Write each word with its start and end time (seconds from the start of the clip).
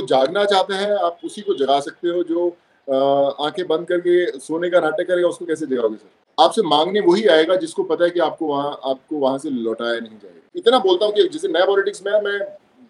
जो 0.00 0.06
जागना 0.06 0.44
चाहते 0.46 0.74
हैं 0.74 0.90
आप 1.04 1.18
उसी 1.24 1.40
को 1.42 1.54
जगा 1.56 1.78
सकते 1.80 2.08
हो 2.08 2.22
जो 2.24 2.48
आँखें 2.88 3.66
बंद 3.68 3.86
करके 3.88 4.38
सोने 4.40 4.70
का 4.70 4.80
नाटक 4.80 5.06
करेगा 5.08 5.28
उसको 5.28 5.46
कैसे 5.46 5.66
जगाओगे 5.66 5.96
सर? 5.96 6.08
आपसे 6.38 6.62
मांगने 6.64 7.00
वही 7.02 7.24
आएगा 7.28 7.56
जिसको 7.56 7.82
पता 7.84 8.04
है 8.04 8.10
कि 8.10 8.20
आपको 8.20 8.46
वहाँ 8.46 8.70
आपको 8.84 9.18
वहाँ 9.18 9.38
से 9.38 9.50
लौटाया 9.50 9.98
नहीं 10.00 10.18
जाएगा। 10.18 10.40
इतना 10.56 10.78
बोलता 10.80 11.06
हूँ 11.06 11.14
कि 11.14 11.28
जैसे 11.28 11.48
नया 11.48 11.64
पॉलिटिक्स 11.66 12.02
में 12.06 12.12
मैं 12.12 12.38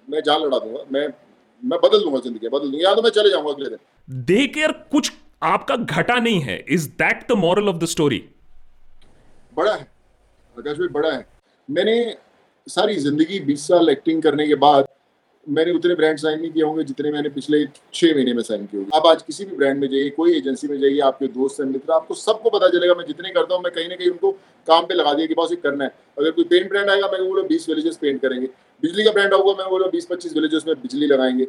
मैं 0.08 0.20
जान 0.26 0.40
लड़ा 0.40 0.58
दूँगा 0.58 0.84
मैं 0.92 1.06
मैं 1.62 1.78
बदल 1.80 2.02
दूँगा 2.04 2.20
ज़िंदगी 2.20 2.48
बदल 2.48 2.70
दूँगा। 2.70 2.88
या 2.88 2.94
तो 2.94 3.02
मैं 3.02 3.10
चले 3.10 3.30
जाऊँगा 3.30 3.52
अगले 3.52 3.68
दिन। 3.68 4.24
देख 4.26 4.56
यार 4.58 4.72
कुछ 4.92 5.12
आपका 5.42 5.76
घटा 5.76 6.14
नहीं 6.16 6.40
है। 6.40 6.58
Is 6.68 6.88
that 6.98 7.26
the 7.28 7.36
moral 7.38 7.68
of 7.68 7.76
the 7.76 7.84
story 7.86 8.22
बड़ा 9.54 9.74
है। 9.74 9.82
आकाश 10.56 10.78
भाई 10.78 10.88
बड़ा 10.90 11.12
है। 11.12 11.26
मैंने 11.68 12.16
सारी 12.66 12.94
ज़िंदगी 12.98 13.38
20 13.46 13.66
साल 13.68 13.88
एक्टिंग 13.88 14.22
करने 14.22 14.46
के 14.46 14.54
बाद 14.56 14.86
मैंने 15.48 15.72
उतने 15.72 15.94
ब्रांड 15.94 16.18
साइन 16.18 16.40
नहीं 16.40 16.50
किए 16.50 16.62
होंगे 16.62 16.84
जितने 16.84 17.10
मैंने 17.10 17.28
पिछले 17.28 17.66
छह 17.94 18.14
महीने 18.14 18.34
में 18.34 18.42
साइन 18.42 18.66
किए 18.66 18.80
होंगे। 18.80 18.98
आप 18.98 19.06
आज 19.06 19.22
किसी 19.22 19.44
भी 19.44 19.56
ब्रांड 19.56 19.80
में 19.80 19.88
जाइए, 19.88 20.10
कोई 20.10 20.36
एजेंसी 20.36 20.68
में 20.68 20.80
जाइए, 20.80 20.98
आपके 20.98 21.26
दोस्त 21.26 21.60
हैं, 21.60 21.66
मित्र, 21.66 21.92
आपको 21.92 22.14
सबको 22.14 22.50
पता 22.50 22.68
चलेगा, 22.68 22.94
मैं 22.94 23.04
जितने 23.06 23.30
करता 23.30 23.54
हूँ, 23.54 23.62
मैं 23.62 23.72
कहीं 23.72 23.88
ना 23.88 23.94
कहीं 23.94 24.10
उनको 24.10 24.32
काम 24.66 24.86
पे 24.86 24.94
लगा 24.94 25.14
दिया 25.14 25.26
कि 25.26 25.34
बस 25.34 25.56
करना 25.62 25.84
है। 25.84 25.94
अगर 26.18 26.30
कोई 26.30 26.44
पेंट 26.44 26.68
ब्रांड 26.68 26.90
आएगा, 26.90 27.06
मैं 27.06 27.28
बोलो 27.28 27.42
बीस 27.42 27.68
विलेजेस 27.68 27.96
पेंट 27.96 28.22
करेंगे। 28.22 28.46
बिजली 28.82 29.04
का 29.04 29.10
ब्रांड 29.10 29.34
होगा 29.34 29.62
मैं 29.62 29.70
बोलो 29.70 29.88
बीस 29.88 30.06
पच्चीस 30.06 30.34
विलेजेस 30.34 30.64
में 30.66 30.76
बिजली 30.76 31.06
लगाएँगे। 31.06 31.46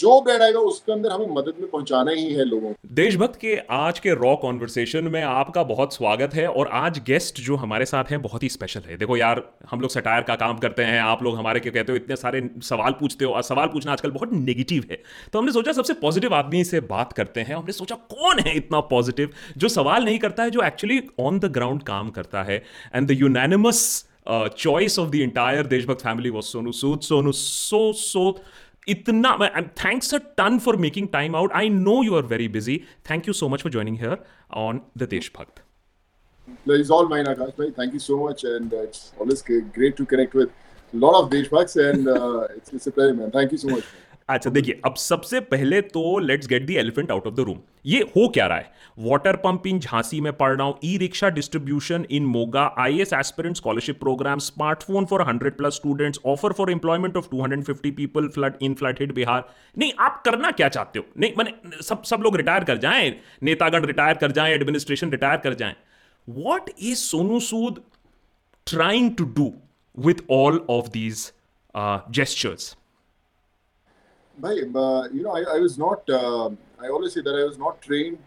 जो 0.00 0.20
ब्रांड 0.20 0.42
आएगा, 0.42 0.60
उसके 0.60 0.92
अंदर 0.92 1.10
हमें 1.10 1.34
मदद 1.34 1.54
में 1.60 1.70
पहुंचाना 1.70 2.10
ही 2.10 2.24
है 2.34 2.44
लोगों 2.44 2.72
को। 2.72 2.88
देशभक्त 2.94 3.38
के 3.40 3.56
आज 3.70 3.98
के 3.98 4.12
रॉ 4.14 4.34
कॉन्वर्सेशन 4.36 5.04
में 5.04 5.22
आपका 5.22 5.62
बहुत 5.62 5.94
स्वागत 5.94 6.34
है 6.34 6.46
और 6.48 6.68
आज 6.72 6.98
गेस्ट 7.06 7.40
जो 7.40 7.56
हमारे 7.56 7.84
साथ 7.84 8.10
हैं, 8.10 8.20
बहुत 8.22 8.42
ही 8.42 8.48
स्पेशल 8.48 8.82
है। 8.88 8.96
देखो 8.96 9.16
यार, 9.16 9.42
हम 9.70 9.80
लोग 9.80 9.90
सटायर 9.90 10.22
का 10.22 10.34
काम 10.36 10.58
करते 10.58 10.82
हैं, 10.82 11.00
आप 11.00 11.22
लोग 11.22 11.36
हमारे 11.36 11.60
क्या 11.60 11.72
कहते 11.72 11.92
हो, 11.92 11.96
इतने 11.96 12.16
सारे 12.16 12.48
सवाल 12.62 12.92
पूछते 12.92 13.24
हो 13.24 13.32
और 13.32 13.42
सवाल 13.42 13.66
पूछना 13.66 13.92
आजकल 13.92 14.10
बहुत 14.10 14.32
नेगेटिव 14.32 14.84
है। 14.90 15.02
तो 15.32 15.38
हमने 15.38 15.52
सोचा 15.52 15.72
सबसे 15.72 15.94
पॉजिटिव 15.96 16.34
आदमी 16.34 16.64
से 16.64 16.80
बात 16.88 17.12
करते 17.12 17.40
हैं, 17.40 17.54
हमने 17.54 17.72
सोचा 17.72 17.94
कौन 18.10 18.40
है 18.40 18.56
इतना 18.56 18.80
पॉजिटिव 18.90 19.30
जो 19.56 19.68
सवाल 19.68 20.04
नहीं 20.04 20.18
करता 20.18 20.42
है, 20.42 20.50
जो 20.50 20.62
एक्चुअली 20.62 21.02
ऑन 21.20 21.38
द 21.38 21.52
ग्राउंड 21.52 21.82
काम 21.82 22.10
करता 22.10 22.42
है। 22.42 22.62
And 22.94 23.08
the 23.08 23.20
unanimous 23.20 24.04
choice 24.30 24.98
of 24.98 25.10
the 25.10 25.14
entire 25.16 25.66
देशभक्त 25.66 26.00
family 26.00 26.30
was 26.30 26.44
Sonu 26.44 26.72
Sood 26.72 27.00
Sonu 27.00 27.32
so 27.32 27.92
so 27.92 28.30
itna 28.86 29.50
and 29.54 29.74
thanks 29.74 30.12
a 30.12 30.20
ton 30.20 30.60
for 30.60 30.76
making 30.76 31.08
time 31.08 31.34
out. 31.34 31.50
I 31.54 31.68
know 31.68 32.02
you 32.02 32.16
are 32.16 32.22
very 32.22 32.46
busy. 32.46 32.86
Thank 33.04 33.26
you 33.26 33.32
so 33.32 33.48
much 33.48 33.62
for 33.62 33.70
joining 33.70 33.96
here 33.96 34.18
on 34.50 34.82
the 34.96 35.06
desh 35.06 35.30
That 36.66 36.80
is 36.80 36.90
all 36.90 37.08
mine 37.08 37.26
thank 37.76 37.92
you 37.92 37.98
so 37.98 38.18
much 38.18 38.44
and 38.44 38.72
uh, 38.72 38.78
it's 38.78 39.12
always 39.18 39.42
great 39.42 39.96
to 39.96 40.06
connect 40.06 40.34
with 40.34 40.50
a 40.94 40.96
lot 40.96 41.22
of 41.22 41.30
desh 41.30 41.76
and 41.76 42.08
uh, 42.08 42.48
it's 42.56 42.86
a 42.86 42.90
pleasure 42.90 43.14
man. 43.14 43.30
Thank 43.30 43.52
you 43.52 43.58
so 43.58 43.68
much. 43.68 43.84
अच्छा 44.28 44.50
देखिए, 44.50 44.80
अब 44.84 44.94
सबसे 44.94 45.40
पहले 45.42 45.80
तो 45.82 46.18
let's 46.18 46.46
get 46.46 46.64
the 46.66 46.74
elephant 46.76 47.10
out 47.10 47.26
of 47.26 47.34
the 47.34 47.40
room 47.40 47.58
ये 47.86 48.00
हो 48.16 48.26
क्या 48.28 48.46
रहा 48.46 48.58
है? 48.58 48.72
वाटर 48.98 49.36
पंप 49.36 49.66
इन 49.66 49.78
झांसी 49.80 50.20
में 50.20 50.32
पढ़ 50.32 50.56
रहा 50.56 50.66
हूँ। 50.66 50.78
E 50.84 50.96
rickshaw 50.98 51.28
distribution 51.28 52.04
in 52.10 52.26
Moga 52.26 52.64
I 52.78 53.00
S 53.00 53.12
aspirant 53.12 53.56
scholarship 53.56 53.98
programme 54.00 54.38
smartphone 54.38 55.04
for 55.04 55.22
hundred 55.28 55.56
plus 55.56 55.74
students 55.74 56.20
offer 56.26 56.52
for 56.52 56.70
employment 56.70 57.16
of 57.16 57.28
two 57.30 57.42
hundred 57.42 57.62
fifty 57.64 57.90
people 57.90 58.28
flood 58.28 58.58
in 58.62 58.74
flood 58.74 58.98
hit 59.00 59.14
Bihar 59.14 59.48
नहीं, 59.76 59.92
आप 59.98 60.22
करना 60.24 60.50
क्या 60.50 60.68
चाहते 60.68 60.98
हो? 60.98 61.04
नहीं, 61.18 61.32
मैंने, 61.38 61.82
सब 61.82 62.02
सब 62.02 62.22
लोग 62.22 62.36
रिटायर 62.36 62.64
कर 62.64 62.78
जाएँ, 62.78 63.14
नेतागण 63.42 63.84
रिटायर 63.86 64.16
कर 64.16 64.32
जाएँ 64.32 64.54
एडमिनिस्ट्रेशन 64.54 65.10
रिटायर 65.10 65.38
कर 65.38 65.54
जाएँ। 65.54 65.74
What 66.28 66.70
is 66.78 66.98
Sonu 66.98 67.40
Sood 67.40 67.82
trying 68.66 69.10
to 69.16 69.24
do 69.36 69.52
with 69.96 70.22
all 70.30 70.64
of 70.70 70.88
these 70.90 71.30
gestures 72.10 72.76
Bhai, 74.40 74.62
uh, 74.74 75.08
you 75.12 75.22
know, 75.22 75.32
I, 75.32 75.56
I 75.56 75.58
was 75.58 75.78
not, 75.78 76.08
uh, 76.08 76.50
I 76.80 76.88
always 76.88 77.14
say 77.14 77.22
that 77.22 77.34
I 77.34 77.44
was 77.44 77.58
not 77.58 77.82
trained, 77.82 78.18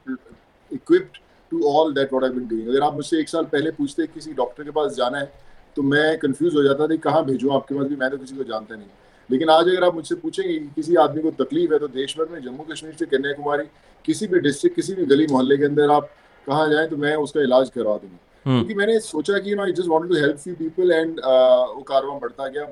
equipped 0.71 1.19
to 1.51 1.63
all 1.63 1.93
that 1.93 2.11
what 2.11 2.23
I've 2.23 2.35
been 2.35 2.47
doing. 2.47 2.67
अगर 2.69 2.81
आप 2.83 2.93
मुझसे 2.95 3.19
एक 3.19 3.29
साल 3.29 3.45
पहले 3.53 3.71
पूछते 3.77 4.07
किसी 4.07 4.33
doctor 4.33 4.63
के 4.63 4.71
पास 4.71 4.95
जाना 4.95 5.17
है 5.19 5.31
तो 5.75 5.81
मैं 5.83 6.17
कंफ्यूज 6.19 6.55
हो 6.55 6.63
जाता 6.63 6.88
था 6.88 6.95
कहाँ 7.03 7.23
भेजूँ 7.25 7.53
आपके 7.55 7.75
पास 7.75 7.88
भी 7.88 7.95
मैं 7.95 8.09
तो 8.11 8.17
किसी 8.17 8.35
को 8.35 8.44
जानता 8.51 8.75
नहीं। 8.75 8.88
लेकिन 9.29 9.50
आज 9.50 9.67
अगर 9.67 9.83
आप 9.85 9.95
मुझसे 9.95 10.16
पूछेंगे 10.23 10.57
कि 10.57 10.67
किसी 10.75 10.95
आदमी 11.03 11.21
को 11.21 11.31
तकलीफ़ 11.44 11.73
है 11.73 11.79
तो 11.79 11.88
देश 11.88 12.17
भर 12.17 12.29
में 12.31 12.41
जम्मू 12.41 12.63
कश्मीर 12.71 12.95
से 13.00 13.05
कन्याकुमारी 13.13 13.63
किसी 14.05 14.27
भी 14.27 14.39
डिस्ट्रिक्ट 14.47 14.75
किसी 14.75 14.94
भी 14.95 15.05
गली 15.13 15.27
मोहल्ले 15.31 15.57
के 15.57 15.66
अंदर 15.66 15.91
आप 15.91 16.09
कहाँ 16.47 16.69
जाए 16.69 16.88
तो 16.88 16.97
मैं 16.97 17.16
उसका 17.23 17.41
इलाज 17.41 17.69
करवा 17.75 17.97
दूँगा। 17.97 18.19
क्योंकि 18.44 18.73
मैंने 18.75 19.00
सोचा 19.00 19.39
कि 19.39 19.53
I 19.53 19.71
just 19.71 19.89
wanted 19.89 20.09
to 20.11 20.16
help 20.21 20.38
few 20.44 20.55
people 20.59 20.91
and 20.91 21.19
वो 21.19 21.81
कारवा 21.88 22.17
बढ़ता 22.19 22.47
गया 22.47 22.63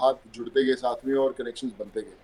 हाथ 0.00 0.14
जुड़ते 0.34 0.64
गए 0.64 0.74
साथ 0.86 1.06
में 1.06 1.14
और 1.14 1.34
कनेक्शन 1.38 1.72
बनते 1.78 2.00
गए। 2.00 2.16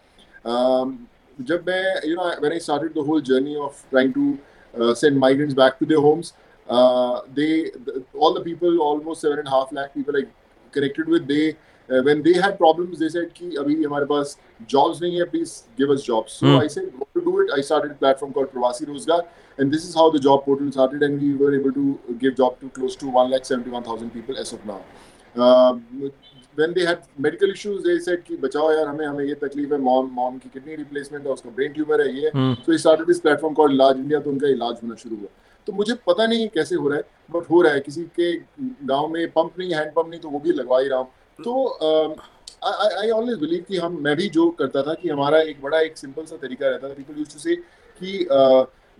Um, 0.46 1.08
जब 1.42 1.66
मैं 1.68 2.04
you 2.06 2.16
know 2.16 2.34
when 2.40 2.54
I 2.54 2.58
started 2.58 2.94
the 2.94 3.04
whole 3.04 3.22
journey 3.22 3.56
of 3.56 3.82
trying 3.90 4.14
to 4.14 4.38
uh, 4.80 4.94
send 4.94 5.18
migrants 5.18 5.54
back 5.54 5.80
to 5.80 5.86
their 5.86 6.02
homes, 6.02 6.34
uh, 6.70 7.22
they 7.34 7.72
the, 7.86 8.04
all 8.14 8.34
the 8.34 8.42
people 8.42 8.80
almost 8.80 9.22
seven 9.22 9.40
and 9.40 9.48
a 9.48 9.52
half 9.52 9.72
lakh 9.72 9.94
people 9.94 10.16
I 10.16 10.26
connected 10.72 11.08
with 11.08 11.28
they 11.28 11.56
uh, 11.90 12.02
when 12.04 12.22
they 12.22 12.34
had 12.34 12.58
problems 12.58 13.00
they 13.00 13.10
said 13.10 13.34
कि 13.34 13.56
अभी 13.60 13.84
हमारे 13.84 14.06
पास 14.06 14.38
jobs 14.74 15.02
नहीं 15.02 15.20
है 15.20 15.30
please 15.32 15.64
give 15.78 15.90
us 15.90 16.04
jobs 16.04 16.34
so 16.34 16.46
mm. 16.46 16.64
I 16.64 16.68
said 16.68 16.92
what 16.98 17.14
to 17.14 17.24
do 17.30 17.40
it 17.42 17.52
I 17.58 17.62
started 17.62 17.92
a 17.92 17.96
platform 17.96 18.34
called 18.34 18.52
Pravasi 18.54 18.88
Rozgar 18.94 19.22
and 19.58 19.74
this 19.74 19.86
is 19.86 19.96
how 19.96 20.10
the 20.10 20.20
job 20.20 20.46
portal 20.46 20.72
started 20.72 21.04
and 21.04 21.22
we 21.22 21.34
were 21.36 21.54
able 21.60 21.74
to 21.74 22.00
give 22.20 22.36
job 22.38 22.60
to 22.60 22.70
close 22.70 22.96
to 22.98 23.08
one 23.08 23.32
lakh 23.32 23.46
seventy 23.46 23.72
one 23.78 23.84
thousand 23.84 24.12
people 24.12 24.38
as 24.38 24.54
of 24.54 24.66
now. 24.66 24.82
Uh, 25.36 25.78
when 26.57 26.75
they 26.75 26.85
had 26.87 27.07
medical 27.25 27.53
issues 27.53 27.79
they 27.85 27.95
said 28.03 28.21
कि 28.27 28.37
बचाओ 28.43 28.71
यार 28.73 28.87
हमें 28.89 29.07
हमें 29.07 29.25
ये 29.25 29.35
तकलीफ़ 29.37 29.73
है 29.73 29.79
mom 29.81 30.11
mom 30.15 30.39
की 30.39 30.49
kidney 30.49 30.77
replacement 30.77 31.27
है 31.27 31.33
उसको 31.33 31.51
ब्रेन 31.51 31.73
ट्यूमर 31.73 32.01
है 32.01 32.13
ये। 32.17 32.31
so 32.35 32.73
he 32.73 32.79
started 32.79 33.11
this 33.13 33.23
platform 33.25 33.55
called 33.55 33.73
Ilaaj 33.73 33.97
India 33.97 34.21
तो 34.21 34.31
उनका 34.31 34.49
इलाज 34.49 34.77
होना 34.83 34.95
शुरू 35.03 35.17
हुआ। 35.17 35.29
तो 35.67 35.73
मुझे 35.73 35.95
पता 36.07 36.27
नहीं 36.27 36.49
कैसे 36.55 36.75
हो 36.77 36.89
रहा 36.89 36.99
है 36.99 37.05
बट 37.31 37.51
हो 37.51 37.61
रहा 37.63 37.73
है। 37.73 37.81
किसी 37.81 38.03
के 38.21 38.33
गाँव 38.87 39.09
में 39.09 39.27
पंप 39.33 39.59
नहीं 39.59 39.75
हैंड 39.75 39.93
पंप 39.93 40.09
नहीं 40.11 40.21
तो 40.21 40.29
वो 40.29 40.39
भी 40.39 40.53
लगवा 40.53 40.81
ही 40.81 40.89
रहा 40.89 40.99
हूँ। 40.99 41.09
तो 41.39 41.53
आई 42.65 43.11
ऑलवेज 43.11 43.39
बिलीव 43.39 43.65
कि 43.69 43.77
हम 43.77 43.99
मैं 44.03 44.17
भी 44.17 44.29
जो 44.31 44.49
करता 44.59 44.83
था 44.83 44.95
कि 44.95 45.09
हमारा 45.09 45.41
एक 45.41 45.63
बड़ा 45.63 45.81
एक 45.81 45.97
सिंपल 45.99 46.25
सा 46.25 46.37
तरीका 46.43 46.69
रहता 46.69 46.89
था। 46.89 46.95
पीपल 46.95 47.19
यूज्ड 47.19 47.33
टू 47.33 47.39
से 47.39 47.57
कि 48.01 48.27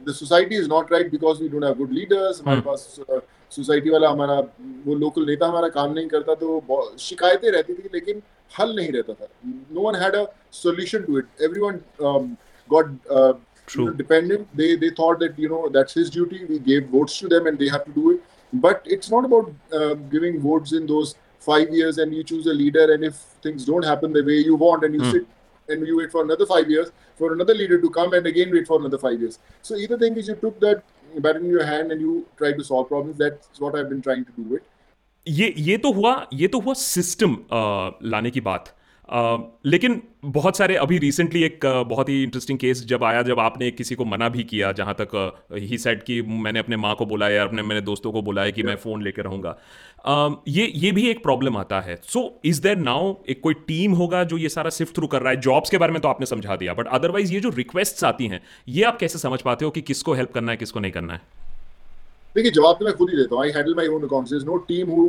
The 0.08 0.12
society 0.20 0.56
is 0.56 0.68
not 0.70 0.92
right 0.92 1.12
because 1.12 1.42
we 1.42 1.48
don't 1.50 1.64
have 1.64 1.76
good 1.78 1.92
leaders 1.94 2.42
हमारे 2.42 2.62
पास 2.68 3.00
सोसाइटी 3.56 3.90
वाला 3.90 4.10
हमारा 4.10 4.40
वो 4.86 4.96
लोकल 4.96 5.26
नेता 5.26 5.48
हमारा 5.48 5.68
काम 5.78 5.94
नहीं 5.94 6.08
करता 6.08 6.34
तो 6.44 6.98
शिकायतें 7.00 7.50
रहती 7.52 7.74
थी 7.74 7.90
लेकिन 7.94 8.22
हल 8.60 8.76
नहीं 8.76 8.92
रहता 8.92 9.14
था 9.14 9.28
no 9.46 9.82
one 9.88 9.96
had 10.04 10.16
a 10.16 10.26
solution 10.64 11.04
to 11.04 11.18
it 11.20 11.42
everyone 11.50 11.82
got 12.70 12.98
True. 13.70 13.94
dependent 13.98 14.48
they 14.60 14.76
they 14.82 14.90
thought 15.00 15.20
that 15.24 15.38
you 15.42 15.48
know 15.50 15.70
that's 15.74 15.98
his 15.98 16.08
duty 16.14 16.38
we 16.52 16.58
gave 16.68 16.88
votes 16.94 17.18
to 17.20 17.28
them 17.34 17.50
and 17.50 17.60
they 17.60 17.68
have 17.74 17.84
to 17.86 17.92
do 17.98 18.12
it 18.12 18.24
but 18.54 18.88
it's 18.96 19.12
not 19.12 19.26
about 19.26 19.52
uh, 19.72 19.94
giving 20.14 20.40
votes 20.42 20.74
in 20.74 20.88
those 20.88 21.16
five 21.40 21.70
years 21.70 22.00
and 22.00 22.14
you 22.14 22.24
choose 22.24 22.48
a 22.48 22.54
leader 22.54 22.92
and 22.94 23.04
if 23.04 23.16
things 23.44 23.66
don't 23.66 23.86
happen 23.86 24.12
the 24.12 24.24
way 24.24 24.38
you 24.38 24.56
want 24.56 24.84
and 24.84 24.96
you 24.96 25.02
mm. 25.02 25.12
sit 25.12 25.28
and 25.70 25.86
you 25.88 25.98
wait 25.98 26.12
for 26.12 26.24
another 26.24 26.46
five 26.46 26.70
years 26.70 26.92
for 27.16 27.34
another 27.34 27.54
leader 27.54 27.80
to 27.82 27.90
come 27.90 28.14
and 28.14 28.26
again 28.26 28.52
wait 28.52 28.68
for 28.68 28.80
another 28.80 28.98
five 28.98 29.20
years 29.22 29.40
so 29.62 29.76
either 29.76 29.98
thing 29.98 30.18
is 30.18 30.28
you 30.28 30.36
took 30.36 30.60
that 30.60 30.84
bat 31.18 31.38
in 31.38 31.50
your 31.50 31.66
hand 31.66 31.92
and 31.92 32.02
you 32.02 32.26
try 32.38 32.54
to 32.54 32.64
solve 32.64 32.88
problems. 32.88 33.18
That's 33.18 33.60
what 33.60 33.76
I've 33.76 33.90
been 33.90 34.02
trying 34.02 34.26
to 34.26 34.32
do 34.32 34.56
it. 34.56 34.64
ये 35.28 35.54
ये 35.58 35.78
तो 35.78 35.92
हुआ 35.94 36.12
ये 36.34 36.48
तो 36.48 36.60
हुआ 36.60 36.74
system 36.74 37.38
लाने 38.12 38.30
की 38.32 38.42
बात 38.42 38.74
लेकिन 39.67 40.01
बहुत 40.25 40.57
सारे 40.57 40.77
अभी 40.77 40.99
रिसेंटली 40.99 41.43
एक 41.43 41.65
बहुत 41.89 42.09
ही 42.09 42.23
इंटरेस्टिंग 42.23 42.59
केस 42.59 42.85
जब 42.85 43.05
आया 43.05 43.23
जब 43.23 43.41
आपने 43.41 43.71
किसी 43.71 43.95
को 43.95 44.05
मना 44.05 44.29
भी 44.29 44.45
किया 44.45 44.71
जहाँ 44.73 44.95
तक 45.01 45.11
ही 45.53 45.79
सेट 45.79 46.03
कि 46.03 46.21
मैंने 46.23 46.59
अपने 46.59 46.77
माँ 46.77 46.95
को 46.95 47.07
बुलाया 47.07 47.43
अपने 47.43 47.63
मेरे 47.63 47.81
दोस्तों 47.81 48.13
को 48.13 48.23
बुलाया 48.23 48.51
कि 48.51 48.63
मैं 48.63 48.77
फ़ोन 48.77 49.03
लेकर 49.03 49.25
रहूँगा 49.25 49.59
ये 50.49 50.71
ये 50.75 50.93
भी 50.93 51.07
एक 51.09 51.23
प्रॉब्लम 51.23 51.57
आता 51.57 51.81
है। 51.81 51.99
सो 52.05 52.41
इज़ 52.45 52.63
देर 52.63 52.77
नाउ 52.77 53.15
एक 53.29 53.41
कोई 53.43 53.55
टीम 53.69 53.93
होगा 53.93 54.25
जो 54.25 54.39
ये 54.39 54.49
सारा 54.49 54.71
सिफ्ट 54.71 54.97
थ्रू 54.97 55.07
कर 55.07 55.23
रहा 55.23 55.31
है? 55.31 55.41
जॉब्स 55.41 55.71
के 55.71 55.79
बारे 55.79 55.93
में 55.93 56.01
तो 56.03 56.09
आपने 56.09 56.27
समझा 56.27 56.57
दिया 56.57 56.75
बट 56.75 56.87
अदरवाइज़ 56.89 57.33
ये 57.33 57.41
जो 57.41 57.49
रिक्वेस्ट 57.49 58.05
आती 58.05 58.27
हैं 58.27 58.43
ये 58.69 58.85
आप 58.85 58.99
कैसे 58.99 59.19
समझ 59.19 59.41
पाते 59.43 59.65
हो 59.65 59.71
कि 59.71 59.81
किसको 59.83 60.15
हेल्प 60.15 60.33
करना 60.33 60.53
है 60.53 60.57
किसको 60.57 60.81
नहीं 60.81 60.93
करना 60.93 61.13
है? 61.13 61.21
देखिए 62.35 62.51
जवाब 62.51 62.77
तो 62.77 62.85
मैं 62.85 62.95
खुद 62.95 63.11
ही 63.11 63.17
देता 63.17 63.35
हूँ। 63.35 63.43
I 63.43 63.51
handle 63.51 63.75
my 63.75 63.87
own 63.87 64.03
accounts 64.03 64.45
no 64.45 64.57
team 64.69 64.91
who 64.91 65.09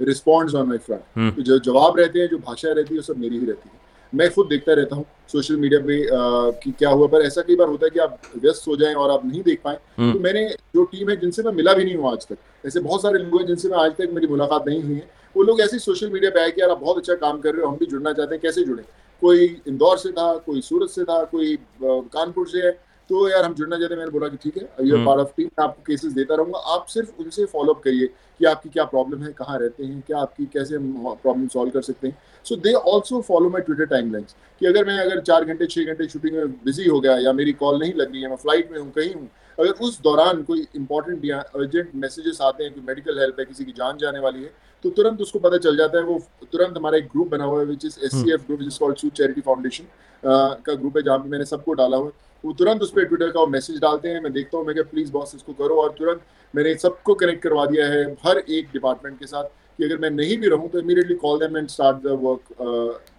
responds 0.00 0.54
on 0.54 0.68
my 0.68 0.78
front 0.78 1.36
तो 1.36 1.42
जो 1.42 1.58
जवाब 1.58 1.98
रहते 1.98 2.20
हैं 2.20 2.28
जो 2.28 2.38
भाषा 2.38 2.72
रहती 2.72 2.94
है 2.94 2.98
वो 2.98 3.02
सब 3.02 3.18
मेरी 3.18 3.38
ही 3.38 3.46
रहती 3.46 3.68
है। 3.68 3.78
मैं 4.12 4.28
खुद 4.32 4.46
देखता 4.46 4.72
रहता 4.72 4.96
हूँ 4.96 5.04
सोशल 5.32 5.56
मीडिया 5.56 5.80
पे 5.80 6.02
आ, 6.04 6.50
कि 6.62 6.70
क्या 6.78 6.90
हुआ 6.90 7.06
पर 7.06 7.22
ऐसा 7.22 7.42
कई 7.42 7.56
बार 7.56 7.68
होता 7.68 7.86
है 7.86 7.90
कि 7.90 7.98
आप 7.98 8.20
व्यस्त 8.36 8.68
हो 8.68 8.76
जाएँ 8.76 8.94
और 8.94 9.10
आप 9.10 9.26
नहीं 9.26 9.42
देख 9.42 9.60
पाए। 9.64 9.78
हम्म। 9.98 10.12
तो 10.12 10.18
मैंने 10.20 10.48
जो 10.74 10.84
टीम 10.84 11.10
है 11.10 11.16
जिनसे 11.16 11.42
मैं 11.42 11.52
मिला 11.52 11.74
भी 11.74 11.84
नहीं 11.84 11.94
हूँ 11.96 12.10
आज 12.12 12.26
तक 12.26 12.66
ऐसे 12.66 12.80
बहुत 12.80 13.02
सारे 13.02 13.18
लोग 13.18 13.38
हैं 13.40 13.46
जिनसे 13.46 13.68
मैं 13.68 13.78
आज 13.78 13.92
तक 13.98 14.10
मेरी 14.12 14.26
मुलाकात 14.26 14.68
नहीं 14.68 14.82
हुई 14.82 14.94
है। 14.94 15.08
वो 15.36 15.42
लोग 15.42 15.60
ऐसे 15.60 15.78
सोशल 15.78 16.10
मीडिया 16.10 16.30
पे 16.30 16.40
आए 16.40 16.50
कि 16.50 16.60
यार 16.60 16.70
आप 16.70 16.80
बहुत 16.80 16.98
अच्छा 16.98 17.14
काम 17.16 17.40
कर 17.40 17.54
रहे 17.54 17.62
हो 17.62 17.68
हम 17.68 17.76
भी 17.76 17.86
जुड़ना 17.86 18.12
चाहते 18.12 18.34
हैं 18.34 18.42
कैसे 18.42 18.64
जुड़े? 18.64 18.82
कोई 19.22 19.46
इंदौर 19.68 19.98
से 19.98 20.10
था 20.12 20.32
कोई 20.46 20.60
सूरत 20.60 20.90
से 20.90 21.04
था 21.04 21.22
कोई 21.24 21.56
कानपुर 21.82 22.48
से 22.48 22.58
है 22.58 22.78
तो 23.10 23.28
यार 23.28 23.44
हम 23.44 23.54
जुड़ना 23.54 23.76
चाहते 23.76 23.94
हैं 23.94 23.98
मैंने 23.98 24.10
बोला 24.10 24.26
कि 24.28 24.36
ठीक 24.42 24.56
है 24.56 24.86
ये 24.88 25.04
पार्ट 25.04 25.20
ऑफ़ 25.20 25.30
टीम 25.36 25.46
मैं 25.48 25.64
आपको 25.64 25.82
केसेस 25.86 26.12
देता 26.12 26.34
रहूँगा। 26.34 26.58
आप 26.74 26.86
सिर्फ़ 26.88 27.20
उनसे 27.20 27.44
फॉलो 27.46 27.72
अप 27.74 27.80
करिए 27.84 28.06
कि 28.06 28.44
आपकी 28.46 28.68
क्या 28.70 28.84
प्रॉब्लम 28.86 29.22
है 29.22 29.32
कहाँ 29.38 29.58
रहते 29.58 29.84
हैं 29.84 30.00
क्या 30.06 30.18
आपकी 30.18 30.44
कैसे 30.52 30.78
प्रॉब्लम 30.78 31.46
सॉल्व 31.48 31.70
कर 31.70 31.82
सकते 31.82 32.08
हैं। 32.08 32.16
So 32.46 32.56
they 32.58 32.72
also 32.72 33.20
follow 33.22 33.48
my 33.50 33.62
Twitter 33.62 33.86
timelines 33.86 34.34
कि 34.60 34.66
अगर 34.66 34.84
मैं 34.86 34.98
अगर 35.00 35.20
चार 35.22 35.44
घंटे 35.44 35.66
छः 35.66 35.84
घंटे 35.84 36.08
शूटिंग 36.08 36.36
में 36.36 36.52
बिज़ी 36.64 36.88
हो 36.88 37.00
गया 37.00 37.16
या 37.18 37.32
मेरी 37.32 37.52
कॉल 37.54 37.78
नहीं 37.80 37.94
लग 37.94 38.12
रही 38.12 38.22
है 38.22 38.28
मैं 38.28 38.36
फ़्लाइट 38.36 38.72
में 38.72 38.78
हूँ 38.78 38.90
कहीं 38.92 39.14
हूँ 39.14 39.28
अगर 39.58 39.84
उस 39.84 40.00
दौरान 40.02 40.42
कोई 40.42 40.66
इंपॉर्टेंट 40.76 41.24
या 41.24 41.38
अर्जेंट 41.38 41.90
मैसेजेस 41.96 42.40
आते 42.42 42.64
हैं 42.64 42.72
कि 42.74 42.80
मेडिकल 42.86 43.18
हेल्प 43.20 43.40
है 43.40 43.44
किसी 43.44 43.64
की 43.64 43.72
जान 43.76 43.98
जाने 43.98 44.18
वाली 44.20 44.42
है 44.42 44.52
तो 44.84 44.90
तुरंत 44.92 45.20
उसको 45.20 45.38
पता 45.40 45.58
चल 45.58 45.76
जाता 45.76 45.98
है 45.98 46.04
वो 46.04 46.18
तुरंत 46.52 46.76
हमारा 46.76 46.98
एक 46.98 47.08
ग्रुप 47.08 47.28
बना 47.30 47.44
हुआ 47.44 47.60
है 47.60 47.66
which 47.66 47.84
is 47.84 47.98
S 48.04 48.12
C 48.12 48.32
F 48.34 48.46
group 48.46 48.62
is 48.62 48.78
called 48.78 49.10
charity 49.10 49.40
foundation 49.40 49.84
का 50.22 50.74
ग्रुप 50.74 50.96
है 50.96 51.02
जहाँ 51.02 51.18
पे 51.18 51.28
मैंने 51.28 51.44
सबको 51.46 51.72
डाला 51.74 51.96
हुआ 51.96 52.06
है। 52.06 52.28
वो 52.44 52.52
तुरंत 52.58 52.82
उस 52.82 52.90
पर 52.90 53.04
ट्विटर 53.04 53.30
का 53.30 53.44
मैसेज 53.48 53.80
डालते 53.80 54.08
हैं। 54.08 54.20
मैं 54.22 54.32
देखता 54.32 54.58
हूँ 54.58 54.66
मैं 54.66 54.82
प्लीज़ 54.84 55.12
बॉस 55.12 55.34
इसको 55.34 55.52
करो। 55.54 55.80
और 55.82 55.94
तुरंत 55.98 56.20
मैंने 56.54 56.74
सबको 56.78 57.14
कनेक्ट 57.14 57.42
करवा 57.42 57.66
दिया 57.66 57.86
है 57.86 58.04
हर 58.26 58.38
एक 58.38 58.68
डिपार्टमेंट 58.72 59.18
के 59.18 59.26
साथ 59.26 59.44
कि 59.78 59.84
अगर 59.84 59.98
मैं 59.98 60.10
नहीं 60.10 60.36
भी 60.38 60.48
रहूँ 60.48 60.68
तो 60.70 60.78
immediately 60.78 61.14
call 61.16 61.38
them 61.38 61.56
and 61.56 61.68
start 61.68 61.96
the 62.02 62.18
work 62.22 62.54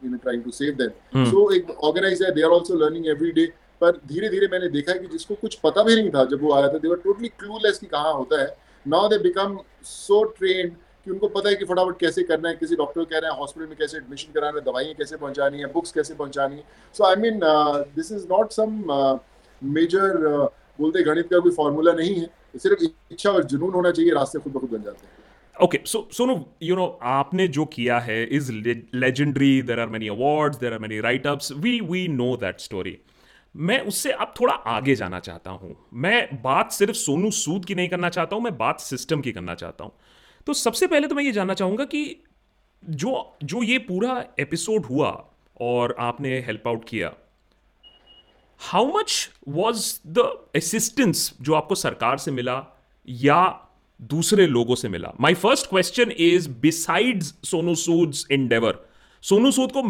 you 0.04 0.10
know 0.10 0.18
trying 0.18 0.44
to 0.44 0.52
save 0.52 0.76
them 0.82 1.26
so 1.26 1.50
एक 1.56 1.70
ऑर्गेनाइज 1.72 2.24
है 2.24 2.32
they 2.32 2.42
are 2.42 2.52
also 2.54 2.76
learning 2.78 3.08
every 3.10 3.32
day 3.32 3.46
पर 3.82 3.98
धीरे 4.08 4.30
धीरे 4.30 4.48
मैंने 4.52 4.68
देखा 4.70 4.92
है 4.92 5.00
कि 5.00 5.08
जिसको 5.08 5.36
कुछ 5.36 5.56
पता 5.64 5.84
भी 5.84 5.96
नहीं 5.96 6.10
था 6.10 6.26
जब 6.32 6.44
वो 6.44 6.54
आया 6.54 6.68
था 6.68 6.78
दे 6.78 6.88
वर 6.88 7.02
टोटली 7.04 7.28
क्लूलेस 7.40 7.78
कि 7.78 7.88
कहाँ 7.88 8.14
होता 8.14 8.42
है। 8.42 8.56
Now 8.86 9.08
they 9.10 9.18
become 9.20 9.58
so 9.86 10.24
trained 10.38 10.74
कि 11.06 11.12
उनको 11.12 11.28
पता 11.30 11.50
है 11.50 11.56
कि 11.56 11.66
फटाफट 11.66 12.00
कैसे 12.00 12.24
करना 12.24 12.50
है, 12.50 12.56
किसी 12.56 12.76
डॉक्टर 12.76 13.04
कह 13.04 13.18
रहे 13.18 13.32
हैं 13.32 13.38
हॉस्पिटल 13.38 13.68
में 13.68 13.78
कैसे 13.78 13.98
एडमिशन 13.98 14.34
कराना 14.34 14.58
है, 14.58 14.64
दवाइयाँ 14.66 14.94
कैसे 14.96 15.18
पहुंचानी 15.18 15.60
है 15.60 15.72
बुक्स 15.74 15.92
कैसे 15.92 16.14
पहुंचानी 16.16 16.56
है। 16.56 16.64
So 16.96 17.06
I 17.06 17.16
mean 17.22 17.40
this 17.96 18.12
is 18.12 18.28
not 18.30 18.52
some 18.52 18.84
major 19.62 20.28
बोलते 20.80 21.04
गणित 21.04 21.28
का 21.30 21.40
कोई 21.40 21.52
फॉर्मूला 21.54 21.94
नहीं 21.94 22.16
है। 22.16 22.28
सिर्फ़ 22.58 22.84
इच्छा 22.84 23.32
और 23.32 23.44
जुनून 23.46 23.74
होना 23.74 23.92
चाहिए, 23.92 24.12
रास्ते 24.14 24.40
खुद 24.40 24.54
ब 24.54 24.60
खुद 24.60 24.70
बन 24.72 24.84
जाते 24.84 25.06
हैं। 25.06 25.20
Okay 25.56 25.80
so 25.86 26.08
Sonu 26.14 26.36
you 26.64 26.76
know 26.76 26.86
आपने 27.04 27.48
जो 27.50 27.66
किया 27.74 27.98
है 28.00 28.24
is 28.36 28.52
legendary 28.52 29.62
there 29.62 29.80
are 29.80 29.88
many 29.90 30.08
awards 30.10 30.58
there 30.60 30.74
are 30.74 30.80
many 30.80 31.00
write 31.02 31.28
ups 31.28 31.52
we 31.54 31.80
we 31.82 32.08
know 32.10 32.36
that 32.38 32.60
story 32.60 32.98
मैं 33.56 33.80
उससे 33.88 34.12
अब 34.14 34.34
थोड़ा 34.40 34.54
आगे 34.54 34.96
जाना 34.96 35.20
चाहता 35.20 35.52
हूँ। 35.52 35.76
मैं 35.94 36.42
बात 36.44 36.72
सिर्फ़ 36.72 36.96
सोनू 36.98 37.32
सूद 37.34 37.66
की 37.66 37.76
नहीं 37.76 37.90
करना 37.90 38.10
चाहता 38.10 38.36
हूँ, 38.36 38.44
मैं 38.44 38.58
बात 38.58 38.80
सिस्टम 38.80 39.22
की 39.22 39.32
करना 39.32 39.56
चाहता 39.56 39.84
हूँ। 39.84 39.92
तो 40.48 40.54
सबसे 40.54 40.88
पहले 40.88 41.08
तो 41.08 41.16
मैं 41.16 41.24
ये 41.24 41.32
जानना 41.32 41.54
चाहूँगा 41.54 41.86
कि 41.86 42.24
जो 42.90 43.38
जो 43.44 43.64
ये 43.64 43.78
पूरा 43.78 44.26
एपिसोड 44.40 44.86
हुआ 44.86 45.26
और 45.62 45.96
आपने 46.00 46.40
हेल्प 46.40 46.68
आउट 46.68 46.90
किया 46.90 47.14
how 48.60 48.98
much 48.98 49.30
was 49.48 50.00
the 50.08 50.20
assistance 50.56 51.34
जो 51.42 51.54
आपको 51.54 51.76
सरकार 51.76 52.18
से 52.18 52.32
मिला 52.32 52.82
या 53.10 53.68
दूसरे 54.02 54.48
लोगों 54.48 54.76
से 54.76 54.90
मिला? 54.90 55.14
My 55.22 55.34
first 55.34 55.70
question 55.70 56.12
is 56.12 56.50
besides 56.50 57.36
Sonu 57.46 57.76
Sood 57.76 58.14
endeavour 58.32 58.86
Sonu 59.22 59.52
Sood 59.52 59.72
को 59.72 59.84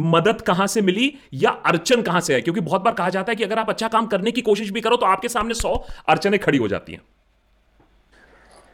मदद 0.00 0.40
कहाँ 0.40 0.66
से 0.66 0.80
मिली 0.80 1.14
या 1.34 1.50
अर्चन 1.50 2.02
कहाँ 2.02 2.20
से 2.20 2.34
है 2.34 2.40
क्योंकि 2.40 2.60
बहुत 2.60 2.82
बार 2.82 2.94
कहा 2.94 3.08
जाता 3.08 3.32
है 3.32 3.36
कि 3.36 3.44
अगर 3.44 3.58
आप 3.58 3.68
अच्छा 3.68 3.88
काम 3.88 4.06
करने 4.06 4.30
की 4.30 4.40
कोशिश 4.40 4.70
भी 4.70 4.80
करो 4.80 4.96
तो 4.96 5.06
आपके 5.06 5.28
सामने 5.28 5.54
सौ 5.54 5.86
अर्चने 6.08 6.38
खड़ी 6.38 6.58
हो 6.58 6.68
जाती 6.68 6.92
हैं। 6.92 7.00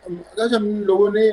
हम 0.07 0.65
लोगों 0.87 1.11
ने 1.13 1.29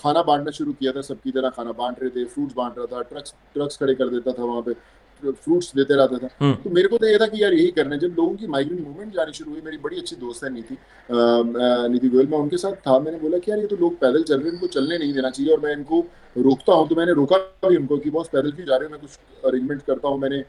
खाना 0.00 0.22
बांटना 0.22 0.50
शुरू 0.50 0.72
किया 0.72 0.92
था 0.92 1.00
सबकी 1.02 1.30
तरह 1.30 1.50
खाना 1.50 1.72
बांट 1.74 1.96
रहे 2.02 2.10
थे 2.10 2.24
फ्रूट्स 2.26 2.54
बांट 2.56 2.78
रहा 2.78 2.86
था 2.92 3.02
ट्रक्स 3.04 3.34
ट्रक्स 3.54 3.76
खड़े 3.78 3.94
कर 3.94 4.08
देता 4.08 4.32
था 4.32 4.44
वहाँ 4.44 4.62
पे 4.62 4.72
फ्रूट्स 5.22 5.72
देते 5.76 5.94
रहता 5.96 6.18
था। 6.18 6.28
हम्म। 6.40 6.54
तो 6.62 6.70
मेरे 6.70 6.88
को 6.88 6.98
तो 6.98 7.06
ये 7.06 7.18
था 7.18 7.26
कि 7.26 7.42
यार 7.42 7.52
यही 7.54 7.70
करना 7.72 7.94
है। 7.94 8.00
जब 8.00 8.14
लोगों 8.18 8.34
की 8.36 8.46
माइग्रेंट 8.46 8.80
मूवमेंट 8.86 9.12
जानी 9.14 9.32
शुरू 9.32 9.50
हुई 9.50 9.60
मेरी 9.64 9.78
बड़ी 9.84 9.96
अच्छी 9.98 10.16
दोस्त 10.16 10.44
है 10.44 10.50
नीति 10.52 10.76
नीति 11.10 12.08
गोयल 12.08 12.26
मैं 12.26 12.38
उनके 12.38 12.56
साथ 12.58 12.72
था। 12.86 12.98
मैंने 12.98 13.18
बोला 13.18 13.38
कि 13.38 13.50
यार 13.50 13.60
ये 13.60 13.66
तो 13.66 13.76
लोग 13.76 13.98
पैदल 14.00 14.22
चल 14.22 14.36
रहे 14.36 14.46
हैं 14.46 14.52
इनको 14.52 14.66
चलने 14.74 14.98
नहीं 14.98 15.12
देना 15.12 15.30
चाहिए 15.30 15.52
और 15.52 15.60
मैं 15.60 15.72
इनको 15.72 16.00
रोकता 16.36 16.72
हूँ। 16.72 16.88
तो 16.88 16.94
मैंने 16.96 17.12
रोका 17.12 17.38
भी 17.68 17.76
उनको 17.76 17.98
कि 17.98 18.10
बॉस 18.10 18.28
पैदल 18.32 18.52
क्यों 18.52 18.66
जा 18.66 18.76
रहे 18.76 18.88
हो? 18.88 18.92
मैं 18.92 19.00
कुछ 19.00 19.44
अरेंजमेंट 19.44 19.82
करता 19.82 20.08
हूँ। 20.08 20.18
मैंने 20.20 20.44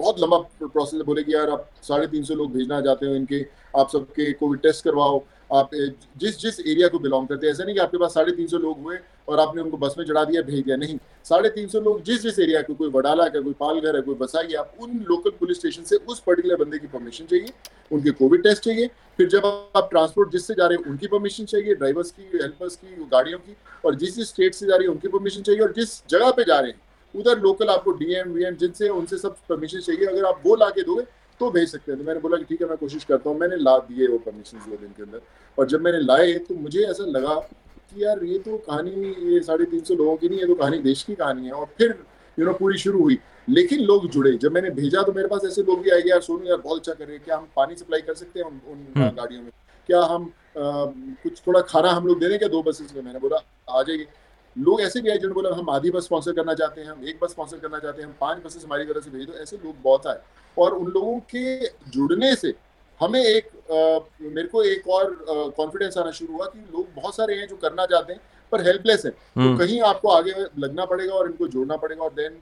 बहुत 0.00 0.20
लंबा 0.20 0.38
प्रोसेस 0.62 1.02
बोले 1.02 1.22
कि 1.22 1.34
यार 1.34 1.50
आप 1.50 1.68
साढ़े 1.82 2.06
तीन 2.06 2.22
सौ 2.24 2.34
लोग 2.34 2.52
भेजना 2.52 2.80
चाहते 2.80 3.06
हो 3.06 3.14
इनके 3.14 3.44
आप 3.78 3.88
सबके 3.92 4.32
कोविड 4.32 4.60
टेस्ट 4.62 4.84
करवाओ। 4.84 5.18
आप 5.50 5.70
जिस 6.16 6.38
जिस 6.38 6.58
एरिया 6.60 6.88
को 6.88 6.98
बिलोंग 6.98 7.28
करते 7.28 7.46
हैं, 7.46 7.52
ऐसा 7.52 7.64
नहीं 7.64 7.74
कि 7.74 7.80
आपके 7.80 7.98
पास 7.98 8.14
साढ़े 8.14 8.32
तीन 8.32 8.46
सौ 8.46 8.58
लोग 8.58 8.82
हुए 8.82 8.98
और 9.28 9.40
आपने 9.40 9.62
उनको 9.62 9.76
बस 9.76 9.94
में 9.98 10.04
चढ़ा 10.04 10.24
दिया, 10.24 10.42
भेज 10.42 10.64
दिया, 10.64 10.76
नहीं। 10.76 10.98
साढ़े 11.24 11.48
तीन 11.48 11.68
सौ 11.68 11.80
लोग 11.80 12.02
जिस 12.02 12.22
जिस 12.22 12.38
एरिया 12.38 12.62
को, 12.62 12.74
कोई 12.74 12.90
वडाला 12.90 13.28
का 13.28 13.40
कोई 13.40 13.52
पालघर 13.52 13.96
है, 13.96 14.02
कोई 14.02 14.14
बसाई 14.14 14.54
आप 14.54 14.74
उन 14.80 14.98
लोकल 15.08 15.30
पुलिस 15.30 15.58
स्टेशन 15.58 15.82
से 15.82 15.96
उस 15.96 16.20
पर्टिकुलर 16.20 16.56
बंदे 16.56 16.78
की 16.78 16.86
परमिशन 16.86 17.24
चाहिए, 17.24 17.52
उनके 17.92 18.10
कोविड 18.10 18.42
टेस्ट 18.42 18.62
चाहिए, 18.62 18.90
फिर 19.18 19.28
जब 19.28 19.46
आप 19.76 19.88
ट्रांसपोर्ट 19.90 20.32
जिससे 20.32 20.54
जा 20.54 20.66
रहे 20.66 20.78
हैं, 20.78 20.90
उनकी 20.90 21.06
परमिशन 21.06 21.44
चाहिए 21.44 21.74
ड्राइवर्स 21.74 22.10
की 22.10 22.22
हेल्पर्स 22.22 22.76
की, 22.76 23.04
गाड़ियों 23.04 23.38
की, 23.38 23.56
और 23.84 23.94
जिस 23.94 24.16
जिस 24.16 24.28
स्टेट 24.28 24.54
से 24.54 24.66
जा 24.66 24.76
रही 24.76 24.86
है, 24.86 24.90
उनकी 24.90 25.08
परमिशन 25.08 25.42
चाहिए, 25.42 25.60
और 25.60 25.72
जिस 25.72 26.02
जगह 26.08 26.30
पे 26.30 26.44
जा 26.44 26.58
रहे 26.60 26.70
हैं, 26.70 26.80
उधर 27.14 27.38
लोकल 27.38 27.68
आपको 27.68 27.92
डीएम 27.92 28.32
वीएम 28.32 28.56
जिनसे, 28.56 28.88
उनसे 28.88 29.18
सब 29.18 29.36
परमिशन 29.48 29.80
चाहिए। 29.80 30.06
अगर 30.06 30.24
आप 30.24 30.42
वो 30.46 30.56
ला 30.56 30.68
के 30.70 30.82
दोगे 30.82 31.02
तो 31.40 31.50
भेज 31.50 31.68
सकते 31.68 31.92
हैं। 31.92 32.00
तो 32.00 32.06
मैंने 32.06 32.20
बोला 32.20 32.36
कि 32.36 32.44
ठीक 32.44 32.62
है 32.62 32.68
मैं 32.68 32.76
कोशिश 32.78 33.04
करता 33.04 33.30
हूँ। 33.30 33.38
मैंने 33.38 33.56
ला 33.56 33.76
दिए 33.80 34.06
वो 34.08 34.18
परमिशन 34.18 34.58
दो 34.60 34.76
दिन 34.76 34.88
के 34.88 35.02
अंदर। 35.02 35.20
और 35.58 35.66
जब 35.66 35.80
मैंने 35.80 36.00
लाए 36.00 36.32
तो 36.38 36.54
मुझे 36.54 36.84
ऐसा 36.84 37.04
लगा 37.08 37.34
कि 37.34 38.04
यार 38.04 38.24
ये 38.24 38.38
तो 38.38 38.56
कहानी 38.58 38.90
ये 39.32 39.40
साढ़े 39.42 39.64
तीन 39.64 39.80
सौ 39.80 39.94
लोगों 39.94 40.16
की 40.16 40.28
नहीं 40.28 40.38
है 40.38 40.46
तो 40.46 40.54
कहानी 40.54 40.78
देश 40.82 41.02
की 41.02 41.14
कहानी 41.14 41.46
है। 41.46 41.52
और 41.52 41.66
फिर 41.78 41.98
यू 42.38 42.46
नो 42.46 42.52
पूरी 42.52 42.78
शुरू 42.78 43.02
हुई। 43.02 43.18
लेकिन 43.48 43.80
लोग 43.80 44.08
जुड़े। 44.10 44.32
जब 44.36 44.52
मैंने 44.52 44.70
भेजा 44.70 45.02
तो 45.02 45.12
मेरे 45.12 45.28
पास 45.28 45.44
ऐसे 45.46 45.62
लोग 45.62 45.82
भी 45.82 45.90
आए 45.90 46.02
यार 46.06 46.20
सोनू 46.20 46.46
यार 46.46 46.56
बहुत 46.56 46.78
अच्छा 46.78 46.92
कर 46.92 47.04
रहे 47.04 47.16
हैं। 47.16 47.24
क्या 47.24 47.36
हम 47.36 47.48
पानी 47.56 47.74
सप्लाई 47.74 48.00
कर 48.00 48.14
सकते 48.14 48.40
हैं 48.40 48.46
उन, 48.46 48.60
उन 48.66 48.86
हम्म। 48.96 49.08
गाड़ियों 49.16 49.42
में? 49.42 49.50
क्या 49.88 50.00
हम 50.04 50.24
आ, 50.58 50.84
कुछ 51.22 51.40
थोड़ा 51.46 51.60
खाना 51.60 51.90
हम 51.90 52.06
लोग 52.06 52.20
दे 52.20 52.28
दें 52.28 52.38
क्या? 52.38 52.48
दो 52.48 52.62
बसेस 52.62 52.92
में। 52.96 53.02
मैंने 53.02 53.18
बोला 53.18 53.36
आ 53.70 53.82
जाइए। 53.82 54.06
लोग 54.56 54.80
ऐसे 54.80 55.00
भी 55.00 55.10
आए 55.10 55.18
जिन्होंने 55.18 55.34
बोला 55.34 55.54
हम 55.56 55.70
आधी 55.70 55.90
बस 55.90 56.04
स्पॉन्सर 56.04 56.32
करना 56.32 56.54
चाहते 56.54 56.80
हैं 56.80 56.88
हम 56.88 57.04
एक 57.08 57.18
बस 57.22 57.30
स्पॉन्सर 57.30 57.58
करना 57.58 57.78
चाहते 57.78 58.02
हैं 58.02 58.08
हम 58.08 58.14
पाँच 58.20 58.42
बसेस 58.44 58.64
हमारी 58.64 58.84
तरफ़ 58.84 59.04
से 59.04 59.10
भेज 59.10 59.26
दो। 59.26 59.32
ऐसे 59.32 59.56
लोग 59.56 59.74
बहुत 59.82 60.06
आए। 60.06 60.18
और 60.56 60.74
उन 60.74 60.86
लोगों 60.86 61.18
के 61.34 61.66
जुड़ने 61.90 62.34
से 62.36 62.54
हमें 63.00 63.20
एक 63.20 63.46
आ, 63.46 64.26
मेरे 64.28 64.48
को 64.48 64.62
एक 64.62 64.88
और 64.88 65.14
कॉन्फिडेंस 65.56 65.98
आना 65.98 66.10
शुरू 66.10 66.32
हुआ 66.34 66.46
कि 66.46 66.58
लोग 66.72 66.86
बहुत 66.96 67.16
सारे 67.16 67.34
हैं 67.34 67.46
जो 67.48 67.56
करना 67.56 67.86
चाहते 67.86 68.12
हैं 68.12 68.20
पर 68.52 68.60
हेल्पलेस 68.66 69.04
है। 69.04 69.10
तो 69.10 69.40
हम्म। 69.40 69.58
कहीं 69.58 69.80
आपको 69.80 70.08
आगे 70.08 70.32
लगना 70.58 70.84
पड़ेगा 70.84 71.14
और 71.14 71.26
इनको 71.26 71.48
जोड़ना 71.48 71.76
पड़ेगा 71.76 72.04
और 72.04 72.12
then 72.12 72.40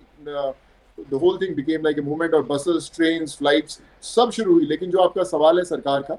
the 0.99 1.15
whole 1.15 1.39
thing 1.39 1.55
became 1.57 1.83
like 1.85 1.99
a 1.99 2.03
movement 2.03 2.35
और 2.35 2.43
बसेस 2.43 2.91
ट्रेन 2.95 3.27
फ्लाइट्स 3.27 3.81
सब 4.03 4.31
शुरू 4.31 4.53
हुई। 4.53 4.67
लेकिन 4.67 4.91
जो 4.91 4.99
आपका 4.99 5.25
सवाल 5.25 5.59
है 5.59 5.65
सरकार 5.65 6.03
का 6.11 6.19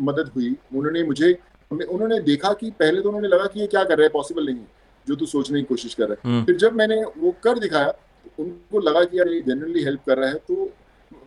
मदद 0.00 0.30
हुई। 0.36 0.54
उन्होंने 0.76 1.02
मुझे 1.02 1.32
उन्होंने 1.70 2.20
देखा 2.20 2.52
कि 2.52 2.70
पहले 2.70 3.00
तो 3.00 3.08
उन्होंने 3.08 3.28
लगा 3.28 3.46
कि 3.46 3.60
ये 3.60 3.66
क्या 3.66 3.84
कर 3.84 3.98
रहे 3.98 4.04
हैं 4.04 4.12
पॉसिबल 4.12 4.46
नहीं 4.46 4.56
है। 4.56 4.79
जो 5.06 5.14
तू 5.14 5.26
सोचने 5.28 5.58
की 5.58 5.64
कोशिश 5.66 5.94
कर 5.94 6.08
रहा 6.08 6.14
है 6.14 6.32
हम्म। 6.32 6.44
फिर 6.44 6.56
जब 6.58 6.74
मैंने 6.74 7.02
वो 7.16 7.34
कर 7.42 7.58
दिखाया 7.58 7.88
तो 7.88 8.42
उनको 8.42 8.80
लगा 8.80 9.04
कि 9.04 9.18
यार 9.18 9.28
ये 9.28 9.40
जनरली 9.42 9.84
हेल्प 9.84 10.00
कर 10.06 10.18
रहा 10.18 10.28
है 10.28 10.34
तो 10.48 10.70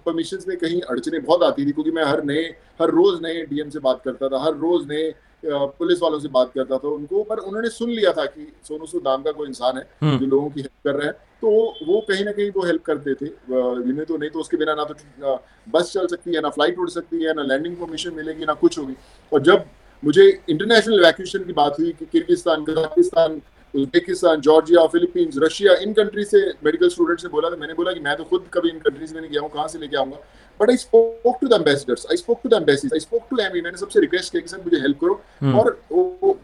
परमिशन 0.05 0.37
में 0.47 0.57
कहीं 0.57 0.81
अड़चने 0.83 1.19
बहुत 1.21 1.43
आती 1.43 1.65
थी 1.65 1.71
क्योंकि 1.71 1.91
मैं 1.91 2.03
हर 2.03 2.23
नए 2.23 2.43
हर 2.81 2.89
रोज 2.91 3.21
नए 3.23 3.45
डीएम 3.45 3.69
से 3.69 3.79
बात 3.81 4.01
करता 4.05 4.29
था 4.29 4.43
हर 4.43 4.55
रोज 4.57 4.87
नए 4.87 5.13
पुलिस 5.45 6.01
वालों 6.01 6.19
से 6.19 6.27
बात 6.29 6.51
करता 6.55 6.77
था 6.77 6.87
उनको 6.89 7.23
पर 7.23 7.37
उन्होंने 7.39 7.69
सुन 7.71 7.89
लिया 7.89 8.11
था 8.11 8.25
कि 8.27 8.47
सोनू 8.63 8.85
सूद 8.85 9.07
नाम 9.07 9.23
का 9.23 9.31
कोई 9.31 9.47
इंसान 9.47 9.77
है 9.77 9.83
हम्म। 10.01 10.17
जो 10.17 10.25
लोगों 10.25 10.49
की 10.49 10.61
हेल्प 10.61 10.83
कर 10.83 10.95
रहा 10.95 11.07
है 11.07 11.11
तो 11.41 11.49
वो 11.87 11.99
कहीं 12.01 12.25
ना 12.25 12.31
कहीं 12.31 12.49
वो 12.51 12.65
हेल्प 12.65 12.83
करते 12.83 13.13
थे 13.15 13.27
जिन्हें 13.27 14.05
तो 14.05 14.17
नहीं 14.17 14.29
तो 14.29 14.39
उसके 14.39 14.57
बिना 14.57 14.73
ना 14.73 14.83
तो 14.83 15.37
बस 15.67 15.91
चल 15.93 16.07
सकती 16.07 16.35
है 16.35 16.41
ना 16.41 16.49
फ़्लाइट 16.49 16.77
उड़ 16.79 16.89
सकती 16.89 17.23
है 17.23 17.33
ना 17.33 17.43
लैंडिंग 17.43 17.75
परमिशन 17.77 18.13
मिलेगी 18.13 18.45
ना 18.45 18.53
कुछ 18.55 18.77
होगी 18.79 18.95
और 19.31 19.41
जब 19.41 19.65
मुझे 20.03 20.27
इंटरनेशनल 20.49 21.03
वैक्यूशन 21.03 21.43
की 21.43 21.53
बात 21.53 21.79
हुई 21.79 21.91
कि 21.91 22.05
Kyrgyzstan 22.07 22.63
Kazakhstan 22.65 23.41
Uzbekistan 23.73 24.41
Georgia 24.41 24.85
Philippines 24.87 25.35
Russia 25.37 25.73
इन 25.81 25.93
कंट्री 25.93 26.23
से 26.25 26.39
मेडिकल 26.65 26.89
स्टूडेंट 26.89 27.19
से 27.19 27.27
बोला 27.29 27.49
था 27.49 27.55
मैंने 27.55 27.73
बोला 27.73 27.91
कि 27.93 27.99
मैं 27.99 28.15
तो 28.17 28.23
खुद 28.25 28.45
कभी 28.53 28.69
इन 28.69 28.79
कंट्रीज़ 28.79 29.13
में 29.13 29.21
नहीं 29.21 29.31
गया 29.31 29.41
हूँ 29.41 29.49
कहाँ 29.51 29.67
से 29.67 29.79
लेके 29.79 29.97
आऊँगा 29.97 30.17
but 30.59 30.69
I 30.69 30.77
spoke 30.77 31.37
to 31.41 31.47
the 31.47 31.53
ambassadors 31.53 32.05
I 32.11 32.17
spoke 32.17 32.39
to 32.43 32.49
the 32.49 32.53
embassies 32.53 32.93
I 32.93 32.99
spoke 32.99 33.23
to 33.29 33.37
Amy 33.41 33.61
मैंने 33.61 33.77
सबसे 33.77 33.99
रिक्वेस्ट 33.99 34.31
किया 34.31 34.41
कि 34.41 34.49
सर 34.49 34.61
मुझे 34.63 34.77
हेल्प 34.77 34.99
करो 34.99 35.21
हम्म। 35.41 35.59
और 35.59 35.71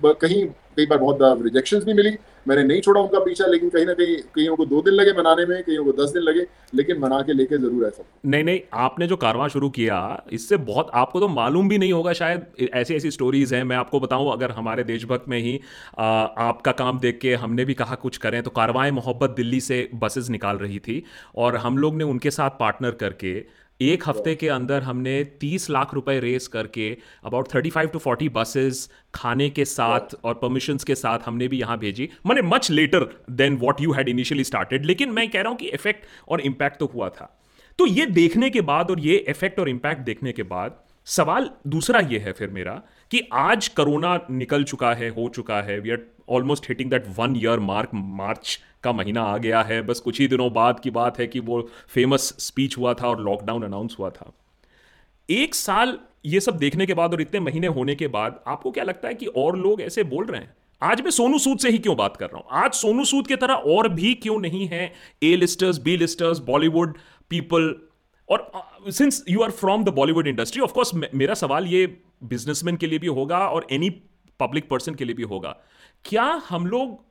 कहीं 0.06 0.46
कई 0.77 0.86
बार 0.86 0.98
बहुत 1.00 1.41
रिजेक्शन 1.44 1.79
भी 1.79 1.94
मिली। 1.94 2.18
मैंने 2.48 2.63
नहीं 2.63 2.82
छोड़ा 2.82 3.00
उनका 3.01 3.20
पीछा 3.20 3.46
लेकिन 3.46 3.70
कहीं 3.70 3.86
ना 3.86 3.94
कहीं 3.94 4.15
कईयों 4.36 4.56
को 4.56 4.65
दो 4.65 4.82
दिन 4.82 4.94
लगे 4.94 5.12
मनाने 5.13 5.46
में 5.46 5.63
कईयों 5.63 5.84
को 5.86 5.91
दस 5.94 6.12
दिन 6.12 6.24
लगे 6.24 6.46
लेकिन 6.75 7.00
मना 7.00 7.22
के 7.22 7.34
लेके 7.34 7.58
ज़रूर 7.58 7.86
ऐसा 7.88 8.03
नहीं 8.25 8.44
नहीं 8.44 8.60
आपने 8.74 9.08
जो 9.08 9.15
कारवा 9.15 9.48
शुरू 9.48 9.70
किया 9.70 10.00
इससे 10.34 10.58
बहुत 10.70 10.91
आपको 10.94 11.20
तो 11.20 11.27
मालूम 11.27 11.70
भी 11.70 11.77
नहीं 11.77 11.94
होगा 11.94 12.13
शायद 12.13 12.70
ऐसी 12.74 12.96
ऐसी 12.96 13.12
स्टोरीज 13.12 13.53
हैं। 13.53 13.63
मैं 13.63 13.75
आपको 13.75 14.00
बताऊँ 14.00 14.32
अगर 14.34 14.51
हमारे 14.51 14.84
देशभक्त 14.84 15.29
में 15.29 15.38
ही 15.39 15.60
आ, 16.00 16.06
आपका 16.06 16.72
काम 16.74 17.00
देख 17.00 17.20
के 17.22 17.34
हमने 17.36 17.65
भी 17.65 17.74
कहा 17.74 17.96
कुछ 17.98 18.18
करें 18.18 18.41
तो 18.44 18.51
कारवाएँ 18.51 18.91
मोहब्बत 18.91 19.36
दिल्ली 19.38 19.62
से 19.62 19.88
बसेस 19.96 20.29
निकाल 20.29 20.58
रही 20.58 20.79
थी 20.79 21.03
और 21.36 21.58
हम 21.58 21.77
लोग 21.77 21.96
ने 21.96 22.03
उनके 22.06 22.32
साथ 22.32 22.60
पार्टनर 22.60 22.91
करके 23.01 23.39
एक 23.79 24.03
हफ़्ते 24.07 24.33
के 24.36 24.48
अंदर 24.50 24.81
हमने 24.83 25.12
30 25.43 25.69
लाख 25.69 25.93
रुपए 25.93 26.17
रेस 26.19 26.48
करके 26.48 26.88
अबाउट 27.25 27.48
35 27.50 27.91
टू 27.93 28.00
40 28.00 28.29
बसेस 28.33 28.89
खाने 29.15 29.50
के 29.50 29.65
साथ 29.65 30.15
और 30.24 30.33
परमिशंस 30.33 30.83
के 30.83 30.95
साथ 30.95 31.19
हमने 31.25 31.48
भी 31.48 31.59
यहाँ 31.59 31.77
भेजी। 31.79 32.09
मैंने 32.27 32.41
much 32.45 32.69
later 32.71 33.07
then 33.31 33.57
what 33.57 33.81
you 33.81 33.91
had 33.93 34.09
initially 34.09 34.43
started 34.43 34.86
लेकिन 34.86 35.12
मैं 35.12 35.29
कह 35.29 35.41
रहा 35.41 35.50
हूँ 35.50 35.57
कि 35.57 35.67
इफ़ेक्ट 35.69 36.05
और 36.27 36.41
इम्पैक्ट 36.41 36.79
तो 36.79 36.91
हुआ 36.93 37.09
था। 37.09 37.33
तो 37.79 37.86
ये 37.88 38.05
देखने 38.07 38.50
के 38.50 38.62
बाद 38.63 38.91
और 38.91 39.00
ये 39.00 39.17
इफ़ेक्ट 39.29 39.59
और 39.59 39.69
इम्पैक्ट 39.69 40.01
देखने 40.03 40.31
के 40.31 40.43
बाद 40.45 40.79
सवाल 41.07 41.50
दूसरा 41.67 42.00
ये 42.09 42.19
है 42.19 42.31
फिर 42.31 42.50
मेरा 42.51 42.81
कि 43.12 43.27
आज 43.33 43.67
कोरोना 43.69 44.19
निकल 44.31 44.63
चुका 44.63 44.93
है, 44.93 45.09
हो 45.09 45.29
चुका 45.29 45.62
है। 45.62 45.79
We 45.79 45.91
are 45.91 46.05
almost 46.29 46.69
hitting 46.69 46.89
that 46.91 47.05
one 47.17 47.36
year 47.38 47.59
mark 47.62 47.89
मार्च 47.93 48.59
का 48.83 48.91
महीना 48.91 49.24
आ 49.24 49.38
गया 49.38 49.62
है। 49.62 49.81
बस 49.81 50.00
कुछ 50.00 50.19
ही 50.19 50.27
दिनों 50.27 50.51
बाद 50.53 50.79
की 50.79 50.89
बात 50.89 51.19
है 51.19 51.27
कि 51.27 51.39
वो 51.39 51.62
फ़ेमस 51.88 52.33
स्पीच 52.39 52.77
हुआ 52.77 52.93
था 52.93 53.07
और 53.07 53.21
लॉकडाउन 53.21 53.63
अनाउंस 53.63 53.95
हुआ 54.00 54.09
था। 54.09 54.31
एक 55.29 55.55
साल 55.55 55.98
ये 56.25 56.39
सब 56.39 56.57
देखने 56.57 56.86
के 56.86 56.93
बाद 56.93 57.13
और 57.13 57.21
इतने 57.21 57.39
महीने 57.39 57.67
होने 57.67 57.95
के 57.95 58.07
बाद 58.07 58.39
आपको 58.48 58.71
क्या 58.71 58.83
लगता 58.83 59.07
है 59.07 59.13
कि 59.13 59.25
और 59.25 59.57
लोग 59.57 59.81
ऐसे 59.81 60.03
बोल 60.03 60.25
रहे 60.25 60.41
हैं? 60.41 60.55
आज 60.81 61.01
मैं 61.01 61.12
सोनू 61.12 61.39
सूद 61.39 61.59
से 61.59 61.69
ही 61.69 61.77
क्यों 61.77 61.95
बात 61.98 62.17
कर 62.17 62.25
रहा 62.25 62.38
हूँ? 62.38 62.63
आज 62.63 62.74
सोनू 62.74 63.05
सूद 63.05 63.27
की 63.27 63.36
तरह 63.36 63.53
और 63.53 63.88
भी 63.89 64.13
क्यों 64.13 64.39
नहीं 64.39 64.67
है? 64.67 64.93
A 65.24 65.36
listers 65.36 65.77
B 65.77 65.98
listers 65.98 66.39
Bollywood 66.39 66.98
people 67.29 67.75
और 68.29 68.51
since 68.89 69.24
you 69.29 69.41
are 69.41 69.51
from 69.51 69.83
the 69.83 69.89
Bollywood 69.89 70.27
industry 70.27 70.62
of 70.62 70.74
course 70.74 70.93
मेरा 70.95 71.33
सवाल 71.33 71.67
ये 71.67 71.86
बिजनेसमैन 72.24 72.77
के 72.77 72.88
लिए 72.88 73.00
भी 73.00 73.07
होगा 73.07 73.39
और 73.50 73.67
एनी 73.71 73.89
पब्लिक 74.39 74.69
पर्सन 74.69 74.95
के 74.95 75.05
लिए 75.05 75.15
भी 75.15 75.24
होगा। 75.24 75.55
क्या 76.05 76.24
हम 76.50 76.67
लोग 76.67 77.08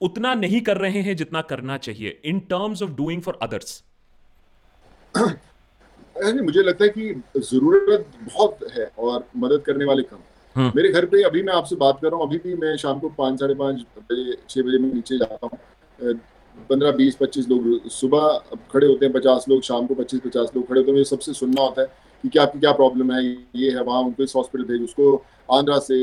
उतना 0.00 0.34
नहीं 0.34 0.60
कर 0.60 0.76
रहे 0.76 1.00
हैं 1.02 1.16
जितना 1.16 1.40
करना 1.50 1.76
चाहिए 1.78 2.20
in 2.24 2.40
terms 2.50 2.82
of 2.82 2.90
doing 2.92 3.22
for 3.22 3.38
others 3.42 3.82
मुझे 6.16 6.62
लगता 6.62 6.84
है 6.84 6.90
कि 6.90 7.22
ज़रूरत 7.38 8.06
बहुत 8.22 8.58
है 8.72 8.90
और 8.98 9.26
मदद 9.36 9.62
करने 9.66 9.84
वाले 9.84 10.02
कम 10.02 10.18
हम्म। 10.56 10.72
मेरे 10.76 10.88
घर 10.88 11.04
पे 11.06 11.22
अभी 11.22 11.42
मैं 11.42 11.52
आपसे 11.54 11.76
बात 11.76 11.98
कर 12.02 12.08
रहा 12.08 12.16
हूँ। 12.16 12.26
अभी 12.26 12.38
भी 12.38 12.54
मैं 12.54 12.76
शाम 12.76 12.98
को 12.98 13.08
पाँच 13.18 13.40
साढ़े 13.40 13.54
पाँच 13.54 13.84
बजे 13.98 14.36
छः 14.48 14.62
बजे 14.62 14.78
मैं 14.78 14.92
नीचे 14.94 15.18
जाता 15.18 15.46
हूँ। 15.46 16.14
पंद्रह 16.70 16.90
बीस 16.92 17.16
पच्चीस 17.16 17.48
लोग 17.48 17.88
सुबह 17.90 18.28
खड़े 18.72 18.86
होते 18.86 19.06
हैं 19.06 19.12
पचास 19.14 19.44
लोग 19.48 19.62
शाम 19.62 19.86
को 19.86 19.94
पच्चीस 19.94 20.20
पचास 20.20 20.50
लोग 20.56 20.66
खड़े 20.68 20.80
होते 20.80 20.90
हैं। 20.90 20.96
मुझे 20.98 21.08
सबसे 21.10 21.32
सुनना 21.32 21.62
होता 21.62 21.82
है 21.82 21.88
कि 22.24 22.28
क्या 22.28 22.42
आपकी 22.42 22.60
क्या 22.60 22.72
प्रॉब्लम 22.72 23.12
है? 23.12 23.24
ये 23.56 23.70
है 23.70 23.82
वहाँ 23.82 24.02
उनको 24.02 24.22
इस 24.22 24.36
हॉस्पिटल 24.36 24.64
भेज 24.64 24.82
उसको। 24.82 25.24
आंध्रा 25.48 25.78
से 25.78 25.96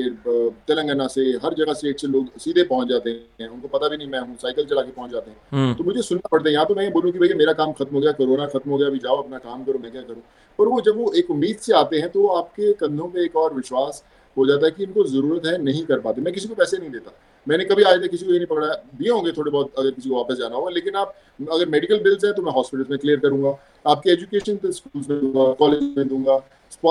तेलंगाना 0.68 1.08
से 1.08 1.22
हर 1.44 1.54
जगह 1.54 1.74
से 1.74 1.92
से 1.94 2.08
लोग 2.08 2.28
सीधे 2.40 2.64
पहुँच 2.64 2.88
जाते 2.88 3.10
हैं। 3.42 3.48
उनको 3.48 3.68
पता 3.68 3.88
भी 3.90 3.98
नहीं 3.98 4.08
मैं 4.08 4.20
हूँ 4.20 4.36
साइकिल 4.42 4.66
चला 4.66 4.82
के 4.82 4.92
पहुँच 4.92 5.12
जाते 5.12 5.32
हैं। 5.32 5.38
हम्म। 5.52 5.74
तो 5.74 5.84
मुझे 5.84 6.02
सुनना 6.02 6.28
पड़ता 6.32 6.48
है। 6.50 6.54
यहाँ 6.54 6.66
तो 6.66 6.76
मैं 6.76 6.84
ये 6.84 6.90
बोलूँ 6.92 7.12
कि 7.12 7.20
भैया 7.20 7.36
मेरा 7.38 7.54
काम 7.54 7.72
खत्म 7.72 7.96
हो 7.96 8.02
गया 8.02 8.12
कोरोना 8.12 8.46
खत्म 8.48 8.72
हो 8.72 8.78
गया 8.78 8.88
अभी 8.88 9.00
जाओ 9.00 9.22
अपना 9.24 9.38
काम 9.40 9.64
करो 9.64 9.80
मैं 9.80 9.92
क्या 9.92 10.02
करूँ? 10.02 10.22
पर 10.60 10.68
वो 10.68 10.80
जब 10.82 10.98
वो 10.98 11.12
एक 11.18 11.32
उम्मीद 11.32 11.58
से 11.58 11.74
आते 11.74 12.00
हैं 12.00 12.10
तो 12.10 12.28
आपके 12.28 12.72
कंधों 12.74 13.08
पर 13.08 13.20
एक 13.20 13.36
और 13.36 13.54
विश्वास 13.54 14.04
हो 14.38 14.46
जाता 14.46 14.66
है 14.66 14.72
कि 14.72 14.84
इनको 14.84 15.04
ज़रूरत 15.06 15.46
है 15.46 15.62
नहीं 15.64 15.84
कर 15.86 16.00
पाते। 16.00 16.22
मैं 16.22 16.34
किसी 16.34 16.48
को 16.48 16.56
पैसे 16.56 16.78
नहीं 16.78 16.90
देता। 16.90 17.12
मैंने 17.48 17.66
कभी 17.66 17.84
आज 17.84 18.02
तक 18.02 18.10
किसी 18.10 18.26
को 18.26 18.32
ये 18.32 18.38
नहीं 18.38 18.48
पकड़ा। 18.48 18.68
दिए 18.68 19.10
होंगे 19.10 19.32
थोड़े 19.32 19.52
बहुत 19.52 19.74
अगर 19.80 19.92
किसी 19.92 20.10
को 20.10 20.16
वापस 20.16 20.38
जाना 20.38 20.56
होगा 20.56 20.70
लेकिन 20.72 20.96
आप 20.96 21.16
अगर 21.52 21.70
मेडिकल 21.70 22.00
बिल्स 22.04 22.26
है 22.26 22.32
तो 22.34 22.42
मैं 22.42 22.52
हॉस्पिटल 22.52 22.86
में 22.90 23.00
क्लियर 23.00 23.20
करूँगा। 23.20 23.58
आपके 23.86 24.12
एजुकेशन 24.12 24.56
तो 24.58 24.72
स्कूल 24.72 25.04
में 25.10 25.20
दूँगा 25.22 25.52
कॉलेज 25.60 25.84
में 25.98 26.08
दूँगा 26.08 26.34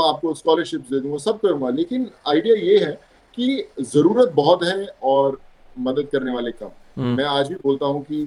आपको 0.01 0.33
स्कॉलरशिप 0.35 0.81
दे 0.91 1.01
दूँगा 1.01 1.19
सब 1.21 1.41
करूँगा। 1.41 1.71
लेकिन 1.71 2.11
आइडिया 2.29 2.55
ये 2.57 2.79
है 2.79 2.93
कि 3.39 3.65
ज़रूरत 3.83 4.33
बहुत 4.35 4.63
है 4.65 4.87
और 5.03 5.39
मदद 5.79 6.09
करने 6.13 6.33
वाले 6.33 6.51
कम। 6.53 6.71
हम्म। 6.97 7.17
मैं 7.17 7.25
आज 7.25 7.49
भी 7.49 7.55
बोलता 7.55 7.87
हूँ 7.87 8.03
कि 8.05 8.27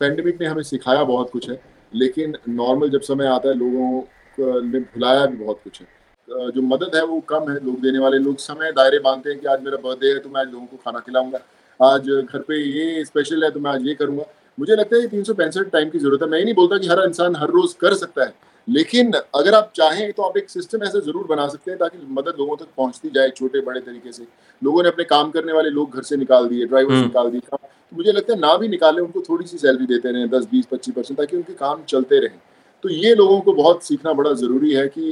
पेंडेमिक 0.00 0.40
ने 0.40 0.46
हमें 0.46 0.62
सिखाया 0.62 1.04
बहुत 1.04 1.30
कुछ 1.30 1.48
है 1.50 1.60
लेकिन 1.92 2.36
नॉर्मल 2.48 2.90
जब 2.90 3.00
समय 3.02 3.26
आता 3.26 3.48
है 3.48 3.54
लोगों 3.54 4.62
ने 4.62 4.80
भुलाया 4.80 5.24
भी 5.26 5.36
बहुत 5.36 5.60
कुछ 5.64 5.80
है। 5.80 5.86
जो 6.28 6.62
मदद 6.64 6.94
है 6.94 7.04
वो 7.06 7.20
कम 7.28 7.50
है 7.50 7.54
लोग 7.56 7.80
देने 7.80 7.98
वाले 7.98 8.18
लोग 8.18 8.36
समय 8.38 8.72
दायरे 8.72 8.98
बांधते 9.00 9.30
हैं 9.30 9.38
कि 9.40 9.46
आज 9.48 9.62
मेरा 9.64 9.76
बर्थडे 9.84 10.08
है 10.08 10.18
तो 10.18 10.28
मैं 10.28 10.40
आज 10.40 10.52
लोगों 10.52 10.66
को 10.66 10.76
खाना 10.76 10.98
खिलाऊँगा। 11.00 11.38
आज 11.80 12.08
घर 12.10 12.38
पे 12.40 12.56
ये 12.56 13.04
स्पेशल 13.04 13.44
है 13.44 13.50
तो 13.50 13.60
मैं 13.60 13.70
आज 13.70 13.86
ये 13.86 13.94
करूँगा। 13.94 14.24
मुझे 14.58 14.76
लगता 14.76 14.96
है 14.96 15.06
तीन 15.08 15.22
सौ 15.24 15.34
पैंसठ 15.34 15.70
टाइम 15.72 15.90
की 15.90 15.98
ज़रूरत 15.98 16.22
है। 16.22 16.28
मैं 16.28 16.38
ही 16.38 16.44
नहीं 16.44 16.54
बोलता 16.54 16.78
कि 16.78 16.88
हर 16.88 17.02
इंसान 17.04 17.36
हर 17.36 17.50
रोज 17.50 17.72
कर 17.80 17.94
सकता 17.96 18.24
है 18.24 18.34
लेकिन 18.68 19.12
अगर 19.12 19.54
आप 19.54 19.70
चाहें 19.76 20.12
तो 20.12 20.22
आप 20.22 20.36
एक 20.36 20.50
सिस्टम 20.50 20.82
ऐसा 20.84 20.98
ज़रूर 21.00 21.26
बना 21.26 21.46
सकते 21.48 21.70
हैं 21.70 21.78
ताकि 21.80 21.98
मदद 22.12 22.34
लोगों 22.38 22.56
तक 22.56 22.66
पहुँचती 22.76 23.10
जाए 23.10 23.30
छोटे 23.30 23.60
बड़े 23.62 23.80
तरीके 23.80 24.12
से। 24.12 24.26
लोगों 24.62 24.82
ने 24.82 24.88
अपने 24.88 25.04
काम 25.06 25.30
करने 25.30 25.52
वाले 25.52 25.70
लोग 25.70 25.94
घर 25.96 26.02
से 26.02 26.16
निकाल 26.16 26.48
दिए 26.48 26.66
ड्राइवर 26.66 26.92
हम्म। 26.92 27.04
निकाल 27.04 27.30
दिए। 27.30 27.40
तो 27.40 27.58
मुझे 27.92 28.12
लगता 28.12 28.32
है 28.32 28.38
ना 28.40 28.56
भी 28.56 28.68
निकाले 28.68 29.00
उनको 29.00 29.20
थोड़ी 29.28 29.46
सी 29.46 29.58
सैलरी 29.58 29.86
देते 29.86 30.10
रहे 30.10 30.26
दस 30.30 30.48
बीस 30.50 30.66
पच्चीस 30.66 30.94
परसेंट 30.94 31.18
ताकि 31.18 31.36
उनके 31.36 31.54
काम 31.54 31.82
चलते 31.88 32.18
रहें। 32.18 32.38
तो 32.84 32.88
ये 32.88 33.14
लोगों 33.14 33.40
को 33.40 33.52
बहुत 33.54 33.82
सीखना 33.84 34.12
बड़ा 34.14 34.32
ज़रूरी 34.34 34.72
है 34.72 34.86
कि 34.88 35.10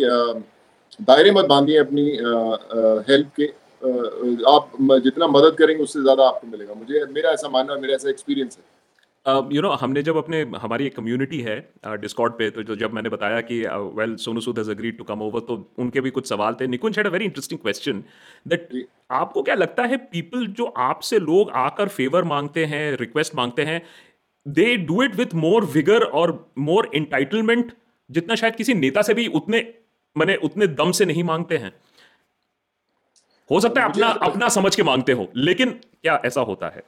दायरे 1.00 1.30
मत 1.32 1.44
बांधिए 1.46 1.78
अपनी 1.78 2.04
हेल्प 3.08 3.30
के 3.40 3.46
आप 4.52 4.70
जितना 5.04 5.26
मदद 5.28 5.56
करेंगे 5.58 5.82
उससे 5.82 6.00
ज़्यादा 6.02 6.26
आपको 6.28 6.46
मिलेगा। 6.46 6.74
मुझे 6.74 7.04
मेरा 7.12 7.30
ऐसा 7.30 7.48
मानना 7.48 7.74
है 7.74 7.80
मेरा 7.80 7.94
ऐसा 7.94 8.10
एक्सपीरियंस 8.10 8.58
है। 8.58 8.64
You 9.26 9.32
uh, 9.32 9.42
know 9.42 9.54
you 9.54 9.62
know, 9.62 9.76
हमने 9.80 10.02
जब 10.02 10.16
अपने 10.16 10.40
हमारी 10.58 10.86
एक 10.86 10.96
कम्युनिटी 10.96 11.40
है 11.40 11.58
डिस्कॉर्ड 12.00 12.32
uh, 12.32 12.38
पे 12.38 12.50
तो 12.50 12.62
जो 12.62 12.76
जब 12.76 12.92
मैंने 12.94 13.08
बताया 13.08 13.40
कि 13.40 13.60
well 13.96 14.14
Sonu 14.24 14.40
Sood 14.40 14.58
has 14.58 14.70
agreed 14.70 14.98
to 14.98 15.04
come 15.04 15.22
over 15.22 15.40
तो 15.48 15.56
उनके 15.78 16.00
भी 16.00 16.10
कुछ 16.10 16.28
सवाल 16.28 16.56
थे। 16.60 16.66
Nikunj 16.66 16.98
had 16.98 17.06
a 17.06 17.10
very 17.10 17.24
interesting 17.24 17.60
question 17.60 18.02
that 18.48 18.68
आपको 19.12 19.42
क्या 19.42 19.54
लगता 19.54 19.84
है 19.84 19.96
पीपल 20.12 20.46
जो 20.58 20.64
आपसे 20.84 21.18
लोग 21.20 21.50
आकर 21.62 21.88
फेवर 21.96 22.24
मांगते 22.34 22.64
हैं 22.64 22.84
रिक्वेस्ट 22.96 23.34
मांगते 23.34 23.62
हैं 23.62 23.80
they 24.46 24.76
do 24.86 25.02
it 25.02 25.16
with 25.16 25.34
more 25.34 25.64
vigour 25.72 26.04
और 26.20 26.38
मोर 26.68 26.90
इंटाइटलमेंट 26.94 27.72
जितना 28.10 28.34
शायद 28.34 28.56
किसी 28.56 28.74
नेता 28.76 29.02
से 29.02 29.14
भी 29.14 29.26
उतने 29.34 29.60
मैंने 30.16 30.36
उतने 30.44 30.66
दम 30.76 30.90
से 30.92 31.04
नहीं 31.04 31.24
मांगते 31.24 31.56
हैं। 31.56 31.72
हो 33.50 33.60
सकता 33.60 33.80
है 33.80 33.88
अपना 33.88 34.08
अपना 34.26 34.48
समझ 34.50 34.74
के 34.76 34.82
मांगते 34.82 35.12
हो 35.12 35.28
लेकिन 35.36 35.70
क्या 35.70 36.20
ऐसा 36.26 36.40
होता 36.42 36.68
है? 36.68 36.82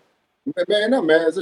मैं 0.47 0.65
मैं 0.71 0.89
ना 0.89 1.01
मैं 1.03 1.19
ऐसे 1.19 1.41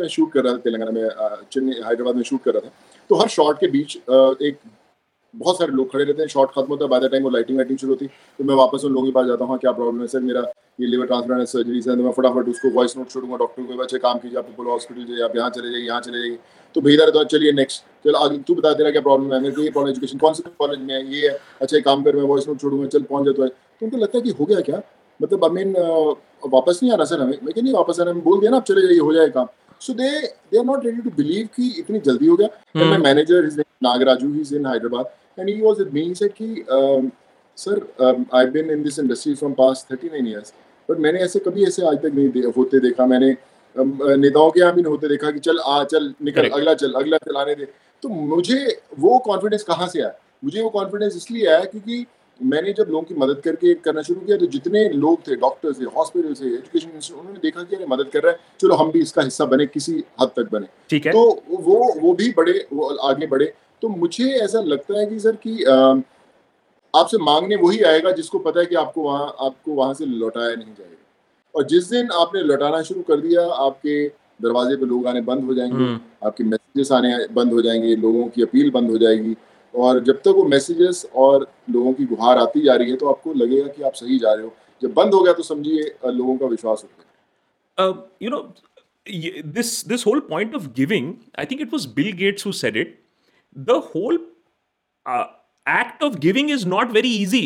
मैं 0.00 0.08
शूट 0.08 0.32
कर 0.32 0.44
रहा 0.44 0.52
था 0.52 0.58
तेलंगाना 0.58 0.90
में 0.90 1.44
चेन्नई 1.52 1.74
हैदराबाद 1.86 2.16
में 2.16 2.22
शूट 2.22 2.42
कर 2.42 2.54
रहा 2.54 2.60
था 2.60 2.72
तो 3.10 3.20
हर 3.20 3.28
शॉट 3.28 3.60
के 3.60 3.66
बीच 3.70 3.96
एक 3.96 4.58
बहुत 5.34 5.58
सारे 5.58 5.72
लोग 5.72 5.90
खड़े 5.92 6.04
रहते 6.04 6.22
हैं। 6.22 6.28
शॉट 6.28 6.50
खत्म 6.50 6.66
होता 6.68 6.84
है 6.84 6.88
बाय 6.90 7.00
द 7.00 7.10
टाइम 7.12 7.22
वो 7.22 7.30
लाइटिंग 7.30 7.58
वाइटिंग 7.58 7.78
शुरू 7.78 7.92
होती 7.92 8.06
तो 8.06 8.44
मैं 8.44 8.54
वापस 8.56 8.84
उन 8.84 8.92
लोगों 8.92 9.06
के 9.06 9.12
पास 9.12 9.26
जाता 9.26 9.44
हूँ 9.44 9.50
हाँ, 9.50 9.58
क्या 9.58 9.72
प्रॉब्लम 9.72 10.00
है 10.00 10.06
सर? 10.06 10.20
मेरा 10.20 10.40
ये 10.80 10.86
लिवर 10.86 11.06
ट्रांसप्लांट 11.06 11.48
सर्जरी 11.48 11.80
तो 11.82 11.96
मैं 11.96 12.12
फटाफट 12.12 12.48
उसको 12.48 12.70
वॉइस 12.76 12.96
नोट 12.96 13.10
छोड़ूँगा 13.10 13.36
डॉक्टर 13.36 13.62
को 13.66 13.82
अच्छे 13.82 13.98
काम 13.98 14.18
कीजिए 14.18 14.38
आप 14.38 14.48
बोलो 14.56 14.70
हॉस्पिटल 14.70 15.04
जाइए 15.04 15.22
आप 15.24 15.36
यहाँ 15.36 15.50
चले 15.50 15.70
जाइए 15.70 15.86
यहाँ 15.86 16.00
चले 16.00 16.18
जाइए। 16.18 16.38
तो 16.76 16.80
भेजा 16.82 17.04
रहता 17.04 17.22
चलिए 17.26 17.52
नेक्स्ट 17.52 17.82
चल 18.04 18.14
आगे 18.16 18.38
तू 18.38 18.54
बता 18.54 18.72
तेरा 18.74 18.90
क्या 18.90 19.00
प्रॉब्लम 19.02 19.32
है? 19.34 19.40
मेरे 19.40 19.54
को 19.54 19.62
ये 19.62 19.90
एजुकेशन 19.90 20.18
कौन 20.18 20.34
से 20.34 20.42
कॉलेज 20.58 20.80
में 20.80 20.94
है? 20.94 21.00
ये 21.14 21.28
है। 21.28 21.38
अच्छा 21.60 21.78
काम 21.80 22.02
कर 22.04 22.16
मैं 22.16 22.22
वॉइस 22.24 22.48
नोट 22.48 22.60
छोड़ूँगा। 22.60 22.86
चल 22.88 23.02
पहुँच 23.02 23.26
जाता 23.26 23.42
है 23.42 23.48
तो 23.48 23.86
उनको 23.86 23.96
लगता 23.96 24.18
है 24.18 24.22
कि 24.22 24.30
हो 24.30 24.44
गया 24.44 24.60
क्या? 24.60 24.82
मतलब 25.20 25.44
आई 25.44 25.50
मीन 25.50 25.72
वापस 26.52 26.80
नहीं 26.82 26.92
आना 26.92 27.04
सर 27.04 27.20
हमें? 27.20 27.38
मैं 27.42 27.62
नहीं 27.62 27.72
वापस 27.74 28.00
आना। 28.00 28.12
बोल 28.12 28.40
दिया 28.40 28.50
ना 28.50 28.56
आप 28.56 28.64
चले 28.64 28.82
जाइए 28.82 28.98
हो 28.98 29.12
जाए 29.12 29.28
काम। 29.36 29.46
So 29.80 29.92
they 29.94 30.10
they 30.20 30.58
are 30.58 30.64
not 30.64 30.84
ready 30.86 31.02
to 31.02 31.10
believe 31.16 31.48
कि 31.56 31.68
इतनी 31.78 31.98
जल्दी 32.00 32.26
हो 32.26 32.36
गया। 32.36 32.84
My 32.84 32.98
manager 32.98 33.46
is 33.46 33.60
Nagaraju 33.60 34.32
he 34.32 34.40
is 34.40 34.54
in 34.56 34.66
Hyderabad 34.66 35.40
and 35.40 35.48
he 35.48 35.60
was 35.60 35.78
with 35.78 35.92
me 35.94 36.02
he 36.02 36.14
said 36.14 36.32
कि 36.40 36.64
sir 37.58 37.80
I 38.02 38.44
have 38.44 38.50
been 38.52 38.70
in 38.70 38.82
this 38.82 38.98
industry 38.98 39.34
from 39.34 39.52
past 39.58 39.92
39 39.92 40.26
years 40.26 40.52
but 40.88 40.98
मैंने 41.00 41.18
ऐसे 41.20 41.38
कभी 41.40 41.64
ऐसे 41.66 41.86
आज 41.86 41.96
तक 42.02 42.12
नहीं 42.14 42.42
होते 42.56 42.80
देखा। 42.80 43.06
मैंने 43.06 43.36
नेताओं 43.78 44.50
के 44.50 44.60
यहाँ 44.60 44.74
भी 44.74 44.82
नहीं 44.82 44.90
होते 44.90 45.08
देखा 45.08 45.30
कि 45.30 45.38
चल 45.40 45.58
आ 45.58 45.82
चल 45.84 46.12
निकल 46.22 46.48
अगला 46.48 46.74
चल 46.74 46.92
अगला 46.94 47.16
चलाने 47.18 47.54
दे। 47.54 47.64
तो 48.02 48.08
मुझे 48.08 48.82
वो 48.98 49.18
कॉन्फिडेंस 49.20 49.62
कहाँ 49.64 49.88
से 49.88 50.00
आया? 50.00 50.12
मुझे 50.44 50.60
वो 50.62 50.68
कॉन्फिडेंस 50.70 51.16
इसलिए 51.16 51.46
आया 51.46 51.64
क्योंकि 51.64 52.04
मैंने 52.40 52.72
जब 52.72 52.86
लोगों 52.90 53.02
की 53.02 53.14
मदद 53.16 53.40
करके 53.40 53.72
करना 53.76 54.02
शुरू 54.02 54.20
किया 54.20 54.36
तो 54.36 54.46
जितने 54.48 54.88
लोग 54.90 55.20
थे 55.28 55.36
डॉक्टर 55.36 55.72
थे 55.72 55.84
हॉस्पिटल 55.96 56.34
से 56.34 56.46
एजुकेशन 56.46 57.14
उन्होंने 57.14 57.38
देखा 57.42 57.62
कि 57.62 57.76
अरे 57.76 57.86
मदद 57.86 58.08
कर 58.12 58.22
रहा 58.22 58.32
है 58.32 58.38
चलो 58.60 58.74
हम 58.74 58.90
भी 58.90 59.00
इसका 59.00 59.22
हिस्सा 59.22 59.44
बने 59.46 59.66
किसी 59.66 59.92
हद 60.20 60.30
तक 60.36 60.50
बने। 60.52 60.66
ठीक 60.90 61.06
है। 61.06 61.12
तो 61.12 61.22
वो 61.60 61.78
वो 62.00 62.12
भी 62.14 62.30
बड़े 62.36 62.66
वो 62.72 62.88
आगे 63.08 63.26
बढ़े। 63.26 63.52
तो 63.82 63.88
मुझे 63.90 64.28
ऐसा 64.34 64.60
लगता 64.62 64.98
है 64.98 65.06
कि 65.06 65.18
सर 65.20 65.36
कि 65.46 65.64
आपसे 66.94 67.18
मांगने 67.22 67.56
वही 67.56 67.80
आएगा 67.84 68.10
जिसको 68.12 68.38
पता 68.40 68.60
है 68.60 68.66
कि 68.66 68.74
आपको 68.76 69.02
वहाँ 69.02 69.26
आपको 69.40 69.72
वहाँ 69.72 69.94
से 69.94 70.04
लौटाया 70.06 70.54
नहीं 70.54 70.74
जाएगा। 70.74 70.94
और 71.56 71.66
जिस 71.66 71.90
दिन 71.90 72.10
आपने 72.20 72.42
लौटाना 72.42 72.82
शुरू 72.82 73.02
कर 73.02 73.20
दिया 73.20 73.46
आपके 73.66 73.96
दरवाजे 74.42 74.76
पे 74.76 74.86
लोग 74.86 75.06
आने 75.06 75.20
बंद 75.28 75.44
हो 75.44 75.54
जाएँगे 75.54 75.76
हम्म। 75.76 76.26
आपके 76.26 76.44
मैसेजेस 76.44 76.92
आने 76.92 77.16
बंद 77.34 77.52
हो 77.52 77.62
जाएँगे 77.62 77.94
लोगों 77.96 78.26
की 78.28 78.42
अपील 78.42 78.70
बंद 78.70 78.90
हो 78.90 78.98
जाएगी 78.98 79.34
और 79.74 80.02
जब 80.04 80.20
तक 80.24 80.34
वो 80.36 80.44
मैसेजेस 80.44 81.04
और 81.14 81.46
लोगों 81.70 81.92
की 81.92 82.04
गुहार 82.04 82.38
आती 82.38 82.60
जा 82.60 82.74
रही 82.74 82.90
है 82.90 82.96
तो 82.96 83.08
आपको 83.08 83.32
लगेगा 83.34 83.68
कि 83.68 83.82
आप 83.82 83.94
सही 83.94 84.18
जा 84.18 84.32
रहे 84.32 84.44
हो। 84.44 84.52
जब 84.82 84.92
बंद 84.94 85.14
हो 85.14 85.20
गया 85.22 85.32
तो 85.32 85.42
समझिए 85.42 85.82
लोगों 86.06 86.36
का 86.36 86.46
विश्वास 86.46 86.84
उठ 86.84 86.90
गया। 86.90 88.08
You 88.22 88.30
know 88.30 88.40
this 89.56 89.68
this 89.90 90.04
whole 90.06 90.20
point 90.28 90.54
of 90.58 90.64
giving 90.76 91.10
i 91.42 91.44
think 91.50 91.60
it 91.64 91.74
was 91.74 91.84
bill 91.98 92.08
gates 92.20 92.46
who 92.46 92.52
said 92.60 92.78
it 92.80 92.94
the 93.56 93.76
whole 93.90 94.16
uh, 95.06 95.26
act 95.66 96.02
of 96.06 96.16
giving 96.24 96.48
is 96.54 96.64
not 96.72 96.94
very 96.96 97.12
easy. 97.18 97.44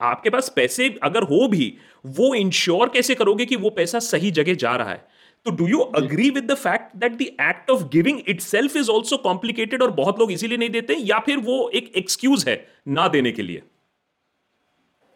आपके 0.00 0.30
पास 0.30 0.48
पैसे 0.56 0.88
अगर 1.02 1.22
हो 1.22 1.48
भी 1.48 1.66
वो 2.04 2.34
इंश्योर 2.34 2.88
कैसे 2.88 3.14
करोगे 3.14 3.46
कि 3.46 3.56
वो 3.56 3.70
पैसा 3.70 3.98
सही 3.98 4.30
जगह 4.30 4.54
जा 4.54 4.74
रहा 4.76 4.90
है? 4.90 5.04
तो 5.46 5.50
do 5.50 5.66
you 5.66 5.78
agree 5.96 6.28
with 6.30 6.50
the 6.50 6.54
fact 6.54 6.96
that 6.96 7.12
the 7.12 7.22
act 7.22 7.70
of 7.70 7.82
giving 7.92 8.20
itself 8.40 8.76
is 8.76 8.90
also 8.90 9.16
complicated 9.16 9.82
और 9.82 9.90
बहुत 9.90 10.20
लोग 10.20 10.32
इसीलिए 10.32 10.58
नहीं 10.58 10.70
देते 10.70 10.94
या 10.94 11.18
फिर 11.18 11.36
वो 11.40 11.68
एक 11.74 11.92
एक्सक्यूज 11.96 12.44
है 12.48 12.56
ना 12.88 13.08
देने 13.08 13.32
के 13.32 13.42
लिए? 13.42 13.62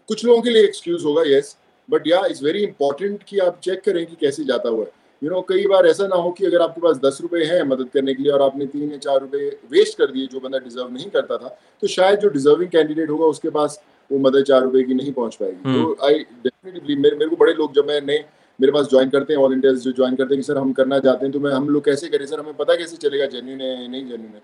कुछ 0.08 0.24
लोगों 0.24 0.42
के 0.42 0.50
लिए 0.50 0.64
एक्सक्यूज 0.64 1.04
होगा 1.04 1.22
yes 1.26 1.56
but 1.88 2.06
yeah 2.06 2.24
it's 2.26 2.42
very 2.42 2.62
important 2.62 3.22
कि 3.22 3.38
आप 3.38 3.60
चेक 3.64 3.80
करें 3.80 4.04
कि 4.06 4.16
कैसे 4.20 4.44
जाता 4.44 4.68
हुआ 4.68 4.84
है। 4.84 4.90
यू 5.22 5.30
नो 5.30 5.40
कई 5.48 5.66
बार 5.66 5.86
ऐसा 5.86 6.06
ना 6.06 6.16
हो 6.16 6.30
कि 6.30 6.44
अगर 6.46 6.62
आपके 6.62 6.80
पास 6.80 6.96
दस 7.04 7.18
रुपए 7.22 7.44
हैं 7.44 7.62
मदद 7.62 7.88
करने 7.94 8.14
के 8.14 8.22
लिए 8.22 8.32
और 8.32 8.42
आपने 8.42 8.66
तीन 8.66 8.90
या 8.92 8.98
चार 8.98 9.20
रुपए 9.20 9.48
वेस्ट 9.70 9.98
कर 9.98 10.12
दिए 10.12 10.26
जो 10.26 10.40
बंदा 10.40 10.58
डिजर्व 10.58 10.92
नहीं 10.92 11.10
करता 11.10 11.36
था 11.36 11.48
तो 11.82 11.86
शायद 11.86 12.20
जो 12.20 12.28
डिजर्विंग 12.28 12.70
कैंडिडेट 12.70 13.10
होगा 13.10 13.26
उसके 13.26 13.50
पास 13.50 13.80
वो 14.10 14.18
मदद 14.20 14.44
चार 14.44 14.62
रुपए 14.62 14.82
की 14.82 14.94
नहीं 14.94 15.12
पहुँच 15.12 15.34
पाएगी। 15.34 15.74
तो 15.74 16.06
आई 16.06 16.18
डेफिनेटली 16.44 16.96
मेरे 16.96 17.16
मेरे 17.16 17.30
को 17.30 17.36
बड़े 17.36 17.52
लोग 17.54 17.74
जब 17.74 17.86
मैं 17.88 18.00
नए 18.02 18.24
मेरे 18.58 18.72
पास 18.72 18.86
ज्वाइन 18.90 19.10
करते 19.10 19.32
हैं 19.32 19.40
ऑल 19.40 19.52
इंडिया 19.52 19.72
जो 19.74 19.92
ज्वाइन 19.92 20.14
करते 20.16 20.34
हैं 20.34 20.42
कि 20.42 20.46
सर 20.46 20.58
हम 20.58 20.72
करना 20.72 20.98
चाहते 20.98 21.24
हैं 21.24 21.32
तो 21.32 21.40
मैं 21.40 21.52
हम 21.52 21.68
लोग 21.68 21.84
कैसे 21.84 22.08
करें? 22.08 22.26
सर 22.26 22.40
हमें 22.40 22.54
पता 22.56 22.74
कैसे 22.76 22.96
चलेगा? 22.98 23.26
जेन्यून 23.26 23.60
है 23.60 23.88
नहीं 23.88 24.02
जेन्यून 24.02 24.32
है? 24.34 24.42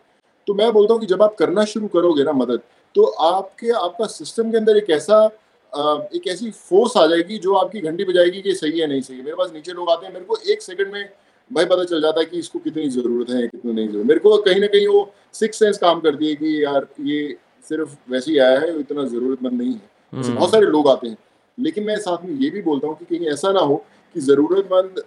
तो 0.49 0.55
मैं 0.55 0.73
बोलता 0.73 0.95
हूँ 0.95 1.01
कि 1.01 1.07
जब 1.07 1.23
आप 1.23 1.35
करना 1.35 1.65
शुरू 1.67 1.89
करोगे 1.89 2.25
ना 2.25 2.33
मदद 2.35 2.61
तो 2.95 3.05
आपके 3.27 3.71
आपका 3.73 4.07
सिस्टम 4.09 4.51
के 4.51 4.57
अंदर 4.57 4.77
एक 4.77 4.91
ऐसा 4.93 5.25
एक 5.73 6.27
ऐसी 6.29 6.51
फोर्स 6.51 6.97
आ 6.97 7.07
जाएगी 7.07 7.39
जो 7.39 7.55
आपकी 7.57 7.81
घंटी 7.81 8.05
बजाएगी 8.05 8.41
कि 8.43 8.55
सही 8.55 8.81
है 8.81 8.87
नहीं 8.87 9.01
सही 9.03 9.17
है। 9.17 9.23
मेरे 9.25 9.37
पास 9.37 9.51
नीचे 9.55 9.73
लोग 9.73 9.91
आते 9.91 10.07
हैं 10.07 10.13
मेरे 10.13 10.25
को 10.25 10.37
एक 10.53 10.63
सेकंड 10.63 10.93
में 10.93 11.09
भाई 11.51 11.65
पता 11.65 11.85
चल 11.85 12.01
जाता 12.01 12.21
है 12.21 12.27
कि 12.27 12.39
इसको 12.39 12.59
कितनी 12.59 12.89
ज़रूरत 12.91 13.31
है 13.31 13.47
कितनी 13.49 13.73
नहीं 13.73 13.89
ज़रूरत। 13.89 14.07
मेरे 14.07 14.21
को 14.21 14.37
कहीं 14.43 14.61
ना 14.61 14.67
कहीं 14.67 14.87
वो 14.89 15.13
सिक्स 15.35 15.59
सेंस 15.59 15.79
काम 15.79 16.01
करती 16.01 16.29
है 16.29 16.35
कि 16.35 16.63
यार 16.65 16.87
ये 17.01 17.37
सिर्फ़ 17.67 17.97
वैसे 18.11 18.31
ही 18.31 18.39
आया 18.39 18.59
है 18.61 18.79
इतना 18.81 19.05
जरूरतमंद 19.05 19.61
नहीं 19.61 19.73
है। 19.73 19.91
हम्म। 20.13 20.35
बहुत 20.35 20.51
सारे 20.51 20.67
लोग 20.67 20.89
आते 20.89 21.09
हैं। 21.09 21.17
लेकिन 21.59 21.85
मैं 21.85 21.97
साथ 21.99 22.25
में 22.25 22.35
ये 22.35 22.51
भी 22.51 22.63
बोलता 22.63 22.87
हूँ 22.89 22.97
कि 22.97 23.05
कहीं 23.07 23.29
ऐसा 23.29 23.53
ना 23.53 23.61
हो 23.61 23.77
कि 24.15 24.21
जरूरतमंद 24.21 25.03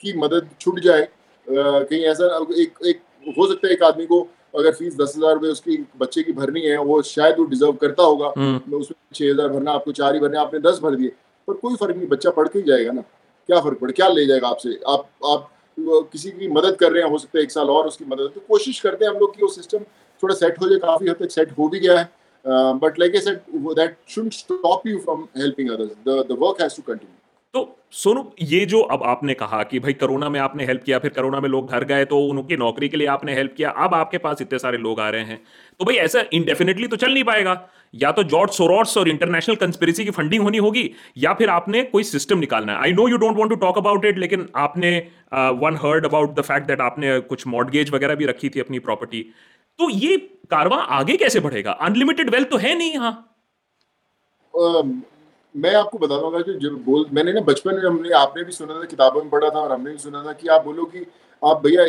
की 0.00 0.12
मदद 0.18 0.48
छूट 0.60 0.80
जाए। 0.80 1.08
कहीं 1.46 2.00
ऐसा 2.04 2.36
एक 2.56 2.86
एक 2.86 3.00
हो 3.38 3.46
सकता 3.46 3.66
है 3.66 3.72
एक 3.72 3.82
आदमी 3.82 4.06
को 4.06 4.20
अगर 4.54 4.72
फ़ीस 4.72 4.96
दस 4.96 5.14
हज़ार 5.16 5.34
रुपए 5.34 5.48
उसकी 5.48 5.76
बच्चे 5.98 6.22
की 6.22 6.32
भरनी 6.32 6.60
है 6.60 6.76
वो 6.80 7.00
शायद 7.02 7.38
वो 7.38 7.44
डिजर्व 7.44 7.72
करता 7.80 8.02
होगा। 8.02 8.32
हम्म। 8.36 8.76
उसमें 8.76 8.96
छह 9.14 9.24
हज़ार 9.24 9.48
भरना 9.48 9.72
आपको 9.72 9.92
चार 9.92 10.14
ही 10.14 10.20
भरने 10.20 10.38
आपने 10.38 10.60
दस 10.60 10.80
भर 10.82 10.96
दिए। 10.96 11.12
पर 11.48 11.54
कोई 11.54 11.76
फ़र्क 11.76 11.96
नहीं 11.96 12.08
बच्चा 12.08 12.30
पढ़ 12.30 12.48
के 12.48 12.58
ही 12.58 12.64
जाएगा 12.64 12.92
ना। 12.92 13.02
क्या 13.48 13.60
फ़र्क 13.60 13.78
पड़े 13.78 13.92
क्या 13.92 14.08
ले 14.08 14.26
जाएगा 14.26 14.48
आपसे? 14.48 14.78
आप 14.88 15.08
आप 15.26 15.48
किसी 16.12 16.30
की 16.30 16.48
मदद 16.48 16.76
कर 16.76 16.92
रहे 16.92 17.02
हैं 17.02 17.10
हो 17.10 17.18
सकता 17.18 17.38
है 17.38 17.44
एक 17.44 17.50
साल 17.50 17.70
और 17.70 17.86
उसकी 17.86 18.04
मदद 18.04 18.30
तो 18.34 18.40
कोशिश 18.48 18.80
करते 18.80 19.04
हैं 19.04 19.12
हम 19.12 19.18
लोग 19.18 19.34
कि 19.36 19.42
वो 19.42 19.48
सिस्टम 19.48 19.78
थोड़ा 20.22 20.34
सेट 20.34 20.60
हो 20.60 20.68
जाए, 20.68 20.78
काफ़ी 20.80 21.08
हद 21.08 21.16
तक 21.20 21.30
सेट 21.30 21.58
हो 21.58 21.68
भी 21.68 21.80
गया 21.80 21.98
है। 21.98 22.08
But 22.76 22.98
like 23.00 23.14
I 23.14 23.20
said 23.22 23.40
that 23.74 23.96
should 24.10 24.30
stop 24.32 24.86
you 24.86 24.98
from 25.00 25.26
helping 25.38 25.70
others 25.70 25.90
the 26.08 26.24
the 26.28 26.38
work 26.40 26.62
has 26.62 26.76
to 26.76 26.82
continue 26.82 27.16
तो 27.54 27.60
सोनू, 27.92 28.22
ये 28.42 28.64
जो 28.66 28.80
अब 28.82 29.02
आपने 29.04 29.34
कहा 29.34 29.62
कि 29.62 29.78
भाई 29.80 29.92
कोरोना 29.94 30.28
में 30.28 30.38
आपने 30.40 30.64
हेल्प 30.66 30.82
किया, 30.84 30.98
फिर 30.98 31.10
कोरोना 31.10 31.40
में 31.40 31.48
लोग 31.48 31.70
घर 31.70 31.84
गए 31.84 32.04
तो 32.04 32.18
उनकी 32.26 32.56
नौकरी 32.56 32.88
के 32.88 32.96
लिए 32.96 33.06
आपने 33.08 33.34
हेल्प 33.34 33.54
किया, 33.56 33.70
अब 33.70 33.94
आपके 33.94 34.18
पास 34.18 34.40
इतने 34.42 34.58
सारे 34.58 34.78
लोग 34.78 35.00
आ 35.00 35.08
रहे 35.10 35.24
हैं। 35.24 35.36
तो 35.80 35.84
भाई 35.84 35.96
ऐसा 35.98 36.22
इंडेफिनेटली 36.32 36.86
तो 36.86 36.96
चल 36.96 37.12
नहीं 37.12 37.24
पाएगा। 37.24 37.56
या 37.94 38.12
तो 38.12 38.22
जॉर्ज 38.24 38.50
सोरॉर्स 38.52 38.96
और 38.98 39.08
इंटरनेशनल 39.08 39.56
कंस्पिरेसी 39.56 40.04
की 40.04 40.10
फंडिंग 40.12 40.42
होनी 40.42 40.58
होगी, 40.58 40.90
या 41.18 41.32
फिर 41.34 41.50
आपने 41.50 41.82
कोई 41.86 42.04
सिस्टम 42.04 42.38
निकालना 42.38 42.72
है। 42.72 42.78
I 42.80 42.92
know 42.92 43.08
you 43.08 43.16
don't 43.18 43.36
want 43.38 43.50
to 43.50 43.56
talk 43.58 43.78
about 43.78 44.04
it 44.04 44.18
लेकिन 44.18 44.48
आपने 44.56 44.96
one 45.60 45.78
heard 45.82 46.06
about 46.06 46.34
the 46.38 46.42
fact 46.42 46.66
that 46.66 46.80
आपने 46.80 47.18
कुछ 47.28 47.46
मॉडगेज 47.48 47.90
वगैरह 47.90 48.14
भी 48.14 48.26
रखी 48.26 48.48
थी 48.48 48.60
अपनी 48.60 48.78
प्रॉपर्टी 48.80 49.24
तो 49.78 49.88
ये 49.90 50.16
कारवा 50.50 50.76
आगे 50.96 51.16
कैसे 51.16 51.40
बढ़ेगा? 51.40 51.72
अनलिमिटेड 51.82 52.30
वेल्थ 52.30 52.50
तो 52.50 52.56
है 52.58 52.74
नहीं 52.74 52.92
यहाँ। 52.92 53.12
मैं 55.54 55.74
आपको 55.74 55.98
बता 55.98 56.16
दूँगा 56.20 56.40
कि 56.40 56.52
जब 56.60 56.82
बोल 56.84 57.06
मैंने 57.12 57.32
ना 57.32 57.40
बचपन 57.42 57.74
में 57.74 57.82
हमने 57.82 58.10
आपने 58.16 58.44
भी 58.44 58.52
सुना 58.52 58.74
था 58.74 58.84
किताबों 58.86 59.22
में 59.22 59.30
पढ़ा 59.30 59.48
था 59.50 59.60
और 59.60 59.72
हमने 59.72 59.90
भी 59.90 59.98
सुना 59.98 60.22
था 60.24 60.32
कि 60.32 60.48
आप 60.48 60.64
बोलो 60.64 60.84
कि 60.86 61.06
आप 61.42 61.62
भैया 61.64 61.84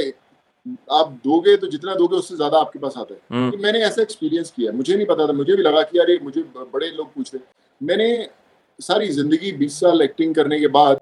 आप 0.94 1.10
दोगे 1.24 1.56
तो 1.58 1.68
जितना 1.68 1.94
दोगे 1.96 2.16
उससे 2.16 2.36
ज़्यादा 2.36 2.60
आपके 2.60 2.80
पास 2.80 2.94
आता 2.98 3.14
है। 3.14 3.52
तो 3.52 3.58
मैंने 3.64 3.80
ऐसा 3.86 4.02
एक्सपीरियंस 4.02 4.52
किया 4.52 4.72
मुझे 4.74 4.96
नहीं 4.96 5.06
पता 5.08 5.28
था 5.28 5.34
मुझे 5.34 5.56
भी 5.56 5.64
लगा 5.64 5.82
कि 5.84 5.98
यार 5.98 6.10
ये 6.10 6.20
मुझे 6.24 6.42
बड़े 6.56 6.90
लोग 6.90 7.14
पूछ 7.14 7.34
रहे 7.34 7.42
मैंने 7.82 8.08
सारी 8.80 9.08
ज़िंदगी 9.10 9.52
बीस 9.54 9.80
साल 9.80 10.02
एक्टिंग 10.02 10.36
करने 10.36 10.60
के 10.60 10.68
बाद 10.78 11.00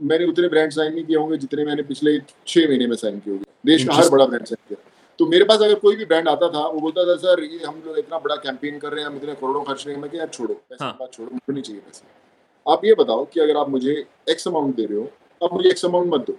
मैंने 0.00 0.24
उतने 0.26 0.48
ब्रांड 0.48 0.72
साइन 0.72 0.94
नहीं 0.94 1.04
किए 1.04 1.16
होंगे 1.16 1.36
जितने 1.36 1.64
मैंने 1.64 1.82
पिछले 1.84 2.18
छह 2.46 2.68
महीने 2.68 2.86
में 2.86 2.96
साइन 2.96 3.18
किए 3.18 3.32
होंगे। 3.32 3.46
देश 3.66 3.84
का 3.84 3.94
हर 3.94 4.08
बड़ा 4.10 4.26
ब्रांड 4.26 4.44
साइन 4.46 4.68
किया। 4.68 4.90
तो 5.18 5.26
मेरे 5.26 5.44
पास 5.44 5.60
अगर 5.62 5.74
कोई 5.74 5.96
भी 5.96 6.04
ब्रांड 6.04 6.28
आता 6.28 6.48
था 6.48 6.66
वो 6.68 6.80
बोलता 6.80 7.04
था 7.04 7.16
सर 7.16 7.42
ये 7.44 7.58
हम 7.66 7.82
लोग 7.86 7.98
इतना 7.98 8.18
बड़ा 8.18 8.36
कैंपेन 8.36 8.78
कर 8.78 8.92
रहे 8.92 9.04
हैं 9.04 9.10
हम 9.10 9.16
इतने 9.16 9.34
करोड़ों 9.34 9.62
खर्च 9.64 9.86
रहे 9.86 9.94
हैं 9.94 10.02
मैं 10.02 10.10
यार 10.14 10.28
छोड़ो 10.28 10.54
पैसे 10.54 10.84
हाँ. 10.84 11.08
छोड़ो 11.12 11.30
मुझे 11.32 11.52
नहीं 11.52 11.62
चाहिए 11.62 11.80
पैसे। 11.80 12.06
आप 12.66 12.84
ये 12.84 12.94
बताओ 12.94 13.24
कि 13.24 13.40
अगर 13.40 13.56
आप 13.56 13.68
मुझे 13.68 13.94
एक्स 14.30 14.48
अमाउंट 14.48 14.76
दे 14.76 14.86
रहे 14.86 14.98
हो 14.98 15.08
आप 15.40 15.52
मुझे 15.52 15.68
एक्स 15.68 15.84
अमाउंट 15.84 16.12
मत 16.14 16.26
दो। 16.26 16.36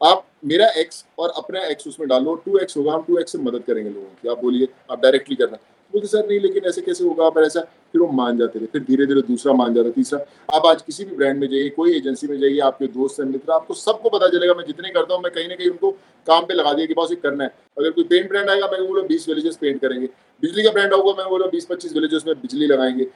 आप 0.00 0.24
मेरा 0.44 0.68
एक्स 0.80 1.04
और 1.18 1.32
अपना 1.36 1.60
एक्स 1.66 1.86
उसमें 1.88 2.08
डालो 2.08 2.34
टू 2.44 2.58
एक्स 2.58 2.76
होगा 2.76 2.92
हम 2.92 3.02
टू 3.02 3.18
एक्स 3.18 3.32
से 3.32 3.38
मदद 3.38 3.62
करेंगे 3.62 3.90
लोगों 3.90 4.08
की। 4.22 4.28
आप 4.28 4.40
बोलिए 4.42 4.68
आप 4.90 5.00
डायरेक्टली 5.00 5.36
करना। 5.36 5.58
बोलते 5.92 6.08
सर 6.08 6.28
नहीं, 6.28 6.40
लेकिन 6.40 6.64
ऐसे 6.64 6.80
कैसे 6.80 7.04
होगा? 7.04 7.28
पर 7.30 7.42
ऐसा 7.42 7.60
फिर 7.60 8.00
वो 8.00 8.08
मान 8.08 8.38
जाते 8.38 8.60
थे। 8.60 8.66
फिर 8.66 8.82
धीरे 8.82 9.06
धीरे 9.06 9.22
दूसरा 9.22 9.52
मान 9.52 9.74
जाता 9.74 9.90
तीसरा। 9.90 10.20
आप 10.56 10.66
आज 10.66 10.82
किसी 10.82 11.04
भी 11.04 11.16
ब्रांड 11.16 11.40
में 11.40 11.48
जाइए, 11.48 11.68
कोई 11.68 11.96
एजेंसी 11.96 12.26
में 12.26 12.40
जाइए, 12.40 12.58
आपके 12.58 12.86
दोस्त 12.86 13.20
हैं, 13.20 13.26
मित्र 13.26 13.52
आपको 13.52 13.74
सबको 13.74 14.08
पता 14.08 14.28
चलेगा, 14.28 14.54
मैं 14.54 14.64
जितने 14.66 14.88
करता 14.88 15.14
हूँ, 15.14 15.22
मैं 15.22 15.32
कहीं 15.32 15.48
ना 15.48 15.54
कहीं 15.54 15.70
उनको 15.70 15.90
काम 16.26 16.44
पे 16.44 16.54
लगा 16.54 16.72
दिया 16.72 16.86
कि 16.86 16.94
बस 16.94 17.16
करना 17.22 17.44
है। 17.44 17.54
अगर 17.78 17.90
कोई 17.90 18.04
पेंट 18.04 18.28
ब्रांड 18.28 18.50
आएगा, 18.50 18.66
मैं 18.66 18.86
बोलो 18.88 19.02
बीस 19.02 19.28
विलेजेस 19.28 19.56
पेंट 19.56 19.80
करेंगे। 19.80 20.06
बिजली 20.42 20.62
का 20.62 20.70
ब्रांड 20.70 20.92
होगा, 20.92 21.22
मैं 21.22 21.30
बोलो 21.30 21.46
बीस 21.46 21.64
पच्चीस 21.64 21.92
विलेजेस 21.92 22.24
में 22.26 22.34
बिजली 22.36 22.66
लगाएँगे। 22.66 23.06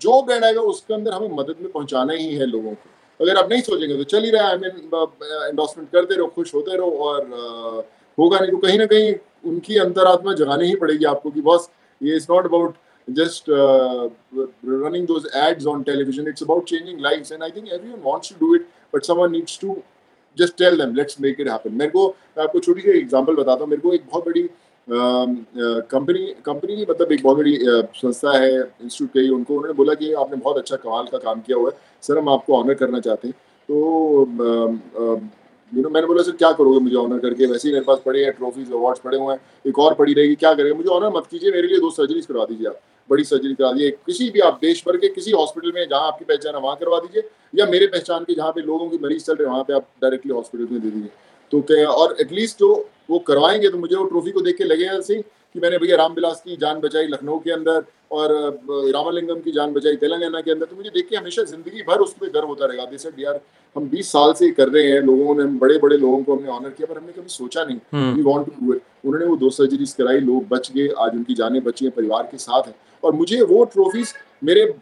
जो 0.00 0.22
ब्रांड 0.22 0.44
आएगा, 0.44 0.60
उसके 0.60 0.94
अंदर 0.94 1.12
हमें 1.12 1.28
मदद 1.28 1.56
में 1.60 1.70
पहुंचाना 1.72 2.12
ही 2.12 2.34
है 2.34 2.46
लोगों 2.46 2.72
को। 2.72 3.24
अगर 3.24 3.36
आप 3.36 3.52
नहीं 3.52 3.62
सोचेंगे 3.62 3.96
तो 3.96 4.04
चल 4.04 4.24
ही 4.24 4.30
रहा 4.30 4.48
है। 4.48 4.56
हमें 4.56 4.68
एंडोर्समेंट 4.68 5.90
करते 5.92 6.14
रहो, 6.14 6.26
खुश 6.26 6.54
होते 6.54 6.76
रहो 6.76 6.90
और 6.90 7.26
होगा 8.18 8.38
नहीं 8.38 8.50
तो 8.50 8.56
कहीं 8.56 8.78
ना 8.78 8.86
कहीं 8.86 9.14
उनकी 9.46 9.76
अंतरात्मा 9.76 10.32
जगानी 10.32 10.66
ही 10.66 10.74
पड़ेगी 10.74 11.04
आपको 11.04 11.30
कि 11.30 11.40
बॉस 11.40 11.68
ये 12.02 12.16
is 12.16 12.26
not 12.30 12.44
about 12.46 12.74
just 13.08 13.50
running 13.50 15.06
those 15.06 15.30
ads 15.36 15.66
on 15.66 15.82
television 15.82 16.28
it's 16.28 16.42
about 16.42 16.64
changing 16.68 17.00
life 17.00 17.32
and 17.32 17.42
I 17.42 17.50
think 17.50 17.72
everyone 18.04 18.20
to 18.28 18.46
do 18.46 18.54
it 18.54 18.66
but 18.94 19.04
someone 19.04 19.32
needs 19.32 19.58
to 19.60 19.76
just 20.38 20.56
tell 20.58 20.76
them 20.78 20.94
let's 20.94 21.20
make 21.20 21.40
it 21.40 21.48
happen 21.48 21.72
मेरे 21.78 21.90
को 21.90 22.08
आपको 22.40 22.60
छोटी 22.60 22.80
सी 22.80 22.98
example 22.98 23.34
बताता 23.36 23.60
हूँ। 23.60 23.70
मेरे 23.70 23.82
को 23.82 23.92
एक 23.94 24.04
बहुत 24.10 24.24
बड़ी 24.24 24.42
um, 24.42 25.34
uh, 25.62 25.80
कंपनी 25.90 26.26
कंपनी 26.44 26.86
मतलब 26.90 27.12
एक 27.12 27.22
बहुत 27.22 27.36
बड़ी 27.36 27.56
uh, 27.56 27.84
संस्था 27.96 28.32
है 28.38 28.52
इंस्टीट्यूट 28.54 29.10
कही, 29.12 29.28
उनको 29.28 29.54
उन्होंने 29.54 29.74
बोला 29.74 29.94
कि 29.94 30.12
आपने 30.12 30.36
बहुत 30.36 30.56
अच्छा 30.58 30.76
कमाल 30.76 31.06
का 31.12 31.18
काम 31.18 31.40
किया 31.40 31.58
हुआ 31.58 31.70
है। 31.70 31.76
सर, 32.02 32.18
हम 32.18 32.28
आपको 32.28 32.56
ऑनर 32.56 32.74
करना 32.74 33.00
चाहते 33.00 33.28
हैं। 33.28 33.34
तो 33.68 33.76
um, 34.46 34.80
um, 35.02 35.20
यू 35.74 35.82
नो 35.82 35.88
मैंने 35.88 36.06
बोला, 36.06 36.22
सर, 36.22 36.30
क्या 36.30 36.52
करोगे? 36.52 36.78
मुझे 36.78 36.96
ऑनर 36.96 37.18
करके 37.18 37.46
वैसे 37.46 37.68
ही 37.68 37.72
मेरे 37.74 37.84
पास 37.84 38.02
पड़े 38.06 38.24
हैं 38.24 38.32
ट्रॉफीज 38.32 38.72
अवार्ड्स 38.72 39.00
पड़े 39.00 39.18
हुए 39.18 39.34
हैं। 39.34 39.40
एक 39.66 39.78
और 39.78 39.94
पड़ी 39.94 40.14
रहेगी, 40.14 40.34
क्या 40.34 40.54
करेंगे? 40.54 40.72
मुझे 40.72 40.88
ऑनर 40.88 41.16
मत 41.16 41.26
कीजिए, 41.30 41.50
मेरे 41.50 41.68
लिए 41.68 41.78
दो 41.78 41.90
सर्जरीज 41.90 42.26
करवा 42.26 42.44
दीजिए 42.44 42.66
आप। 42.66 42.80
बड़ी 43.10 43.24
सर्जरी 43.24 43.54
करा 43.54 43.72
दीजिए। 43.72 43.90
किसी 43.90 44.30
भी 44.30 44.40
आप 44.40 44.58
देश 44.62 44.84
भर 44.88 44.96
के 44.96 45.08
किसी 45.08 45.30
हॉस्पिटल 45.30 45.72
में 45.74 45.88
जहाँ 45.88 46.06
आपकी 46.06 46.24
पहचान 46.24 46.54
है, 46.54 46.60
वहाँ 46.60 46.76
करवा 46.76 46.98
दीजिए। 46.98 47.28
या 47.54 47.66
मेरे 47.66 47.86
पहचान 47.86 48.24
के 48.24 48.34
जहाँ 48.34 48.52
पे 48.52 48.60
लोगों 48.60 48.88
की 48.88 48.98
मरीज़ 49.02 49.24
चल 49.24 49.34
रहे 49.34 49.46
हैं, 49.46 49.52
वहाँ 49.52 49.64
पे 49.64 49.72
आप 49.72 49.88
डायरेक्टली 50.02 50.32
हॉस्पिटल 50.32 50.66
में 50.70 50.82
दे 50.82 50.90
दीजिए। 50.90 51.10
तो 51.50 51.60
क्या 51.60 51.88
और 51.88 52.16
एटलीस्ट 52.20 52.58
जो 52.58 52.88
वो 53.10 53.18
करवाएँगे 53.18 53.68
तो 53.68 53.78
मुझे 53.78 53.96
वो 53.96 54.04
ट्रॉफी 54.04 54.30
को 54.30 54.40
देख 54.40 54.56
के 54.56 54.64
लगेगा 54.64 55.00
सही 55.00 55.22
कि 55.22 55.60
मैंने 55.60 55.78
भैया 55.78 55.96
रामविलास 55.96 56.42
की 56.44 56.56
जान 56.56 56.80
बचाई 56.80 57.06
लखनऊ 57.06 57.38
के 57.38 57.50
अंदर। 57.50 57.84
और 58.12 58.32
रामालिंगम 58.66 59.40
की 59.40 59.52
जान 59.52 59.72
बचाई 59.72 59.96
तेलंगाना 59.96 60.40
के 60.40 60.50
अंदर। 60.50 60.66
तो 60.66 60.76
मुझे 60.76 60.90
देख 60.90 61.08
के 61.08 61.16
हमेशा 61.16 61.42
ज़िंदगी 61.44 61.82
भर 61.82 62.00
उस 62.00 62.12
पर 62.14 62.30
गर्व 62.30 62.48
होता 62.48 62.66
रहेगा। 62.66 62.84
जैसे 62.90 63.10
यार 63.18 63.40
हम 63.76 63.88
20 63.90 64.12
साल 64.12 64.32
से 64.34 64.50
कर 64.52 64.68
रहे 64.68 64.90
हैं 64.90 65.00
लोगों 65.02 65.34
ने 65.36 65.44
बड़े 65.58 65.78
बड़े 65.78 65.96
लोगों 65.98 66.22
को 66.22 66.36
हमने 66.36 66.48
ऑनर 66.50 66.70
किया 66.70 66.86
पर 66.86 66.98
हमने 66.98 67.12
कभी 67.12 67.28
सोचा 67.30 67.64
नहीं। 67.64 68.14
We 68.14 68.22
want 68.22 68.46
to 68.46 68.52
do 68.60 68.72
it 68.74 68.82
उन्होंने 69.04 69.26
वो 69.26 69.36
दो 69.36 69.50
सर्जरीज 69.52 69.92
कराई 69.92 70.20
लोग 70.22 70.48
बच 70.48 70.70
गए 70.72 70.88
आज 70.98 71.14
उनकी 71.16 71.34
जाने 71.34 71.60
बची 71.62 71.84
हैं 71.84 71.94
परिवार 71.94 72.28
के 72.30 72.38
साथ 72.38 72.66
है। 72.66 72.74
और 73.02 73.12
मुझे 73.14 73.40
वो 73.44 73.64
ट्रॉफीज 73.72 74.14
मेरे 74.44 74.72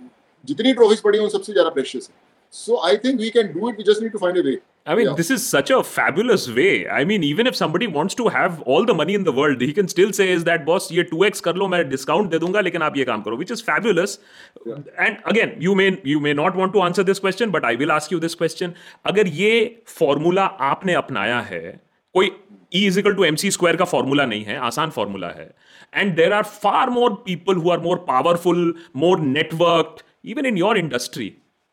जितनी 0.44 0.72
ट्रॉफीज 0.72 1.00
पड़ी 1.00 1.18
हैं 1.18 1.28
सबसे 1.28 1.52
ज़्यादा 1.52 1.70
प्रेशियस 1.70 2.08
है। 2.10 2.14
So 2.54 2.80
I 2.86 2.96
think 2.96 3.20
we 3.20 3.30
can 3.30 3.52
do 3.52 3.68
it 3.68 3.78
We 3.80 3.84
just 3.84 4.02
need 4.02 4.12
to 4.12 4.18
find 4.18 4.36
a 4.36 4.42
way. 4.42 4.56
I 4.86 4.94
mean, 4.94 5.06
yeah. 5.06 5.14
this 5.14 5.30
is 5.30 5.46
such 5.46 5.70
a 5.70 5.82
fabulous 5.84 6.48
way. 6.48 6.88
I 6.88 7.04
mean, 7.04 7.22
even 7.22 7.46
if 7.46 7.54
somebody 7.54 7.86
wants 7.86 8.14
to 8.14 8.28
have 8.28 8.60
all 8.62 8.84
the 8.84 8.94
money 8.94 9.14
in 9.14 9.24
the 9.24 9.32
world, 9.32 9.60
he 9.60 9.72
can 9.72 9.88
still 9.88 10.12
say 10.12 10.30
is 10.30 10.44
that 10.44 10.64
boss, 10.64 10.90
ये 10.90 11.04
2x 11.10 11.40
कर 11.40 11.56
लो 11.56 11.68
मैं 11.68 11.82
discount 11.90 12.30
दे 12.30 12.38
दूँगा 12.38 12.60
लेकिन 12.60 12.82
आप 12.82 12.96
ये 12.96 13.04
काम 13.04 13.22
करो, 13.22 13.38
which 13.38 13.52
is 13.56 13.60
fabulous. 13.60 14.18
Yeah. 14.66 14.78
And 15.06 15.18
again, 15.32 15.56
you 15.58 15.74
may 15.74 15.90
you 16.04 16.20
may 16.28 16.34
not 16.42 16.56
want 16.56 16.72
to 16.72 16.82
answer 16.82 17.06
this 17.12 17.18
question, 17.26 17.50
but 17.50 17.64
I 17.64 17.74
will 17.74 17.92
ask 17.92 18.10
you 18.10 18.20
this 18.26 18.34
question. 18.34 18.74
अगर 19.06 19.28
ये 19.40 19.82
formula 19.98 20.48
आपने 20.72 20.94
अपनाया 20.94 21.40
है, 21.50 21.80
कोई 22.14 22.30
E 22.72 22.86
is 22.86 22.96
equal 22.98 23.14
to 23.14 23.24
MC 23.26 23.50
square 23.50 23.76
का 23.76 23.86
formula 23.90 24.26
नहीं 24.26 24.44
है, 24.44 24.58
आसान 24.70 24.90
formula 24.92 25.32
है. 25.38 25.52
and 25.92 26.16
there 26.16 26.32
are 26.32 26.44
far 26.44 26.88
more 26.90 27.16
people 27.16 27.54
who 27.54 27.70
are 27.70 27.78
more 27.78 27.98
powerful 27.98 28.72
more 28.92 29.16
networked 29.16 30.02
even 30.22 30.46
in 30.50 30.56
your 30.56 30.76
industry 30.76 31.30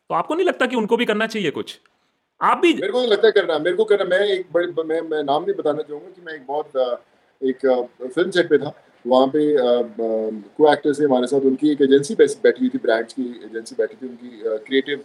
तो 0.09 0.15
आपको 0.15 0.35
नहीं 0.35 0.45
लगता 0.45 0.65
कि 0.65 0.75
उनको 0.75 0.97
भी 0.97 1.05
करना 1.05 1.27
चाहिए 1.27 1.51
कुछ 1.51 1.77
आप 2.41 2.57
भी 2.61 2.73
मेरे 2.73 2.91
को 2.91 3.01
लगता 3.01 3.27
है 3.27 3.31
करना 3.31 3.57
मेरे 3.59 3.75
को 3.75 3.83
करना 3.85 4.05
मैं 4.09 4.19
एक 4.25 4.45
बड़े 4.53 4.67
मैं, 4.67 5.01
मैं 5.01 5.23
नाम 5.23 5.43
नहीं 5.43 5.55
बताना 5.55 5.81
चाहूँगा 5.81 6.09
कि 6.15 6.21
मैं 6.25 6.33
एक 6.33 6.45
बहुत 6.47 6.99
एक 7.41 7.65
फ़िल्म 8.15 8.29
सेट 8.31 8.49
पे 8.49 8.57
था। 8.57 8.73
वहाँ 9.05 9.27
पे 9.33 9.39
को 10.57 10.71
एक्टर 10.73 10.93
से 10.93 11.03
हमारे 11.03 11.27
साथ 11.27 11.45
उनकी 11.45 11.71
एक 11.71 11.81
एजेंसी 11.81 12.15
बैठी 12.15 12.59
हुई 12.59 12.69
थी 12.69 12.77
ब्रांड्स 12.83 13.13
की 13.13 13.23
एजेंसी 13.45 13.75
बैठी 13.77 13.95
थी 13.95 14.07
उनकी 14.07 14.57
क्रिएटिव 14.67 15.03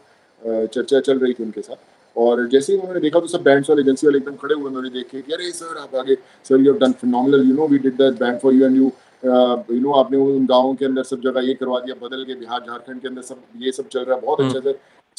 चर्चा 0.66 1.01
चल 1.01 1.18
रही 1.18 1.33
थी 1.33 1.45
उनके 1.45 1.62
साथ। 1.62 1.77
और 2.16 2.47
जैसे 2.53 2.73
ही 2.73 2.79
उन्होंने 2.79 3.01
देखा 3.01 3.21
तो 3.21 3.27
सब 3.27 3.42
बैंड्स 3.42 3.71
वाले 3.71 3.83
एजेंसी 3.83 4.07
वाले 4.07 4.18
एकदम 4.18 4.35
खड़े 4.37 4.55
हुए 4.55 4.64
उन्होंने 4.64 4.90
देखे 4.90 5.21
कि 5.21 5.33
अरे 5.33 5.51
सर 5.53 5.79
आप 5.79 5.95
आगे 5.97 6.14
sir 6.49 6.57
you 6.57 6.73
have 6.73 6.79
done 6.81 6.92
phenomenal 7.03 7.49
you 7.49 7.55
know 7.55 7.66
we 7.68 7.79
did 7.79 7.97
that 7.99 8.18
band 8.21 8.38
for 8.40 8.55
you 8.55 8.66
and 8.66 8.77
you 8.77 8.90
you 9.25 9.81
know 9.81 9.92
आपने 10.01 10.18
उन 10.18 10.47
गाँव 10.47 10.75
के 10.75 10.85
अंदर 10.85 11.03
सब 11.05 11.21
जगह 11.21 11.49
ये 11.49 11.55
करवा 11.55 11.79
दिया 11.81 11.95
बदल 12.07 12.25
के 12.25 12.35
बिहार 12.35 12.61
झारखंड 12.61 13.01
के 13.01 13.09
अंदर 13.09 13.23
सब 13.23 13.64
ये 13.64 13.73
सब 13.73 13.88
चल 13.88 14.05
रहा 14.05 14.16
है 14.16 14.23
बहुत 14.23 14.40
अच्छा 14.40 14.61
sir 14.61 14.79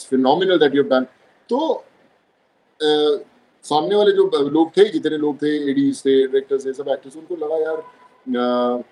phenomenal 0.09 0.59
that 0.59 0.75
you 0.75 0.83
have 0.83 0.91
done 0.91 1.07
तो 1.49 1.83
सामने 2.81 3.95
वाले 3.95 4.11
जो 4.11 4.49
लोग 4.49 4.71
थे 4.77 4.87
जितने 4.89 5.17
लोग 5.17 5.41
थे 5.41 5.55
एडीज 5.71 5.99
थे 6.05 6.15
डायरेक्टर्स 6.27 6.65
थे 6.65 6.73
सब 6.73 6.87
एक्टर्स 6.89 7.17
उनको 7.17 7.35
लगा 7.35 7.57
यार 7.57 8.83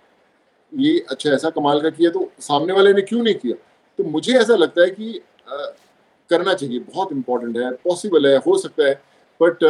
ये 0.74 1.00
अच्छा 1.10 1.30
ऐसा 1.30 1.50
कमाल 1.50 1.82
का 1.82 1.90
किया 1.90 2.10
तो 2.12 2.30
सामने 2.40 2.74
वाले 2.74 2.94
ने 2.94 3.02
क्यों 3.02 3.24
नहीं 3.24 3.36
किया? 3.36 3.56
तो 4.00 4.04
मुझे 4.04 4.34
ऐसा 4.40 4.56
लगता 4.56 4.82
है 4.82 4.90
कि 4.90 5.20
आ, 5.50 5.66
करना 6.30 6.54
चाहिए 6.54 6.80
बहुत 6.80 7.12
इंपॉर्टेंट 7.12 7.58
है 7.58 7.72
पॉसिबल 7.84 8.28
है 8.28 8.36
हो 8.38 8.58
सकता 8.58 8.88
है 8.88 8.94
बट 9.40 9.64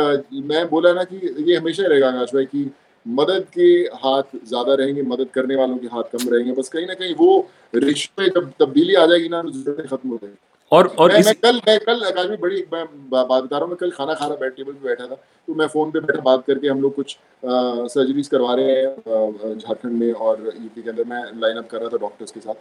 मैं 0.45 0.67
बोला 0.69 0.93
ना 0.93 1.03
कि 1.03 1.35
ये 1.49 1.55
हमेशा 1.57 1.87
रहेगा 1.87 2.09
आकाश 2.09 2.33
भाई 2.33 2.45
की 2.45 2.69
मदद 3.05 3.45
के 3.53 3.67
हाथ 4.03 4.37
ज़्यादा 4.45 4.73
रहेंगे 4.73 5.01
मदद 5.03 5.29
करने 5.33 5.55
वालों 5.55 5.77
के 5.77 5.87
हाथ 5.87 6.17
कम 6.17 6.29
रहेंगे 6.29 6.51
बस 6.51 6.69
कहीं 6.69 6.87
ना 6.87 6.93
कहीं 6.93 7.15
वो 7.15 7.47
रिश्ते 7.75 8.29
जब 8.29 8.51
तब्दीली 8.59 8.95
आ 8.95 9.05
जाएगी 9.05 9.29
ना 9.29 9.41
तो 9.43 9.73
खत्म 9.87 10.09
हो 10.09 10.17
जाएगी। 10.17 10.37
और 10.71 10.87
और 10.87 11.11
मैं, 11.11 11.19
इस... 11.19 11.25
मैं 11.25 11.35
कल 11.35 11.61
मैं 11.67 11.79
कल 11.79 12.03
आकाश 12.05 12.27
में 12.29 12.39
बड़ी 12.39 12.63
मैं 12.73 12.85
बात 13.09 13.27
बता 13.27 13.47
रहा 13.49 13.59
हूँ 13.59 13.69
मैं 13.69 13.77
कल 13.77 13.91
खाना 13.91 14.13
खा 14.13 14.25
रहा 14.25 14.35
बैठ 14.37 14.53
टेबल 14.55 14.73
पे 14.73 14.87
बैठा 14.87 15.05
था 15.05 15.15
तो 15.47 15.53
मैं 15.53 15.67
फ़ोन 15.67 15.91
पे 15.91 15.99
बैठा 16.01 16.21
बात 16.21 16.45
करके 16.47 16.67
हम 16.67 16.81
लोग 16.81 16.95
कुछ 16.95 17.17
सर्जरीज 17.43 18.27
करवा 18.27 18.53
रहे 18.55 18.75
हैं 18.75 19.57
झारखंड 19.57 19.91
में 19.93 20.11
और 20.13 20.39
यूपी 20.45 20.81
के 20.81 20.89
अंदर 20.89 21.03
मैं 21.05 21.23
लाइनअप 21.41 21.67
कर 21.71 21.79
रहा 21.79 21.89
था 21.89 21.97
डॉक्टर्स 21.97 22.31
के 22.31 22.39
साथ 22.39 22.53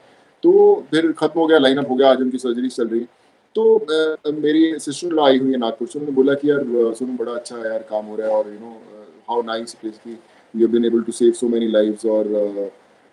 तो 0.42 0.52
फिर 0.90 1.10
खत्म 1.12 1.40
हो 1.40 1.46
गया 1.46 1.58
लाइनअप 1.58 1.90
हो 1.90 1.96
गया 1.96 2.10
आज 2.10 2.20
उनकी 2.20 2.38
सर्जरी 2.38 2.68
चल 2.70 2.88
रही 2.88 3.06
तो 3.56 3.76
आ, 3.76 4.30
मेरी 4.32 4.78
सिस्टर 4.80 5.08
लॉ 5.10 5.26
आई 5.26 5.38
हुई 5.38 5.52
है 5.52 5.58
नागपुर 5.58 5.88
से 5.88 5.98
उन्होंने 5.98 6.16
बोला 6.16 6.34
कि 6.34 6.50
यार 6.50 6.92
सुनो 6.94 7.16
बड़ा 7.16 7.32
अच्छा 7.32 7.56
यार 7.58 7.86
काम 7.90 8.06
हो 8.06 8.16
रहा 8.16 8.28
है 8.28 8.34
और 8.34 8.48
you 8.48 8.58
know 8.58 8.76
how 9.30 9.42
nice 9.44 9.76
is 9.84 9.98
की 9.98 10.18
you 10.54 10.68
been 10.68 10.84
able 10.84 11.02
to 11.02 11.12
save 11.14 11.32
so 11.34 11.48
many 11.48 11.68
lives 11.68 12.06
और 12.06 12.70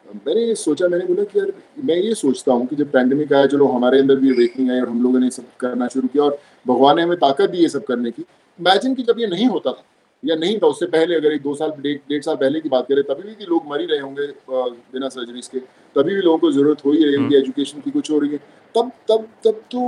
मैंने 0.08 0.42
ये 0.42 0.56
सोचा 0.56 0.88
मैंने 0.88 1.06
बोला 1.06 1.24
कि 1.24 1.40
यार 1.40 1.52
मैं 1.86 1.96
ये 1.96 2.14
सोचता 2.16 2.54
हूँ 2.54 2.66
कि 2.68 2.76
जब 2.76 2.92
पैंडमिक 2.92 3.34
आया 3.34 3.46
चलो 3.48 3.68
हमारे 3.68 4.00
अंदर 4.00 4.16
भी 4.16 4.32
वेकिंग 4.34 4.72
आई 4.72 4.80
और 4.80 4.90
हम 4.90 5.02
लोगों 5.04 5.20
ने 5.20 5.30
सब 5.32 5.46
करना 5.60 5.88
शुरू 5.88 6.08
किया 6.08 6.24
और 6.24 6.38
भगवान 6.68 6.96
ने 6.96 7.02
हमें 7.02 7.18
ताकत 7.18 7.50
दी 7.50 7.58
ये 7.58 7.70
सब 7.70 7.84
करने 7.86 8.12
की। 8.12 8.22
इमेजिन 8.60 8.94
कि 8.96 9.04
जब 9.04 9.20
ये 9.20 9.28
नहीं 9.28 9.48
होता 9.48 9.72
था 9.72 9.84
या 10.24 10.36
नहीं 10.36 10.58
था 10.60 10.68
उससे 10.68 10.86
पहले 10.88 11.16
अगर 11.16 11.34
एक 11.34 11.42
दो 11.42 11.54
साल 11.56 11.72
डेढ़ 11.82 12.22
साल 12.22 12.36
पहले 12.36 12.60
की 12.60 12.70
बात 12.70 12.88
करें 12.90 13.04
तभी 13.06 13.36
भी 13.36 13.46
लोग 13.46 13.70
मर 13.70 13.82
ही 13.82 13.86
रहे 13.86 14.00
होंगे 14.00 14.28
बिना 14.50 15.10
सर्जरीज 15.10 15.48
के। 15.48 15.60
तभी 15.96 16.16
भी 16.16 16.22
लोगों 16.22 16.38
को 16.38 16.52
ज़रूरत 16.52 16.86
हो 16.86 16.92
ही 16.92 17.04
रही 17.04 17.16
होगी 17.16 17.36
एजुकेशन 17.38 17.82
की 17.82 17.92
कुछ 17.92 18.12
हो 18.12 18.20
रही 18.20 18.32
है। 18.32 18.38
तब 18.76 18.92
तब 19.10 19.28
तब 19.46 19.62
तो 19.72 19.82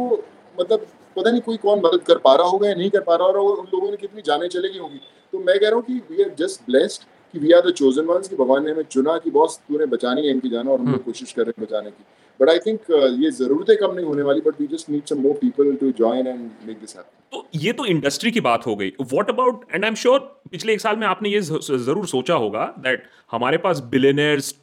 मतलब 0.57 0.85
पता 1.15 1.31
नहीं 1.31 1.41
कोई 1.41 1.57
कौन 1.57 1.79
मदद 1.79 2.03
कर 2.07 2.17
पा 2.17 2.33
रहा 2.35 2.47
होगा 2.47 2.67
या 2.67 2.75
नहीं 2.75 2.89
कर 2.89 3.01
पा 3.01 3.15
रहा 3.15 3.27
होगा 3.27 3.61
उन 3.61 3.67
लोगों 3.73 3.89
ने 3.91 3.97
कितनी 3.97 4.21
जाने 4.25 4.47
चलेगी 4.49 4.77
होगी। 4.77 4.99
तो 5.33 5.39
मैं 5.39 5.59
कह 5.59 5.67
रहा 5.67 5.75
हूँ 5.75 5.83
कि 5.83 5.93
वी 6.11 6.23
आर 6.23 6.33
जस्ट 6.39 6.61
ब्लेस्ड 6.65 7.03
कि 7.33 7.39
we 7.39 7.51
are 7.53 7.69
the 7.69 7.73
chosen 7.73 8.05
ones 8.05 8.27
कि 8.27 8.35
भगवान 8.35 8.65
ने 8.65 8.71
हमें 8.71 8.83
चुना 8.91 9.17
कि 9.17 9.31
बॉस 9.31 9.59
तूने 9.67 9.85
बचानी 9.87 10.21
है 10.21 10.31
इनकी 10.31 10.49
जाना 10.49 10.71
और 10.71 10.79
हम 10.79 10.85
लोग 10.85 10.93
हम्म। 10.93 11.03
कोशिश 11.03 11.31
कर 11.31 11.43
रहे 11.43 11.53
हैं 11.57 11.65
बचाने 11.65 11.91
की। 11.91 12.03
बट 12.39 12.49
आई 12.49 12.59
थिंक 12.59 12.91
ये 13.23 13.31
जरूरतें 13.33 13.75
कम 13.77 13.95
नहीं 13.95 14.05
होने 14.05 14.21
वाली 14.23 14.41
but 14.41 14.61
we 14.61 14.67
just 14.67 14.89
need 14.89 15.05
some 15.05 15.21
more 15.21 15.33
people 15.37 15.75
to 15.75 15.91
join 15.97 16.27
and 16.27 16.39
make 16.67 16.79
this 16.79 16.95
happen 16.97 17.17
तो 17.31 17.45
ये 17.55 17.71
तो 17.73 17.85
इंडस्ट्री 17.87 18.31
की 18.31 18.41
बात 18.41 18.65
हो 18.67 18.75
गई। 18.75 18.91
What 19.01 19.29
about 19.29 19.65
and 19.73 19.83
I 19.83 19.87
am 19.89 19.95
sure 19.95 20.19
पिछले 20.51 20.73
एक 20.73 20.81
साल 20.81 20.95
में 20.97 21.05
आपने 21.07 21.29
ये 21.29 21.41
ज़रूर 21.41 22.05
सोचा 22.07 22.33
होगा 22.35 22.65
दैट 22.79 23.03
हमारे 23.31 23.57
पास 23.65 23.79
बिलियनर्स 23.91 24.53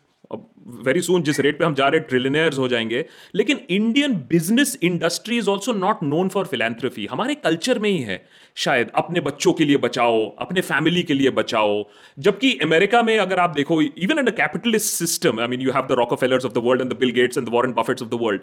वेरी 0.85 1.01
सुन 1.01 1.23
जिस 1.23 1.41
रेट 1.41 1.59
पे 1.59 1.65
हम 1.65 1.75
जा 1.75 1.89
रहे 1.89 2.01
ट्रिलियनर्स 2.01 2.59
हो 2.59 2.69
जाएँगे। 2.69 3.05
लेकिन 3.35 3.61
Indian 3.71 4.15
business 4.29 4.79
industry 4.83 5.39
is 5.39 5.49
also 5.51 5.73
not 5.73 6.03
known 6.03 6.29
for 6.29 6.47
philanthropy 6.47 7.07
हमारे 7.07 7.35
कल्चर 7.35 7.79
में 7.79 7.91
ही 7.91 7.99
है। 7.99 8.21
शायद 8.57 8.91
अपने 8.95 9.21
बच्चों 9.21 9.53
के 9.53 9.65
लिए 9.65 9.77
बचाओ, 9.77 10.29
अपने 10.39 10.61
फैमिली 10.61 11.03
के 11.03 11.15
लिए 11.15 11.31
बचाओ। 11.31 11.83
जबकि 12.19 12.59
अमेरिका 12.62 13.03
में 13.03 13.19
अगर 13.19 13.39
आप 13.39 13.51
देखो 13.51 13.81
even 13.83 14.19
in 14.19 14.27
a 14.27 14.37
capitalist 14.37 14.95
system 14.95 15.41
I 15.41 15.49
mean 15.49 15.61
you 15.61 15.73
have 15.73 15.87
the 15.87 15.99
Rockefellers 15.99 16.45
of 16.45 16.53
the 16.53 16.62
world 16.65 16.83
and 16.83 16.93
the 16.93 16.97
Bill 16.97 17.11
Gates 17.11 17.39
and 17.39 17.47
the 17.47 17.53
Warren 17.53 17.73
Buffetts 17.73 18.03
of 18.03 18.11
the 18.11 18.19
world 18.21 18.41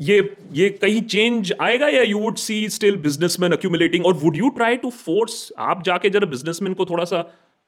ये 0.00 0.36
ये 0.52 0.68
कहीं 0.70 1.00
चेंज 1.02 1.52
आएगा 1.60 1.88
या 1.88 2.02
you 2.02 2.18
would 2.18 2.36
see 2.36 2.68
still 2.68 2.96
businessman 2.96 3.52
accumulating 3.52 4.06
और 4.06 4.14
would 4.14 4.36
you 4.36 4.48
try 4.48 4.76
to 4.76 4.90
force 4.90 5.52
आप 5.58 5.82
जाके 5.84 6.10
जरा 6.10 6.26
businessman 6.26 6.74
को 6.74 6.84
थोड़ा 6.84 7.04
सा 7.04 7.20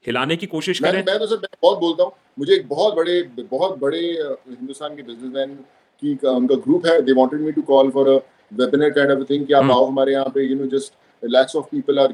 हिलाने 0.05 0.37
की 0.37 0.47
कोशिश 0.47 0.81
करें। 0.81 0.93
मैं, 0.93 1.05
मैं 1.05 1.19
तो 1.19 1.27
सर 1.27 1.37
मैं 1.37 1.49
बहुत 1.63 1.79
बोलता 1.79 2.05
हूँ। 2.05 2.13
मुझे 2.39 2.55
एक 2.55 2.69
बहुत 2.69 2.95
बड़े 2.95 3.23
बहुत 3.41 3.79
बड़े 3.79 3.99
हिंदुस्तान 3.99 4.97
के 4.97 5.03
बिजनेसमैन 5.03 5.55
की 6.03 6.15
उनका 6.29 6.55
ग्रुप 6.65 6.87
है। 6.87 7.01
They 7.03 7.13
wanted 7.13 7.41
me 7.41 7.53
to 7.53 7.63
call 7.63 7.91
for 7.91 8.09
a 8.09 8.17
webinar 8.53 8.91
kind 8.91 9.11
of 9.11 9.25
thing 9.31 9.47
कि 9.47 9.53
आप 9.53 9.63
हम्म। 9.63 9.73
आओ 9.73 9.85
हमारे 9.87 10.13
यहाँ 10.13 10.31
पे 10.35 10.47
you 10.47 10.57
know 10.57 10.67
just 10.77 10.95
lakhs 11.23 11.57
of 11.57 11.67
people 11.71 11.99
are 11.99 12.13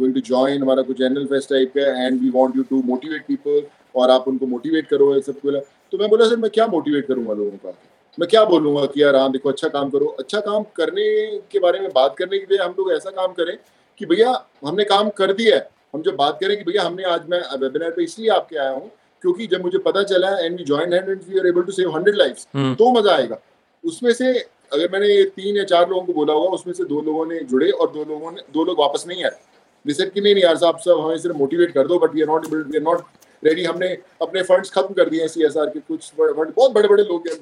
going 0.00 0.14
to 0.14 0.20
join 0.20 0.62
हमारा 0.62 0.82
कुछ 0.82 0.98
जनरल 0.98 1.26
फेस्ट 1.26 1.50
टाइप 1.50 1.72
का 1.76 2.06
and 2.06 2.20
we 2.22 2.30
want 2.30 2.56
you 2.56 2.62
to 2.70 2.82
motivate 2.86 3.26
people 3.26 3.62
और 4.00 4.10
आप 4.10 4.28
उनको 4.28 4.46
मोटिवेट 4.46 4.88
करो 4.88 5.14
ये 5.14 5.20
सब 5.22 5.38
बोला। 5.44 5.60
तो 5.92 5.98
मैं 5.98 6.08
बोला 6.10 6.28
सर 6.28 6.36
मैं 6.36 6.50
क्या 6.50 6.66
मोटिवेट 6.66 7.06
करूँगा 7.06 7.34
लोगों 7.34 7.50
का? 7.50 7.78
मैं 8.18 8.28
क्या 8.28 8.44
बोलूँगा 8.44 8.84
कि 8.86 9.02
यार 9.02 9.16
हाँ 9.16 9.30
देखो 9.32 9.48
अच्छा 9.48 9.68
काम 9.68 9.90
करो। 9.90 10.06
अच्छा 10.18 10.40
काम 10.40 10.62
करने 10.76 11.06
के 11.52 11.58
बारे 11.58 11.80
में 11.80 11.88
बात 11.94 12.14
करने 12.18 12.38
के 12.38 12.46
लिए 12.50 12.64
हम 12.64 12.74
लोग 12.78 12.92
ऐसा 12.92 13.10
काम 13.10 13.32
करें 13.32 13.56
कि 14.00 14.06
भैया 14.06 14.30
हमने 14.66 14.84
काम 14.84 15.08
कर 15.16 15.32
दिया 15.32 15.56
है। 15.56 15.68
हम 15.94 16.02
जब 16.02 16.16
बात 16.16 16.38
करें 16.40 16.56
कि 16.56 16.64
भैया 16.64 16.82
हमने 16.82 17.04
आज 17.06 17.28
मैं 17.30 17.40
वेबिनार 17.58 17.90
पे 17.90 18.04
इसलिए 18.04 18.28
आपके 18.30 18.56
आया 18.56 18.70
हूँ 18.70 18.90
क्योंकि 19.22 19.46
जब 19.46 19.62
मुझे 19.62 19.78
पता 19.84 20.02
चला 20.04 20.36
and 20.38 20.58
we 20.58 20.64
join 20.64 20.92
hand 20.92 21.08
and 21.08 21.20
we 21.28 21.38
are 21.38 21.46
able 21.46 21.62
to 21.62 21.72
save 21.72 21.94
hundred 21.96 22.16
lifes 22.16 22.46
तो 22.56 22.90
मज़ा 22.92 23.14
आएगा। 23.14 23.38
उसमें 23.84 24.12
से 24.12 24.32
अगर 24.38 24.88
मैंने 24.92 25.22
तीन 25.36 25.56
या 25.56 25.64
चार 25.64 25.88
लोगों 25.88 26.02
को 26.04 26.12
बोला 26.12 26.32
होगा 26.32 26.48
उसमें 26.54 26.72
से 26.74 26.84
दो 26.84 27.00
लोगों 27.02 27.26
ने 27.26 27.38
जुड़े 27.50 27.70
और 27.70 27.90
दो 27.92 28.04
लोगों 28.04 28.30
ने 28.32 28.42
दो 28.54 28.64
लोग 28.64 28.80
वापस 28.80 29.04
नहीं 29.08 29.24
आए। 29.24 29.36
रिसेट 29.84 30.12
कि 30.12 30.20
नहीं 30.20 30.34
यार 30.36 30.56
साहब 30.56 30.78
सब 30.84 31.00
हमें 31.04 31.18
सिर्फ़ 31.18 31.36
मोटिवेट 31.36 31.72
कर 31.74 31.86
दो 31.86 31.98
but 31.98 32.14
we 32.14 32.22
are 32.22 32.28
not 32.28 32.46
able 32.46 32.62
we 32.62 32.76
are 32.76 32.82
not 32.82 33.04
ready 33.42 33.64
हमने 33.64 33.88
अपने 34.22 34.42
फंड्स 34.42 34.70
खत्म 34.70 34.94
कर 34.94 35.08
दिए 35.10 35.28
सी 35.28 35.44
एस 35.46 35.56
आर 35.56 35.66
के 35.68 35.80
कुछ 35.80 36.12
बहुत 36.18 36.72
बड़े 36.72 36.88
बड़े 36.88 37.02
लोग 37.02 37.28
हैं 37.28 37.36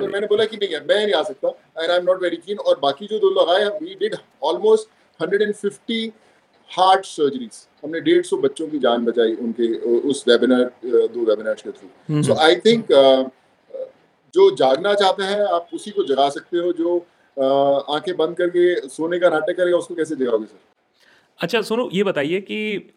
तो 0.00 0.06
मैंने 0.08 0.26
बोला 0.26 0.44
कि 0.44 0.56
नहीं 0.56 0.70
यार 0.70 0.84
मैं 0.88 1.04
नहीं 1.04 1.14
आ 1.14 1.22
सकता 1.22 1.48
and 1.48 1.90
I 1.90 1.96
am 1.96 2.04
not 2.04 2.22
very 2.22 2.36
keen 2.36 2.58
और 2.58 2.78
बाकी 2.82 3.06
जो 3.06 3.18
दो 3.18 3.30
लोग 3.30 3.50
आए 3.50 3.64
we 3.80 3.94
did 4.00 4.16
almost 4.42 4.88
hundred 5.20 5.42
and 5.42 5.54
fifty 5.54 6.06
heart 6.70 7.04
surgeries 7.06 7.66
हमने 7.84 8.00
डेढ़ 8.00 8.22
सौ 8.26 8.36
बच्चों 8.38 8.66
की 8.68 8.78
जान 8.78 9.04
बचाई 9.04 9.34
उनके 9.36 9.72
उस 10.10 10.24
वेबिनार 10.28 10.70
दो 10.84 11.24
वेबिनार 11.24 11.54
के 11.60 11.70
थ्रू। 11.70 12.22
सो 12.22 12.34
आई 12.44 12.56
थिंक 12.66 12.86
जो 14.34 14.50
जागना 14.56 14.94
चाहते 14.94 15.22
हैं 15.24 15.40
आप 15.54 15.68
उसी 15.74 15.90
को 15.90 16.04
जगा 16.04 16.28
सकते 16.30 16.58
हो 16.58 16.72
जो 16.72 16.96
आँखें 17.94 18.16
बंद 18.16 18.36
करके 18.36 18.88
सोने 18.88 19.18
का 19.18 19.28
नाटक 19.30 19.56
करेगा 19.56 19.76
उसको 19.76 19.94
कैसे 19.94 20.16
जगाओगे 20.16 20.46
सर? 20.46 20.58
अच्छा 21.40 21.60
सुनो, 21.62 21.88
ये 21.92 22.02
बताइए 22.02 22.40
कि 22.50 22.92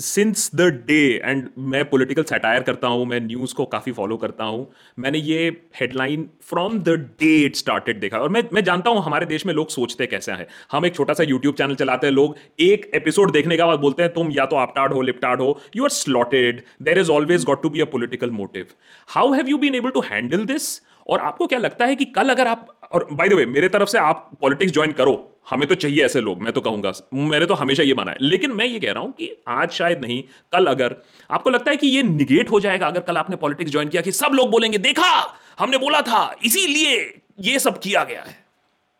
सिंस 0.00 0.50
द 0.54 0.62
डे 0.86 0.98
एंड 1.24 1.48
मैं 1.70 1.84
पॉलिटिकल 1.90 2.22
सटायर 2.22 2.62
करता 2.62 2.88
हूँ, 2.88 3.06
मैं 3.06 3.20
न्यूज़ 3.20 3.54
को 3.54 3.64
काफ़ी 3.64 3.92
फॉलो 3.92 4.16
करता 4.16 4.44
हूँ, 4.44 4.70
मैंने 4.98 5.18
ये 5.18 5.48
headline 5.80 6.28
from 6.48 6.78
the 6.78 6.88
day 7.20 7.34
it 7.44 7.56
started 7.56 8.00
देखा। 8.00 8.18
और 8.18 8.28
मैं 8.28 8.42
मैं 8.52 8.64
जानता 8.64 8.90
हूँ, 8.90 9.02
हमारे 9.04 9.26
देश 9.26 9.46
में 9.46 9.54
लोग 9.54 9.70
सोचते 9.70 10.06
कैसे 10.06 10.32
हैं। 10.32 10.46
हम 10.72 10.86
एक 10.86 10.94
छोटा 10.94 11.14
सा 11.14 11.22
यूट्यूब 11.22 11.54
चैनल 11.54 11.74
चलाते 11.74 12.06
हैं, 12.06 12.14
लोग 12.14 12.36
एक 12.60 12.90
एपिसोड 12.94 13.32
देखने 13.32 13.56
के 13.56 13.62
बाद 13.62 13.78
बोलते 13.80 14.02
हैं, 14.02 14.12
तुम 14.12 14.30
या 14.32 14.46
तो 14.46 14.56
आपटार्ड 14.56 14.92
हो 14.92 15.02
लिपटार्ड 15.02 15.40
हो 15.40 15.58
you 15.76 15.84
are 15.84 15.90
slotted 15.92 16.62
there 16.82 16.98
is 16.98 17.10
always 17.10 17.44
got 17.44 17.62
to 17.62 17.70
be 17.70 17.80
a 17.80 17.84
political 17.92 18.30
motive 18.32 18.66
how 19.08 19.32
have 19.32 19.48
you 19.48 19.58
been 19.58 19.74
able 19.74 19.90
to 19.90 20.00
handle 20.10 20.44
this 20.46 20.80
और 21.06 21.20
आपको 21.20 21.46
क्या 21.46 21.58
लगता 21.58 21.84
है 21.84 21.96
कि 21.96 22.04
कल 22.04 22.28
अगर 22.28 22.46
आप, 22.46 22.80
और 22.92 23.08
बाय 23.12 23.28
द 23.28 23.32
वे 23.32 23.46
मेरे 23.46 23.68
तरफ़ 23.68 23.88
से 23.88 23.98
आप 23.98 24.30
पॉलिटिक्स 24.40 24.72
ज्वाइन 24.72 24.92
करो, 24.92 25.38
हमें 25.50 25.68
तो 25.68 25.74
चाहिए 25.74 26.04
ऐसे 26.04 26.20
लोग, 26.20 26.42
मैं 26.42 26.52
तो 26.52 26.60
कहूँगा, 26.60 26.92
मैंने 27.14 27.46
तो 27.46 27.54
हमेशा 27.54 27.82
ये 27.82 27.94
माना 27.94 28.10
है। 28.10 28.16
लेकिन 28.20 28.52
मैं 28.52 28.66
ये 28.66 28.80
कह 28.80 28.92
रहा 28.92 29.02
हूँ 29.02 29.12
कि 29.12 29.42
आज 29.48 29.70
शायद 29.70 30.00
नहीं, 30.00 30.22
कल 30.52 30.66
अगर, 30.66 30.96
आपको 31.30 31.50
लगता 31.50 31.70
है 31.70 31.76
कि 31.76 31.86
ये 31.86 32.02
निगेट 32.02 32.50
हो 32.50 32.60
जाएगा 32.60 32.86
अगर 32.86 33.00
कल 33.00 33.16
आपने 33.16 33.36
पॉलिटिक्स 33.36 33.72
ज्वाइन 33.72 33.88
किया 33.88 34.02
कि 34.02 34.12
सब 34.12 34.32
लोग 34.34 34.50
बोलेंगे, 34.50 34.78
देखा, 34.78 35.38
हमने 35.58 35.78
बोला 35.78 36.00
था, 36.00 36.36
इसीलिए 36.44 37.20
ये 37.40 37.58
सब 37.58 37.78
किया 37.78 38.04
गया 38.04 38.22
है। 38.22 38.44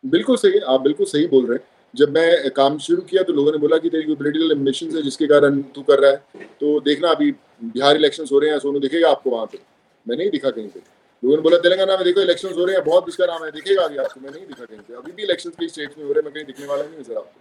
बिल्कुल 0.05 0.37
सही, 0.37 0.59
आप 0.59 0.81
बिल्कुल 0.81 1.05
सही 1.05 1.27
बोल 1.27 1.45
रहे 1.45 1.57
हैं। 1.57 1.63
जब 1.95 2.13
मैं 2.13 2.49
काम 2.49 2.77
शुरू 2.77 3.01
किया 3.01 3.23
तो 3.23 3.33
लोगों 3.33 3.51
ने 3.51 3.57
बोला 3.57 3.77
कि 3.77 3.89
तेरी 3.89 4.15
पोलिटिकल 4.15 4.51
एम्बिशन 4.51 4.95
है, 4.95 5.01
जिसके 5.01 5.27
कारण 5.27 5.61
तू 5.61 5.81
कर 5.81 5.99
रहा 5.99 6.11
है। 6.11 6.17
तो 6.43 6.79
देखना, 6.79 7.09
अभी 7.09 7.31
बिहार 7.63 7.95
इलेक्शन 7.95 8.25
हो 8.31 8.39
रहे 8.39 8.51
हैं, 8.51 8.59
सोनू 8.59 8.79
दिखेगा 8.79 9.09
आपको 9.09 9.29
वहाँ 9.29 9.45
पे। 9.45 9.59
मैं 10.07 10.17
नहीं 10.17 10.29
दिखा 10.29 10.49
कहीं 10.49 10.67
पे। 10.67 10.96
लोगों 11.23 11.35
ने 11.35 11.41
बोला 11.41 11.57
तेलंगाना 11.59 11.95
में 11.97 12.03
देखो 12.05 12.21
इलेक्शन 12.21 12.53
हो 12.53 12.65
रहे 12.65 12.75
हैं 12.75 12.83
बहुत 12.85 13.07
इसका 13.09 13.25
नाम 13.25 13.43
है 13.43 13.51
दिखेगा 13.51 13.83
अभी 13.83 13.97
आपको 13.97 14.19
मैं 14.21 14.31
नहीं 14.31 14.45
दिखा 14.45 14.65
कहीं 14.65 14.95
अभी 14.97 15.11
भी 15.11 15.23
इलेक्शन 15.23 15.49
कई 15.59 15.67
स्टेट 15.67 15.97
में 15.97 16.05
हो 16.05 16.11
रहे 16.11 16.19
हैं 16.19 16.25
मैं 16.25 16.33
कहीं 16.33 16.45
दिखने 16.45 16.67
वाला 16.67 16.83
नहीं 16.83 17.03
सर 17.03 17.17
आपको। 17.17 17.39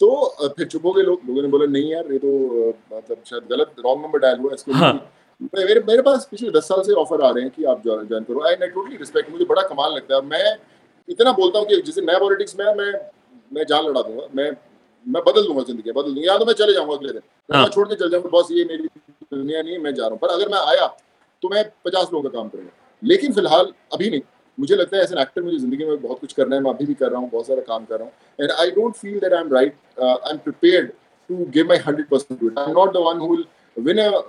तो 0.00 0.48
फिर 0.56 0.66
चुप 0.66 0.84
हो 0.86 0.92
गए 0.92 1.02
लोग 1.02 1.20
लोगों 1.28 1.42
ने 1.42 1.48
बोला 1.48 1.66
नहीं 1.68 1.90
यार 1.92 2.12
ये 2.12 2.18
तो 2.18 2.28
मतलब 2.92 3.22
शायद 3.30 3.46
गलत 3.50 3.74
रॉन्ग 3.86 4.02
नंबर 4.02 4.18
डायल 4.18 4.38
हुआ 4.38 4.54
इसको 4.54 4.72
हाँ. 4.74 4.92
मेरे 5.54 5.80
मेरे 5.86 6.02
पास 6.02 6.26
पिछले 6.30 6.50
दस 6.50 6.68
साल 6.68 6.82
से 6.82 6.92
ऑफ़र 7.02 7.22
आ 7.22 7.30
रहे 7.30 7.42
हैं 7.44 7.52
कि 7.52 7.64
आप 7.64 7.82
ज्वाइन 7.84 8.24
करो। 8.24 8.42
आई 8.48 8.56
टोटली 8.68 8.96
रिस्पेक्ट 8.96 9.30
मुझे 9.30 9.44
बड़ा 9.44 9.62
कमाल 9.68 9.94
लगता 9.94 10.14
है। 10.14 10.20
मैं 10.24 10.56
इतना 11.08 11.32
बोलता 11.32 11.58
हूँ 11.58 11.66
कि 11.68 11.80
जैसे 11.82 12.00
नया 12.02 12.18
पॉलिटिक्स 12.18 12.56
में 12.58 12.64
मैं 12.74 12.92
मैं 13.50 13.64
जान 13.68 13.84
लड़ा 13.84 14.02
दूँगा 14.02 14.26
मैं 14.34 14.50
मैं 15.06 15.22
बदल 15.26 15.46
दूँगा 15.46 15.62
ज़िंदगी 15.62 15.92
बदल 15.92 16.14
दूँगा। 16.14 16.32
या 16.32 16.38
तो 16.38 16.44
मैं 16.46 16.54
चले 16.54 16.72
जाऊँगा 16.74 16.94
अगले 16.94 17.12
दिन 17.12 17.22
हाँ। 17.48 17.62
मैं 17.62 17.70
छोड़ 17.70 17.86
के 17.88 17.94
चल 17.94 18.10
जाऊँगा 18.10 18.38
बस 18.38 18.48
ये 18.52 18.64
मेरी 18.64 18.88
दुनिया 19.32 19.62
नहीं 19.62 19.78
मैं 19.78 19.94
जा 19.94 20.02
रहा 20.02 20.10
हूँ। 20.10 20.18
पर 20.18 20.34
अगर 20.34 20.48
मैं 20.48 20.58
आया 20.66 20.86
तो 21.42 21.48
मैं 21.48 21.64
पचास 21.84 22.08
लोगों 22.12 22.28
का 22.28 22.38
काम 22.38 22.48
करूँगा। 22.48 22.70
लेकिन 23.02 23.32
फ़िलहाल 23.32 23.72
अभी 23.92 24.10
नहीं। 24.10 24.20
मुझे 24.58 24.76
लगता 24.76 24.96
है 24.96 25.02
एज 25.02 25.12
एन 25.12 25.18
एक्टर 25.18 25.42
मुझे 25.42 25.58
ज़िंदगी 25.58 25.84
में 25.84 26.00
बहुत 26.02 26.20
कुछ 26.20 26.32
करना 26.32 26.56
है 26.56 26.62
मैं 26.62 26.70
अभी 26.70 26.86
भी 26.86 26.94
कर 26.94 27.10
रहा 27.10 27.20
हूँ 27.20 27.30
बहुत 27.30 27.46
सारा 27.46 27.60
काम 27.68 27.84
कर 27.84 27.98
रहा 27.98 28.04
हूँ। 28.04 28.12
And 28.40 28.50
I 28.52 28.70
don't 28.70 28.94
feel 28.96 29.18
that 29.20 29.32
I 29.32 29.40
am 29.40 29.52
right 29.54 29.74
I 30.00 30.30
am 30.30 30.38
prepared 30.44 30.90
to 31.30 31.44
give 31.54 31.68
my 31.68 31.78
hundred 31.86 32.08
percent 32.08 32.58
I 32.58 32.64
am 32.64 32.72
not 32.78 32.92
the 32.94 33.04
one 33.06 33.18
who 33.18 33.36
win 33.82 33.98
a 33.98 34.22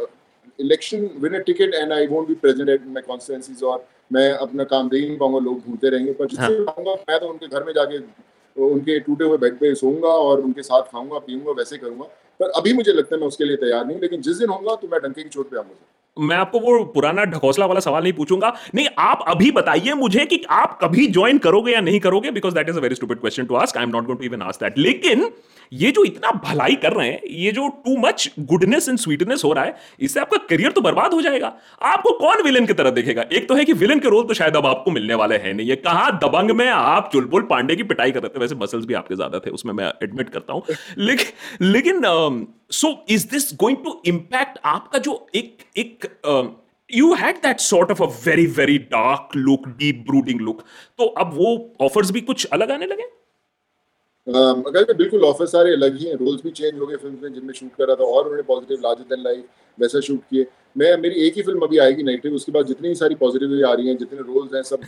election 0.60 1.10
win 1.21 1.34
a 1.34 1.39
ticket 1.45 1.73
and 1.75 1.93
I 1.93 2.07
won't 2.07 2.27
be 2.27 2.34
present 2.41 2.69
at 2.69 2.88
my 2.88 3.01
constituencies 3.07 3.63
और 3.63 3.86
मैं 4.13 4.31
अपना 4.34 4.63
काम 4.71 4.89
दे 4.89 4.97
ही 4.97 5.07
नहीं 5.07 5.17
पाऊँगा 5.17 5.39
लोग 5.39 5.65
घूमते 5.65 5.89
रहेंगे। 5.89 6.13
पर 6.13 6.27
जिससे 6.27 6.43
हाँ. 6.43 6.95
मैं 7.10 7.19
तो 7.19 7.27
उनके 7.27 7.47
घर 7.47 7.63
में 7.63 7.73
जाके 7.73 7.97
उनके 8.55 8.99
टूटे 8.99 9.25
हुए 9.25 9.38
बेड 9.38 9.60
पे 9.60 9.73
सोऊँगा 9.75 10.10
और 10.23 10.41
उनके 10.41 10.63
साथ 10.63 10.91
खाऊँगा 10.91 11.19
पीऊँगा 11.19 11.51
वैसे 11.57 11.77
करूँगा। 11.77 12.05
पर 12.39 12.49
अभी 12.60 12.73
मुझे 12.73 12.93
लगता 12.93 13.15
है 13.15 13.19
मैं 13.21 13.27
उसके 13.27 13.45
लिए 13.45 13.57
तैयार 13.57 13.86
नहीं 13.86 13.99
लेकिन 13.99 14.21
जिस 14.21 14.38
दिन 14.38 14.49
होगा 14.49 14.75
तो 14.75 14.88
मैं 14.88 14.99
डंके 15.01 15.23
की 15.23 15.29
चोट 15.29 15.49
पे 15.49 15.57
आऊँगा। 15.57 15.75
मैं 16.17 16.36
आपको 16.36 16.60
वो 16.60 16.84
पुराना 16.86 17.24
ढकोसला 17.26 17.65
वाला 17.65 17.80
सवाल 17.80 18.04
नहीं 18.04 18.13
पूछूँगा। 18.13 18.54
नहीं, 18.76 18.88
आप 19.00 19.24
अभी 19.28 19.52
बताइए 19.52 19.93
मुझे 19.93 20.26
कि 20.26 20.41
आप 20.52 20.78
कभी 20.82 21.06
ज्वाइन 21.08 21.38
करोगे 21.38 21.71
या 21.71 21.82
नहीं 21.82 22.00
करोगे 22.00 22.32
because 22.32 22.56
that 22.56 22.69
is 22.69 22.78
a 22.78 22.82
very 22.82 22.95
stupid 22.95 23.19
question 23.19 23.45
to 23.45 23.56
ask 23.56 23.78
I 23.78 23.84
am 23.84 23.89
not 23.89 24.06
going 24.06 24.19
to 24.19 24.26
even 24.26 24.41
ask 24.41 24.63
that 24.63 24.78
लेकिन, 24.78 25.30
ये 25.71 25.91
जो 25.91 26.04
इतना 26.04 26.32
भलाई 26.45 26.76
कर 26.76 26.93
रहे 26.93 27.08
हैं, 27.08 27.19
ये 27.26 27.52
जो 27.52 27.67
too 27.86 27.95
much 27.97 28.30
goodness 28.41 28.89
and 28.89 28.97
sweetness 29.00 29.43
हो 29.45 29.52
रहा 29.54 29.63
है, 29.63 29.76
इससे 30.00 30.19
आपका 30.19 30.38
करियर 30.50 30.71
तो 30.71 30.82
बर्बाद 30.82 31.13
हो 31.13 31.21
जाएगा। 31.21 31.54
आपको 31.84 32.12
कौन 32.17 32.43
विलन 32.43 32.65
की 32.65 32.74
तरह 32.74 32.91
देखेगा? 32.91 33.26
एक 33.32 33.47
तो 33.50 33.56
है 33.56 33.65
कि 33.65 33.74
विलन 33.76 34.00
के 34.00 34.10
रोल 34.10 34.24
तो 34.24 34.34
शायद 34.34 34.56
अब 34.56 34.65
आपको 34.65 34.91
मिलने 34.91 35.13
वाले 35.15 35.38
हैं 35.38 35.54
नहीं। 35.54 35.67
ये 35.67 35.76
कहा 35.78 36.10
दबंग 36.24 36.52
में 36.52 36.67
आप 36.67 37.10
चुलबुल 37.13 37.47
पांडे 37.50 37.76
की 37.76 37.84
पिटाई 37.84 38.12
कर 38.12 38.21
रहे 38.21 38.30
थे? 38.30 38.39
वैसे 38.39 38.56
मसल्स 38.56 38.86
भी 38.86 38.93
आपके 38.93 39.15
ज़्यादा 39.15 39.39
थे, 39.39 39.50
उसमें 39.52 39.74
मैं 39.74 39.91
एडमिट 40.04 40.30
करता 40.30 40.54
हूँ। 40.54 40.63
लेकिन 40.97 41.67
लेकिन 41.67 42.02
so 42.71 42.93
is 43.10 43.27
this 43.31 43.53
going 43.55 43.77
to 43.84 44.01
impact 44.05 44.60
आपका 44.65 44.99
जो 44.99 45.25
एक 45.36 45.57
एक 45.77 46.07
you 46.89 47.13
had 47.13 47.38
that 47.38 47.60
sort 47.60 47.91
of 47.91 48.03
a 48.03 48.07
very 48.25 48.45
very 48.60 48.77
dark 48.91 49.36
look 49.36 49.67
deep 49.79 50.03
brooding 50.07 50.41
look 50.41 50.62
तो 50.99 51.05
अब 51.23 51.34
वो 51.34 51.57
ऑफर्स 51.81 52.12
भी 52.12 52.21
कुछ 52.21 52.45
अलग 52.53 52.71
आने 52.71 52.86
लगे? 52.86 53.10
अगर 54.27 54.93
बिल्कुल 54.93 55.23
ऑफ़र 55.25 55.45
सारे 55.47 55.71
अलग 55.73 55.97
ही 55.99 56.05
हैं 56.05 56.15
रोल्स 56.15 56.41
भी 56.43 56.49
चेंज 56.51 56.79
हो 56.79 56.86
गए 56.88 56.95
फ़िल्म 56.95 57.17
में 57.21 57.34
जिनमें 57.34 57.53
शूट 57.53 57.69
कर 57.77 57.88
रहा 57.88 57.95
था 57.95 58.03
और 58.05 58.23
उन्होंने 58.23 58.43
पॉजिटिव 58.47 58.81
लार्जर 58.84 59.15
देन 59.15 59.23
लाइफ 59.23 59.45
वैसा 59.77 59.99
शूट 59.99 60.19
किए। 60.29 60.45
मैं 60.77 60.95
मेरी 60.97 61.25
एक 61.27 61.38
ही 61.38 61.41
फ़िल्म 61.43 61.62
अभी 61.65 61.77
आएगी 61.77 62.03
नेगेटिव 62.03 62.34
उसके 62.36 62.51
बाद 62.51 62.65
जितनी 62.65 62.93
सारी 62.95 63.15
पॉजिटिव 63.15 63.65
आ 63.69 63.73
रही 63.73 63.88
हैं 63.88 63.97
जितने 63.97 64.19
रोल्स 64.19 64.53
हैं 64.53 64.62
सब 64.63 64.81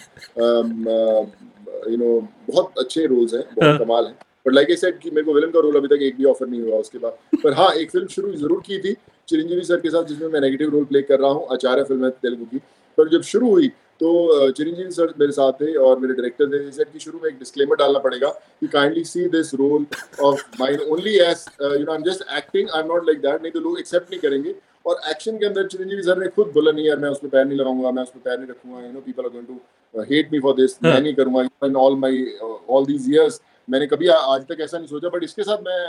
यू 1.89 1.97
नो 1.97 2.19
बहुत 2.51 2.79
अच्छे 2.79 3.05
रोल्स 3.05 3.33
हैं 3.33 3.43
बहुत 3.43 3.63
हाँ। 3.63 3.77
कमाल 3.79 4.05
हैं। 4.05 4.15
बट 4.45 4.53
लाइक 4.53 4.69
आई 4.69 4.75
सेड 4.77 4.97
कि 4.99 5.09
मेरे 5.11 5.23
को 5.23 5.33
विलन 5.33 5.51
का 5.51 5.59
रोल 5.59 5.75
अभी 5.77 5.87
तक 5.87 6.01
एक 6.03 6.17
भी 6.17 6.25
ऑफ़र 6.25 6.47
नहीं 6.47 6.61
हुआ 6.61 6.77
उसके 6.77 6.97
बाद। 6.99 7.37
पर 7.43 7.53
हाँ 7.53 7.71
एक 7.73 7.91
फ़िल्म 7.91 8.07
शुरू 8.07 8.33
ज़रूर 8.33 8.61
की 8.65 8.79
थी 8.79 8.93
चिरंजीवी 9.27 9.63
सर 9.63 9.79
के 9.79 9.89
साथ 9.89 10.03
जिसमें 10.05 10.27
मैं 10.29 10.41
नेगेटिव 10.41 10.69
रोल 10.69 10.85
प्ले 10.85 11.01
कर 11.01 11.19
रहा 11.19 11.31
हूँ 11.31 11.47
आचार्य 11.53 11.83
फ़िल्म 11.83 12.05
है 12.05 12.09
तेलुगु 12.11 12.45
की। 12.45 12.57
पर 12.97 13.09
जब 13.09 13.21
शुरू 13.23 13.49
हुई 13.49 13.67
तो 14.01 14.09
चिरंजीवी 14.51 14.91
सर 14.91 15.13
मेरे 15.19 15.31
साथ 15.31 15.51
थे 15.61 15.73
और 15.77 15.99
मेरे 15.99 16.13
डायरेक्टर 16.13 16.47
थे। 16.51 16.71
सेड 16.71 16.91
कि 16.93 16.99
शुरू 16.99 17.19
में 17.23 17.29
एक 17.29 17.37
डिस्क्लेमर 17.39 17.75
डालना 17.75 17.99
पड़ेगा 17.99 18.29
कि 18.29 18.67
kindly 18.67 19.03
see 19.05 19.27
this 19.29 19.53
role 19.55 19.85
of 20.23 20.43
mine 20.59 20.79
only 20.81 21.15
as 21.21 21.45
you 21.61 21.83
know 21.85 21.91
I 21.91 21.97
am 21.97 22.03
just 22.03 22.23
acting 22.37 22.69
I 22.69 22.81
am 22.81 22.87
not 22.87 23.05
like 23.07 23.19
that 23.21 23.41
नहीं 23.41 23.51
तो 23.51 23.59
लोग 23.59 23.79
एक्सेप्ट 23.79 24.11
नहीं 24.11 24.19
करेंगे। 24.21 24.55
और 24.85 24.99
एक्शन 25.09 25.37
के 25.37 25.45
अंदर 25.45 25.67
चिरंजीवी 25.67 26.01
सर 26.03 26.17
ने 26.19 26.27
खुद 26.35 26.47
बोला 26.53 26.71
नहीं 26.71 26.85
यार 26.85 26.97
मैं 26.99 27.09
उस 27.09 27.19
पर 27.23 27.45
नहीं 27.45 27.57
लगाऊँगा 27.57 27.91
मैं 27.91 28.03
उस 28.03 28.09
पर 28.09 28.19
पैर 28.19 28.37
नहीं 28.37 28.47
रखूँगा। 28.49 28.85
You 28.85 28.91
know 28.93 29.01
people 29.01 29.23
are 29.23 29.29
going 29.29 29.47
to 29.47 30.03
hate 30.09 30.33
me 30.33 30.39
for 30.39 30.55
this 30.55 30.77
मैं 30.83 30.99
नहीं 30.99 31.13
करूँगा। 31.15 31.47
In 31.65 31.75
all 31.77 31.95
my 31.97 32.23
all 32.69 32.85
these 32.85 33.07
years 33.09 33.41
मैंने 33.67 33.87
कभी 33.87 34.07
आज 34.07 34.45
तक 34.47 34.61
ऐसा 34.61 34.77
नहीं 34.77 34.87
सोचा 34.87 35.09
बट 35.09 35.23
इसके 35.23 35.43
साथ 35.43 35.57
मैं 35.67 35.79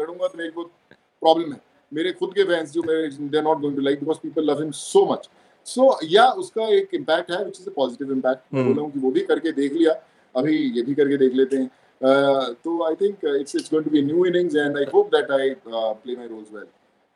लड़ूँगा 0.00 0.26
तो 0.26 0.38
मेरी 0.38 0.50
बहुत 0.50 0.70
प्रॉब्लम 1.22 1.52
है। 1.52 1.60
मेरे 1.92 2.12
खुद 2.12 2.34
के 2.34 2.44
फैंस 2.44 2.72
जो 2.72 2.82
मेरे 2.82 3.08
they 3.10 3.38
are 3.38 3.44
not 3.44 3.60
going 3.60 3.76
to 3.76 3.82
like 3.82 4.00
because 4.00 4.18
people 4.18 4.50
love 4.50 4.60
him 4.60 4.70
so 4.72 5.04
much 5.12 5.28
so 5.66 5.98
या 6.04 6.26
उसका 6.42 6.68
एक 6.76 6.94
इम्पैक्ट 6.94 7.30
है 7.30 7.44
which 7.44 7.60
is 7.60 7.68
a 7.68 7.72
positive 7.76 8.12
impact 8.12 8.54
बोला 8.54 8.82
हूँ 8.82 8.90
कि 8.92 8.98
वो 8.98 9.10
भी 9.10 9.20
करके 9.26 9.52
देख 9.52 9.72
लिया। 9.72 9.92
अभी 10.34 10.56
ये 10.76 10.82
भी 10.82 10.94
करके 10.94 11.16
देख 11.16 11.34
लेते 11.34 11.56
हैं। 11.56 11.66
uh, 11.66 12.54
तो 12.64 12.82
I 12.84 12.94
think 13.00 13.24
it's 13.40 13.56
it's 13.56 13.70
going 13.70 13.84
to 13.84 13.90
be 13.90 14.02
new 14.02 14.24
innings 14.24 14.56
and 14.56 14.76
I 14.78 14.84
hope 14.94 15.14
that 15.14 15.30
I 15.30 15.50
play 15.66 16.16
my 16.16 16.26
roles 16.26 16.52
well 16.52 16.66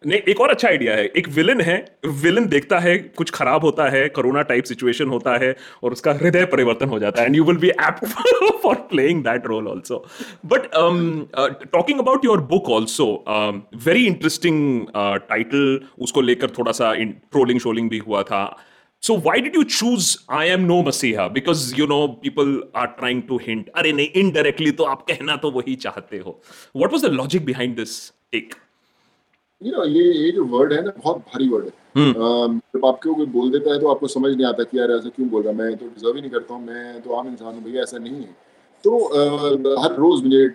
नहीं, 0.06 0.20
एक 0.28 0.40
और 0.40 0.50
अच्छा 0.50 0.68
आइडिया 0.68 0.94
है 0.96 1.06
एक 1.16 1.28
विलन 1.36 1.60
है 1.60 1.76
विलन 2.22 2.46
देखता 2.48 2.78
है, 2.78 2.96
कुछ 2.98 3.30
खराब 3.34 3.64
होता 3.64 3.88
है 3.90 4.08
कोरोना 4.08 4.42
टाइप 4.50 4.64
सिचुएशन 4.64 5.08
होता 5.08 5.36
है 5.44 5.54
और 5.82 5.92
उसका 5.92 6.12
हृदय 6.20 6.44
परिवर्तन 6.52 6.88
हो 6.88 6.98
जाता 6.98 7.20
है 7.20 7.26
and 7.26 7.36
you 7.36 7.44
will 7.44 7.56
be 7.56 7.68
apt 7.68 8.04
for 8.62 8.74
playing 8.90 9.22
that 9.24 9.46
role 9.46 9.68
also 9.68 10.04
but 10.52 10.70
talking 11.72 11.98
about 12.00 12.24
your 12.24 12.40
book 12.52 12.70
also 12.76 13.08
very 13.86 14.06
interesting 14.06 14.86
title 14.94 15.80
उसको 15.98 16.20
लेकर 16.20 16.50
थोड़ा 16.58 16.72
सा 16.80 16.94
ट्रोलिंग 16.94 17.60
शोलिंग 17.60 17.90
भी 17.90 17.98
हुआ 17.98 18.22
था 18.32 18.46
So 19.02 19.14
why 19.24 19.32
did 19.40 19.56
you 19.56 19.62
choose 19.72 20.06
I 20.36 20.44
am 20.52 20.62
no 20.68 20.76
Masiha? 20.82 21.24
Because, 21.32 21.60
you 21.78 21.86
know, 21.86 21.98
people 22.22 22.52
are 22.74 22.86
trying 23.00 23.20
to 23.28 23.38
hint. 23.38 23.68
अरे 23.76 23.92
नहीं, 23.92 24.08
indirectly 24.22 24.72
तो 24.76 24.84
आप 24.84 25.02
कहना 25.10 25.36
तो 25.42 25.50
वही 25.50 25.74
चाहते 25.84 26.18
हो. 26.18 26.40
What 26.82 26.96
was 26.96 27.04
the 27.06 27.10
logic 27.18 27.44
behind 27.50 27.82
this 27.82 27.92
take? 28.34 28.56
You 29.62 29.72
know 29.72 29.84
ये 29.84 30.02
ये 30.14 30.30
जो 30.32 30.44
वर्ड 30.44 30.72
है 30.72 30.82
ना 30.84 30.92
बहुत 30.96 31.18
भारी 31.28 31.48
वर्ड 31.48 31.64
है। 31.64 31.72
हम्म। 31.96 32.58
जब 32.74 32.84
आपको 32.86 33.14
कोई 33.14 33.26
बोल 33.36 33.50
देता 33.50 33.72
है 33.72 33.78
तो 33.80 33.88
आपको 33.90 34.06
समझ 34.08 34.32
नहीं 34.32 34.46
आता 34.46 34.62
कि 34.62 34.78
यार 34.78 34.90
ऐसा 34.92 35.08
क्यों 35.16 35.28
बोल 35.30 35.42
रहा 35.42 35.52
मैं 35.52 35.76
तो 35.76 35.86
डिजर्व 35.86 36.14
ही 36.14 36.20
नहीं 36.20 36.30
करता 36.30 36.54
हूँ 36.54 36.64
मैं 36.66 37.00
तो 37.02 37.14
आम 37.16 37.28
इंसान 37.28 37.54
हूँ 37.54 37.62
भैया 37.64 37.82
ऐसा 37.82 37.98
नहीं 37.98 38.14
है। 38.14 38.34
तो 38.84 38.98
हर 39.82 39.94
रोज 39.96 40.22
मुझे 40.24 40.48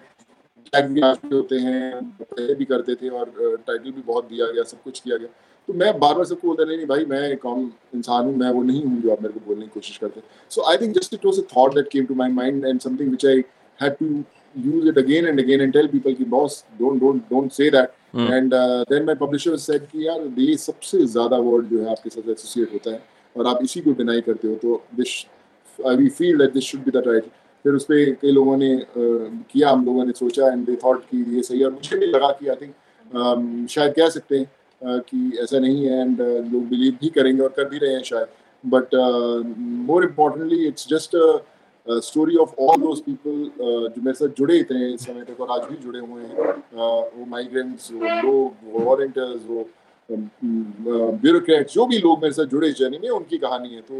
टैग 0.73 0.91
भी 0.93 1.01
होते 1.33 1.55
हैं 1.59 2.03
पहले 2.21 2.53
भी 2.55 2.65
करते 2.65 2.95
थे 2.95 3.09
और 3.09 3.31
टाइटल 3.67 3.91
भी 3.91 4.01
बहुत 4.01 4.27
दिया 4.29 4.45
गया 4.51 4.63
सब 4.63 4.83
कुछ 4.83 4.99
किया 4.99 5.17
गया। 5.17 5.27
तो 5.67 5.73
मैं 5.73 5.97
बार 5.99 6.13
बार 6.15 6.25
सबको 6.25 6.47
बोलता 6.47 6.63
नहीं 6.65 6.85
भाई 6.87 7.05
मैं 7.05 7.21
एक 7.29 7.45
आम 7.47 7.71
इंसान 7.95 8.25
हूँ 8.25 8.35
मैं 8.37 8.51
वो 8.51 8.61
नहीं 8.63 8.83
हूँ 8.83 9.01
जो 9.01 9.11
आप 9.11 9.21
मेरे 9.21 9.33
को 9.33 9.39
बोलने 9.47 9.65
की 9.65 9.71
कोशिश 9.73 9.97
करते 9.97 10.21
so 10.51 10.69
I 10.71 10.77
think 10.77 10.95
just 10.97 11.13
it 11.13 11.25
was 11.25 11.39
a 11.41 11.43
thought 11.55 11.75
that 11.75 11.89
came 11.91 12.05
to 12.05 12.15
my 12.21 12.31
mind 12.33 12.65
and 12.65 12.79
something 12.81 13.11
which 13.11 13.25
I 13.25 13.43
had 13.79 13.97
to 13.99 14.23
use 14.55 14.87
it 14.89 14.97
again 14.97 15.27
and 15.27 15.41
again 15.41 15.61
and 15.63 15.73
tell 15.73 15.85
people 15.91 16.15
कि 16.15 16.25
boss 16.31 16.55
don't 16.79 17.01
don't 17.01 17.29
don't 17.33 17.53
say 17.57 17.67
that. 17.75 17.93
And 18.13 18.53
then 18.89 19.05
my 19.05 19.15
publisher 19.15 19.57
said 19.57 19.85
कि 19.85 20.07
यार 20.07 20.21
ये 20.39 20.55
सबसे 20.57 21.05
ज़्यादा 21.05 21.37
word 21.37 21.65
जो 21.65 21.81
है 21.81 21.91
आपके 21.91 22.09
साथ 22.09 22.29
एसोसिएट 22.29 22.73
होता 22.73 22.91
है 22.91 23.03
और 23.35 23.47
आप 23.47 23.59
इसी 23.63 23.81
को 23.81 23.91
डिनाई 23.91 24.21
करते 24.21 24.47
हो 24.47 24.55
तो 24.55 24.83
this 24.95 25.13
I 25.87 25.95
we 25.95 26.09
feel 26.09 26.37
that 26.37 26.53
this 26.53 26.63
should 26.63 26.83
be 26.83 26.91
the 26.91 27.03
right 27.07 27.25
फिर 27.65 27.73
उस 27.73 27.83
पर 27.83 28.11
कई 28.11 28.31
लोगों 28.31 28.57
ने 28.57 28.75
uh, 28.77 29.51
किया 29.51 29.69
हम 29.69 29.85
लोगों 29.85 30.05
ने 30.05 30.11
सोचा 30.11 30.51
एंड 30.51 30.65
दे 30.65 30.75
थॉट 30.75 31.03
कि 31.11 31.35
ये 31.35 31.43
सही 31.43 31.59
है 31.59 31.65
और 31.65 31.71
मुझे 31.71 31.97
भी 31.97 32.05
लगा 32.05 32.31
कि 32.31 32.47
आई 32.47 32.55
थिंक 32.55 32.73
um, 33.11 33.67
शायद 33.69 33.93
कह 33.93 34.09
सकते 34.09 34.37
हैं 34.37 34.45
uh, 34.45 35.03
कि 35.09 35.37
ऐसा 35.43 35.59
नहीं 35.59 35.85
है 35.85 36.01
एंड 36.01 36.17
uh, 36.17 36.53
लोग 36.53 36.67
बिलीव 36.67 36.97
भी 37.01 37.09
करेंगे 37.09 37.43
और 37.43 37.49
कर 37.49 37.69
भी 37.69 37.77
रहे 37.77 37.93
हैं 37.93 38.03
शायद. 38.03 38.27
But 38.65 38.95
more 39.87 40.03
importantly 40.03 40.65
it's 40.67 40.87
just 40.89 41.15
story 41.87 42.35
of 42.35 42.53
all 42.61 42.81
those 42.81 42.99
people 43.01 43.37
जो 43.59 44.01
मेरे 44.01 44.13
साथ 44.13 44.35
जुड़े 44.37 44.63
थे 44.63 44.93
इस 44.93 45.05
समय 45.05 45.23
तक 45.23 45.39
और 45.41 45.51
आज 45.51 45.67
भी 45.69 45.77
जुड़े 45.77 45.99
हुए 45.99 46.23
हैं 46.23 46.35
uh, 46.35 47.03
वो 47.15 47.25
माइग्रेंट्स 47.27 47.91
वो 47.91 47.99
लोग 48.21 48.55
वो 48.63 48.79
वॉलेंटियर्स 48.79 49.45
वो 49.45 49.69
ब्यूरोक्रेट 50.09 51.61
um, 51.61 51.67
uh, 51.67 51.73
जो 51.73 51.85
भी 51.85 51.97
लोग 51.97 52.21
मेरे 52.21 52.33
साथ 52.33 52.45
जुड़े 52.45 52.67
इस 52.67 52.75
जर्नी 52.77 52.97
में 52.97 53.09
उनकी 53.09 53.37
कहानी 53.37 53.69
है। 53.69 53.81
तो 53.81 53.95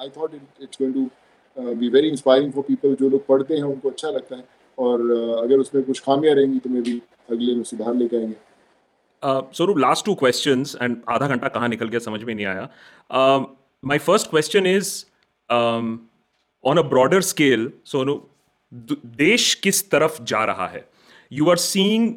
I 0.00 0.08
thought 0.16 0.34
it's 0.34 0.78
going 0.82 0.94
to 0.94 1.74
be 1.74 1.88
very 1.88 2.08
inspiring 2.08 2.52
for 2.52 2.64
people 2.68 2.94
जो 3.00 3.08
लोग 3.08 3.26
पढ़ते 3.26 3.54
हैं 3.54 3.62
उनको 3.62 3.90
अच्छा 3.90 4.10
लगता 4.10 4.36
है। 4.36 4.44
और 4.78 5.00
uh, 5.00 5.42
अगर 5.42 5.58
उसमें 5.58 5.84
कुछ 5.84 6.00
खामियाँ 6.00 6.34
रहेंगी 6.34 6.58
तो 6.58 6.70
मैं 6.70 6.82
भी 6.82 7.00
अगले 7.30 7.54
में 7.54 7.62
सुधार 7.64 7.94
लेके 7.94 8.16
आएँगे। 8.16 8.36
स्वरूप 9.56 9.78
लास्ट 9.78 10.04
टू 10.06 10.14
क्वेश्चन 10.14 10.64
एंड 10.82 10.96
आधा 11.08 11.26
घंटा 11.26 11.48
कहाँ 11.48 11.68
निकल 11.68 11.88
गया 11.88 12.00
समझ 12.00 12.22
में 12.22 12.34
नहीं 12.34 12.46
आया। 12.46 12.68
My 13.82 13.98
first 13.98 14.30
question 14.30 14.66
is 14.66 14.90
on 16.66 16.78
a 16.78 16.82
broader 16.82 17.20
scale 17.20 17.70
so 17.84 18.04
no 18.04 18.30
देश 19.06 19.54
किस 19.54 19.90
तरफ़ 19.90 20.22
जा 20.22 20.44
रहा 20.44 20.66
है? 20.68 20.84
You 21.32 21.50
are 21.50 21.56
seeing 21.56 22.14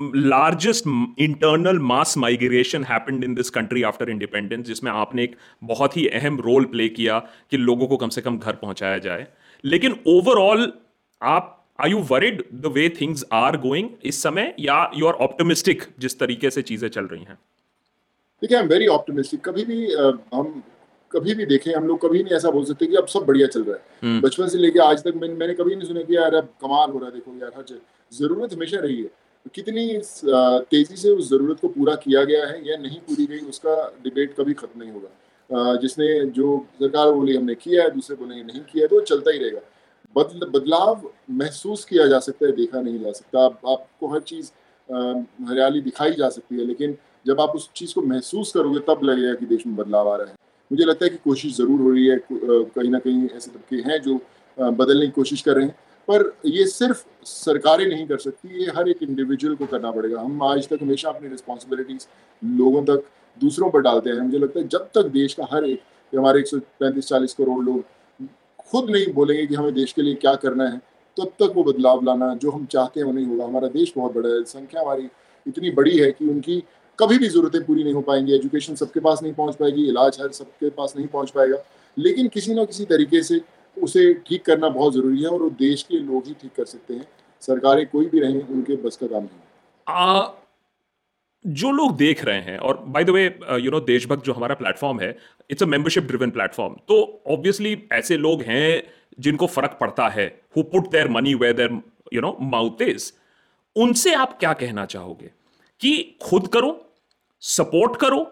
largest 0.00 0.86
internal 1.18 1.78
mass 1.78 2.16
migration 2.18 2.84
happened 2.84 3.24
in 3.24 3.34
this 3.34 3.50
country 3.50 3.82
after 3.82 4.10
independence 4.10 4.66
जिसमें 4.66 4.90
आपने 4.92 5.24
एक 5.24 5.36
बहुत 5.64 5.96
ही 5.96 6.06
अहम 6.08 6.40
रोल 6.40 6.64
प्ले 6.64 6.88
किया 6.88 7.18
कि 7.50 7.56
लोगों 7.56 7.86
को 7.86 7.96
कम 7.96 8.08
से 8.08 8.20
कम 8.20 8.38
घर 8.38 8.52
पहुँचाया 8.52 8.98
जाए। 8.98 9.26
लेकिन 9.64 9.96
ओवरऑल 10.06 10.72
आप 11.22 11.50
are 11.80 11.88
you 11.88 11.98
worried 12.10 12.42
the 12.54 12.66
way 12.66 12.88
things 13.00 13.24
are 13.32 13.56
going 13.56 13.88
इस 14.04 14.22
समय 14.22 14.54
या 14.60 14.90
यू 14.96 15.06
आर 15.06 15.14
ऑप्टोमिस्टिक 15.14 15.82
जिस 15.98 16.18
तरीके 16.18 16.50
से 16.50 16.62
चीज़ें 16.62 16.88
चल 16.88 17.04
रही 17.04 17.20
हैं? 17.20 17.38
देखिए 18.42 18.56
आई 18.58 18.64
एम 18.64 18.68
वेरी 18.68 18.86
ऑप्टिमिस्टिक 18.86 19.40
कभी 19.40 19.64
भी 19.64 19.86
uh, 19.96 20.18
हम 20.34 20.62
कभी 21.14 21.34
भी 21.34 21.46
देखें 21.46 21.72
हम 21.72 21.86
लोग 21.86 22.00
कभी 22.00 22.22
नहीं 22.22 22.36
ऐसा 22.36 22.50
बोल 22.50 22.64
सकते 22.64 22.86
कि 22.86 22.96
अब 22.96 23.06
सब 23.06 23.24
बढ़िया 23.26 23.46
चल 23.46 23.62
रहा 23.64 23.76
है। 23.76 23.82
हम्म। 24.02 24.20
बचपन 24.20 24.48
से 24.48 24.58
लेके 24.58 24.78
आज 24.80 25.02
तक 25.04 25.14
मैंने 25.16 25.34
मैंने 25.34 25.54
कभी 25.54 25.74
नहीं 25.74 25.88
सुना 25.88 26.02
कि 26.02 26.16
यार 26.16 26.34
अब 26.34 26.48
कमाल 26.62 26.90
हो 26.90 26.98
रहा 26.98 27.08
है 27.08 27.14
देखो 27.14 27.36
यार 27.40 27.52
हर 27.56 27.78
ज़रूरत 28.12 28.52
हमेशा 28.54 28.78
रही 28.80 28.96
है। 28.96 29.10
कितनी 29.54 29.86
तेज़ी 30.70 30.96
से 30.96 31.10
उस 31.10 31.28
ज़रूरत 31.30 31.60
को 31.60 31.68
पूरा 31.68 31.94
किया 31.94 32.24
गया 32.24 32.46
है 32.46 32.60
या 32.68 32.76
नहीं 32.78 32.98
पूरी 33.08 33.26
गई 33.26 33.38
उसका 33.48 33.76
डिबेट 34.04 34.34
कभी 34.36 34.52
खत्म 34.54 34.80
नहीं 34.80 34.92
होगा। 34.92 35.76
जिसने 35.76 36.06
जो 36.36 36.56
सरकार 36.80 37.10
बोली 37.12 37.36
हमने 37.36 37.54
किया 37.54 37.82
है 37.82 37.90
दूसरे 37.90 38.16
बोलेंगे 38.16 38.42
नहीं 38.42 38.60
किया 38.62 38.84
है 38.84 38.88
तो 38.88 39.00
चलता 39.02 39.30
ही 39.30 39.38
रहेगा। 39.38 39.60
बदल 40.16 40.46
बदलाव 40.50 41.10
महसूस 41.32 41.84
किया 41.84 42.06
जा 42.06 42.18
सकता 42.20 42.46
है 42.46 42.52
देखा 42.52 42.80
नहीं 42.80 43.00
जा 43.00 43.12
सकता। 43.12 43.44
आप, 43.44 43.60
आपको 43.68 44.12
हर 44.12 44.20
चीज़ 44.22 44.50
हरियाली 45.48 45.80
दिखाई 45.80 46.12
जा 46.12 46.28
सकती 46.28 46.56
है 46.56 46.64
लेकिन 46.66 46.96
जब 47.26 47.40
आप 47.40 47.52
उस 47.56 47.68
चीज़ 47.76 47.94
को 47.94 48.02
महसूस 48.04 48.52
करोगे 48.52 48.80
तब 48.88 49.04
लगेगा 49.04 49.34
कि 49.34 49.46
देश 49.46 49.66
में 49.66 49.76
बदलाव 49.76 50.08
आ 50.08 50.16
रहा 50.16 50.26
है। 50.26 50.34
मुझे 50.70 50.84
लगता 50.84 51.04
है 51.04 51.10
कि 51.10 51.16
कोशिश 51.24 51.56
ज़रूर 51.56 51.80
हो 51.80 51.90
रही 51.90 52.06
है 52.06 52.18
कहीं 52.28 52.90
ना 52.90 52.98
कहीं 52.98 53.28
ऐसे 53.28 53.50
तबके 53.50 53.76
हैं 53.88 54.00
जो 54.02 54.20
बदलने 54.58 55.06
की 55.06 55.12
कोशिश 55.12 55.42
कर 55.42 55.54
रहे 55.54 55.64
हैं। 55.64 55.74
पर 56.08 56.32
ये 56.46 56.66
सिर्फ़ 56.66 57.04
सरकारें 57.24 57.86
नहीं 57.86 58.06
कर 58.06 58.18
सकती, 58.18 58.62
ये 58.62 58.70
हर 58.76 58.88
एक 58.88 59.02
इंडिविजुअल 59.02 59.54
को 59.54 59.66
करना 59.66 59.90
पड़ेगा। 59.90 60.20
हम 60.20 60.42
आज 60.44 60.68
तक 60.68 60.78
हमेशा 60.82 61.08
अपनी 61.08 61.28
रिस्पॉन्सिबिलिटीज 61.28 62.06
लोगों 62.42 62.82
तक 62.84 63.04
दूसरों 63.40 63.70
पर 63.70 63.80
डालते 63.82 64.10
हैं। 64.10 64.20
मुझे 64.20 64.38
लगता 64.38 64.60
है 64.60 64.68
जब 64.68 64.88
तक 64.94 65.06
देश 65.12 65.34
का 65.34 65.48
हर 65.52 65.64
एक 65.64 65.80
हमारे 66.12 66.40
एक 66.40 66.46
सौ 66.46 66.58
पैंतीस 66.80 67.06
चालीस 67.06 67.34
करोड़ 67.34 67.64
लोग 67.64 68.28
खुद 68.66 68.90
नहीं 68.90 69.12
बोलेंगे 69.14 69.46
कि 69.46 69.54
हमें 69.54 69.72
देश 69.74 69.92
के 69.92 70.02
लिए 70.02 70.14
क्या 70.16 70.34
करना 70.36 70.68
है, 70.68 70.78
तब 71.16 71.32
तक 71.40 71.52
वो 71.56 71.64
बदलाव 71.64 72.04
लाना 72.04 72.34
जो 72.36 72.50
हम 72.50 72.64
चाहते 72.66 73.00
हैं 73.00 73.06
वो 73.06 73.12
नहीं 73.12 73.26
होगा। 73.26 73.44
हमारा 73.44 73.68
देश 73.70 73.92
बहुत 73.96 74.14
बड़ा 74.14 74.28
है, 74.28 74.42
संख्या 74.44 74.80
हमारी 74.80 75.08
इतनी 75.46 75.70
बड़ी 75.72 75.98
है 75.98 76.10
कि 76.12 76.28
उनकी 76.28 76.62
कभी 76.98 77.18
भी 77.18 77.28
ज़रूरतें 77.28 77.64
पूरी 77.64 77.84
नहीं 77.84 77.94
हो 77.94 78.00
पाएँगी 78.02 78.34
एजुकेशन 78.34 78.74
सबके 78.74 79.00
पास 79.00 79.22
नहीं 79.22 79.32
पहुँच 79.34 79.56
पाएगी, 79.56 79.88
इलाज 79.88 80.18
हर 80.20 80.30
सबके 80.32 80.70
पास 80.70 80.94
नहीं 80.96 81.06
पहुँच 81.08 81.30
पाएगा। 81.30 81.56
लेकिन 81.96 82.28
किसी 82.28 82.54
ना 82.54 82.64
किसी 82.64 82.84
तरीके 82.86 83.22
से 83.22 83.40
उसे 83.76 84.12
ठीक 84.26 84.44
करना 84.44 84.68
बहुत 84.70 84.94
ज़रूरी 84.94 85.22
है 85.22 85.28
और 85.28 85.42
वो 85.42 85.50
देश 85.58 85.82
के 85.82 85.98
लोग 86.00 86.26
ही 86.26 86.34
ठीक 86.40 86.50
कर 86.56 86.64
सकते 86.64 86.94
हैं। 86.94 87.06
सरकारें 87.42 87.86
कोई 87.86 88.06
भी 88.06 88.20
रहें 88.20 88.40
उनके 88.40 88.76
बस 88.78 88.96
का 88.96 89.06
काम 89.06 89.22
नहीं 89.22 90.32
जो 91.44 91.70
लोग 91.72 91.96
देख 91.96 92.24
रहे 92.24 92.40
हैं, 92.40 92.58
और 92.58 92.76
by 92.86 93.04
the 93.04 93.10
way 93.10 93.24
you 93.60 93.70
know 93.70 93.80
Deshbhakt 93.82 94.24
जो 94.24 94.32
हमारा 94.32 94.54
प्लेटफॉर्म 94.54 95.00
है 95.00 95.16
it's 95.50 95.62
a 95.62 95.66
membership 95.66 96.04
driven 96.04 96.30
platform 96.30 96.74
तो 96.88 97.22
ऑब्वियसली 97.30 97.76
ऐसे 97.92 98.16
लोग 98.18 98.42
हैं 98.42 98.82
जिनको 99.18 99.46
फ़र्क 99.48 99.76
पड़ता 99.80 100.08
है 100.08 100.26
who 100.56 100.62
put 100.64 100.90
their 100.92 101.08
money 101.10 101.34
where 101.36 101.52
their 101.52 101.80
you 102.12 102.20
know 102.20 102.36
mouth 102.42 102.82
is 102.82 103.12
उनसे 103.76 104.14
आप 104.14 104.38
क्या 104.38 104.52
कहना 104.54 104.84
चाहोगे? 104.86 105.30
कि 105.80 106.16
खुद 106.22 106.46
करो 106.48 106.70
सपोर्ट 107.42 107.96
करो। 107.96 108.26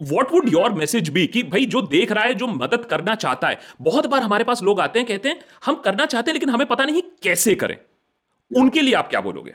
What 0.00 0.32
would 0.32 0.48
your 0.48 0.72
message 0.72 1.08
be 1.08 1.26
कि 1.26 1.42
भाई 1.42 1.66
जो 1.66 1.80
देख 1.82 2.12
रहा 2.12 2.24
है, 2.24 2.34
जो 2.34 2.46
मदद 2.46 2.84
करना 2.84 3.14
चाहता 3.14 3.48
है। 3.48 3.58
बहुत 3.82 4.06
बार 4.06 4.22
हमारे 4.22 4.44
पास 4.44 4.62
लोग 4.62 4.80
आते 4.80 4.98
हैं, 4.98 5.08
कहते 5.08 5.28
हैं, 5.28 5.40
हम 5.64 5.74
करना 5.84 6.06
चाहते 6.06 6.30
हैं, 6.30 6.34
लेकिन 6.34 6.50
हमें 6.50 6.66
पता 6.66 6.84
नहीं 6.84 7.02
कैसे 7.22 7.54
करें। 7.54 7.76
उनके 8.50 8.80
लिए 8.80 8.94
आप 8.94 9.08
क्या 9.08 9.20
बोलोगे? 9.20 9.54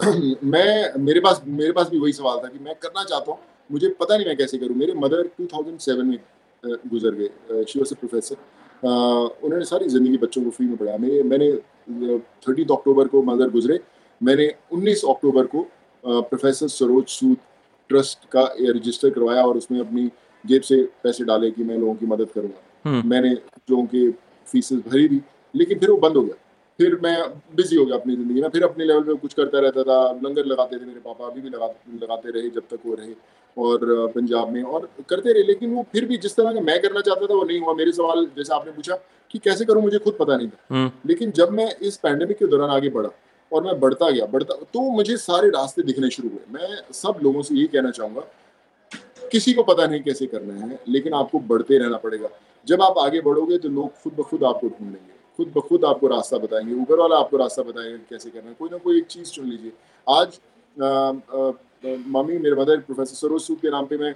मैं, 0.44 0.98
मेरे 0.98 1.20
पास 1.20 1.42
मेरे 1.46 1.72
पास 1.72 1.88
भी 1.88 1.98
वही 1.98 2.12
सवाल 2.12 2.38
था 2.38 2.48
कि 2.48 2.58
मैं 2.58 2.74
करना 2.74 3.04
चाहता 3.04 3.32
हूँ, 3.32 3.38
मुझे 3.70 3.88
पता 4.00 4.16
नहीं 4.16 4.26
मैं 4.26 4.36
कैसे 4.36 4.58
करूँ। 4.58 4.76
मेरे 4.76 4.94
मदर 4.96 5.30
2007 5.40 6.04
में 6.04 6.18
गुजर 6.64 7.14
गए 7.14 7.64
शी 7.64 7.78
वॉज़ 7.78 7.92
ए 7.94 7.96
प्रोफेसर 8.00 8.36
उन्होंने 8.82 9.64
सारी 9.64 9.88
ज़िंदगी 9.88 10.16
बच्चों 10.18 10.42
को 10.44 10.50
फ्री 10.50 10.66
में 10.66 10.76
पढ़ाया। 10.76 10.98
मेरे, 10.98 11.22
मैंने 11.22 11.52
थर्टी 12.46 12.62
अक्टूबर 12.72 13.08
को 13.08 13.22
मदर 13.22 13.50
गुजरे। 13.50 13.78
मैंने 14.24 14.52
19 14.72 15.04
अक्टूबर 15.04 15.46
को 15.46 15.66
प्रोफेसर 16.04 16.68
सरोज 16.68 17.06
सूद 17.08 17.36
ट्रस्ट 17.90 18.28
का 18.32 18.44
रजिस्टर 18.60 19.10
करवाया 19.10 19.42
और 19.42 19.56
उसमें 19.56 19.80
अपनी 19.80 20.10
जेब 20.44 20.62
से 20.62 20.82
पैसे 21.02 21.24
डाले 21.24 21.50
कि 21.50 21.64
मैं 21.64 21.78
लोगों 21.78 21.94
की 21.94 22.06
मदद 22.06 22.30
करूँगा। 22.34 22.90
हम्म। 22.90 23.08
मैंने 23.10 23.30
लोगों 23.30 23.84
के 23.86 24.10
फीसेस 24.46 24.80
भरी 24.88 25.08
भी 25.08 25.20
लेकिन 25.54 25.78
फिर 25.78 25.90
वो 25.90 25.96
बंद 25.96 26.16
हो 26.16 26.22
गया। 26.22 26.34
फिर 26.78 26.98
मैं 27.02 27.16
बिज़ी 27.56 27.76
हो 27.76 27.84
गया 27.84 27.96
अपनी 27.96 28.14
ज़िंदगी 28.16 28.40
में। 28.40 28.48
फिर 28.48 28.64
अपने 28.64 28.84
लेवल 28.84 29.02
पे 29.02 29.14
कुछ 29.14 29.34
करता 29.34 29.58
रहता 29.60 29.82
था 29.82 29.98
लंगर 30.24 30.44
लगाते 30.44 30.76
थे 30.76 30.86
मेरे 30.86 31.00
पापा 31.00 31.26
अभी 31.26 31.40
भी 31.40 31.48
लगा 31.48 31.66
लगाते 32.02 32.30
रहे 32.30 32.48
जब 32.50 32.62
तक 32.70 32.78
वो 32.86 32.94
रहे 32.94 33.12
और 33.56 34.12
पंजाब 34.14 34.48
में 34.50 34.62
और 34.62 34.88
करते 35.08 35.32
रहे। 35.32 35.42
लेकिन 35.42 35.74
वो 35.74 35.84
फिर 35.92 36.04
भी 36.04 36.16
जिस 36.16 36.36
तरह 36.36 36.52
का 36.52 36.60
मैं 36.60 36.80
करना 36.82 37.00
चाहता 37.00 37.26
था 37.26 37.34
वो 37.34 37.44
नहीं 37.44 37.60
हुआ। 37.60 37.74
मेरे 37.74 37.92
सवाल 37.92 38.26
जैसे 38.36 38.54
आपने 38.54 38.72
पूछा 38.72 38.98
कि 39.30 39.38
कैसे 39.38 39.64
करूँ 39.64 39.82
मुझे 39.82 39.98
खुद 39.98 40.16
पता 40.20 40.36
नहीं 40.36 40.48
था। 40.48 40.74
हम्म। 40.74 40.90
लेकिन 41.06 41.30
जब 41.30 41.50
मैं 41.50 41.70
इस 41.82 41.96
पैंडेमिक 41.96 42.38
के 42.38 42.46
दौरान 42.46 42.70
आगे 42.70 42.88
बढ़ा 42.88 43.10
और 43.52 43.64
मैं 43.64 43.78
बढ़ता 43.80 44.10
गया 44.10 44.26
बढ़ता 44.26 44.54
तो 44.74 44.80
मुझे 44.90 45.16
सारे 45.16 45.48
रास्ते 45.50 45.82
दिखने 45.82 46.10
शुरू 46.10 46.28
हुए। 46.28 46.52
मैं 46.52 46.92
सब 46.92 47.18
लोगों 47.22 47.42
से 47.42 47.54
यही 47.54 47.66
कहना 47.66 47.90
चाहूँगा 47.90 48.22
किसी 49.32 49.52
को 49.52 49.62
पता 49.62 49.86
नहीं 49.86 50.00
कैसे 50.02 50.26
करना 50.26 50.54
है 50.56 50.78
लेकिन 50.88 51.14
आपको 51.14 51.38
बढ़ते 51.42 51.78
रहना 51.78 51.96
पड़ेगा। 51.98 52.28
जब 52.66 52.82
आप 52.82 52.98
आगे 52.98 53.20
बढ़ोगे 53.20 53.58
तो 53.58 53.68
लोग 53.70 54.02
खुद 54.02 54.12
ब 54.18 54.22
खुद 54.24 54.44
आपको 54.44 54.68
ढूंढ 54.68 54.90
लेंगे 54.90 55.12
खुद 55.38 55.52
ब 55.56 55.60
खुद 55.60 55.84
आपको 55.84 56.06
रास्ता 56.08 56.38
बताएँगे 56.38 56.74
ऊबर 56.74 56.98
वाला 56.98 57.16
आपको 57.18 57.36
रास्ता 57.36 57.62
बताएगा 57.62 57.96
कैसे 58.10 58.30
करना 58.30 58.48
है। 58.48 58.54
कोई 58.58 58.68
ना 58.72 58.78
कोई 58.78 58.98
एक 58.98 59.06
चीज़ 59.06 59.30
चुन 59.30 59.46
लीजिए। 59.46 59.72
आज 60.06 60.38
मम्मी 62.08 62.38
मेरे 62.38 62.54
मदर 62.56 62.76
प्रोफेसर 62.80 63.14
सरोज 63.16 63.42
सूद 63.42 63.58
के 63.58 63.70
नाम 63.70 63.86
पे 63.86 63.96
मैं 63.98 64.14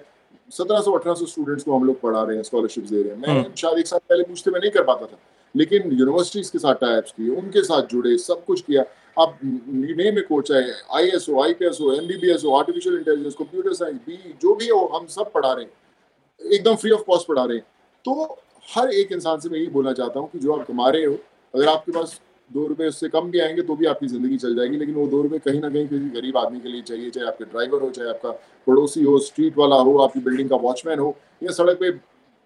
सत्रह 0.50 0.80
सौ 0.80 0.92
अठारह 0.92 1.14
सौ 1.14 1.26
स्टूडेंट्स 1.26 1.64
को 1.64 1.76
हम 1.76 1.84
लोग 1.84 2.00
पढ़ा 2.00 2.22
रहे 2.22 2.36
हैं 2.36 2.42
स्कॉलरशिप 2.42 2.84
दे 2.84 3.02
रहे 3.02 3.12
हैं। 3.12 3.18
मैं 3.18 3.28
हाँ। 3.34 3.52
शायद 3.56 3.78
एक 3.78 3.86
साल 3.86 3.98
पहले 4.08 4.24
पूछते 4.24 4.50
मैं 4.50 4.60
नहीं 4.60 4.70
कर 4.70 4.82
पाता 4.84 5.06
था 5.06 5.18
लेकिन 5.54 5.92
यूनिवर्सिटीज 5.92 6.50
के 6.50 6.58
साथ 6.58 6.74
टाइप्स 6.76 7.12
किए 7.12 7.36
उनके 7.36 7.62
साथ 7.62 7.82
जुड़े 7.86 8.16
सब 8.18 8.44
कुछ 8.44 8.60
किया। 8.60 8.82
आप 9.20 9.38
नेम 9.42 10.14
में 10.14 10.22
कोच 10.26 10.50
है 10.52 10.62
I 10.96 11.08
S 11.16 11.28
O 11.30 11.42
I 11.42 11.52
P 11.54 11.66
S 11.66 11.80
O 11.80 11.92
M 11.92 12.06
B 12.06 12.16
B 12.16 12.30
S 12.30 12.44
O 12.44 12.54
artificial 12.56 12.96
intelligence 12.96 13.34
computer 13.34 13.72
science 13.74 13.96
B 14.06 14.16
जो 14.42 14.54
भी 14.54 14.68
हो, 14.68 14.84
हम 14.94 15.06
सब 15.06 15.32
पढ़ा 15.32 15.52
रहे 15.52 15.64
हैं। 15.64 16.52
एकदम 16.52 16.76
फ्री 16.76 16.90
ऑफ़ 16.90 17.02
कॉस्ट 17.06 17.26
पढ़ा 17.28 17.44
रहे 17.44 17.56
हैं। 17.56 17.64
तो 18.04 18.38
हर 18.68 18.90
एक 18.90 19.12
इंसान 19.12 19.38
से 19.40 19.48
मैं 19.48 19.58
यही 19.58 19.68
बोलना 19.68 19.92
चाहता 19.92 20.20
हूँ 20.20 20.28
कि 20.30 20.38
जो 20.38 20.52
आप 20.52 20.66
कमा 20.66 20.88
रहे 20.88 21.04
हो, 21.04 21.14
अगर 21.54 21.68
आपके 21.68 21.92
पास 21.92 22.20
दो 22.50 22.66
रुपए 22.66 22.86
उससे 22.88 23.08
कम 23.08 23.30
भी 23.30 23.40
आएँगे 23.40 23.62
तो 23.62 23.74
भी 23.76 23.86
आपकी 23.86 24.06
ज़िंदगी 24.06 24.36
चल 24.36 24.54
जाएगी, 24.56 24.76
लेकिन 24.76 24.94
वो 24.94 25.06
दो 25.06 25.22
रुपए 25.22 25.38
कहीं 25.38 25.60
ना 25.60 25.68
कहीं 25.68 25.88
किसी 25.88 26.08
गरीब 26.10 26.36
आदमी 26.36 26.60
के 26.60 26.68
लिए 26.68 26.82
चाहिए, 26.82 27.10
चाहे 27.10 27.26
आपके 27.26 27.44
ड्राइवर 27.44 27.82
हो, 27.82 27.90
चाहे 27.90 28.08
आपका 28.08 28.30
पड़ोसी 28.66 29.02
हो 29.04 29.18
स्ट्रीट 29.18 29.58
वाला 29.58 29.76
हो, 29.76 29.96
आपकी 29.98 30.20
बिल्डिंग 30.20 30.50
का 30.50 30.56
वॉचमैन 30.56 30.98
हो, 30.98 31.16
या 31.42 31.52
सड़क 31.52 31.78
पे 31.80 31.90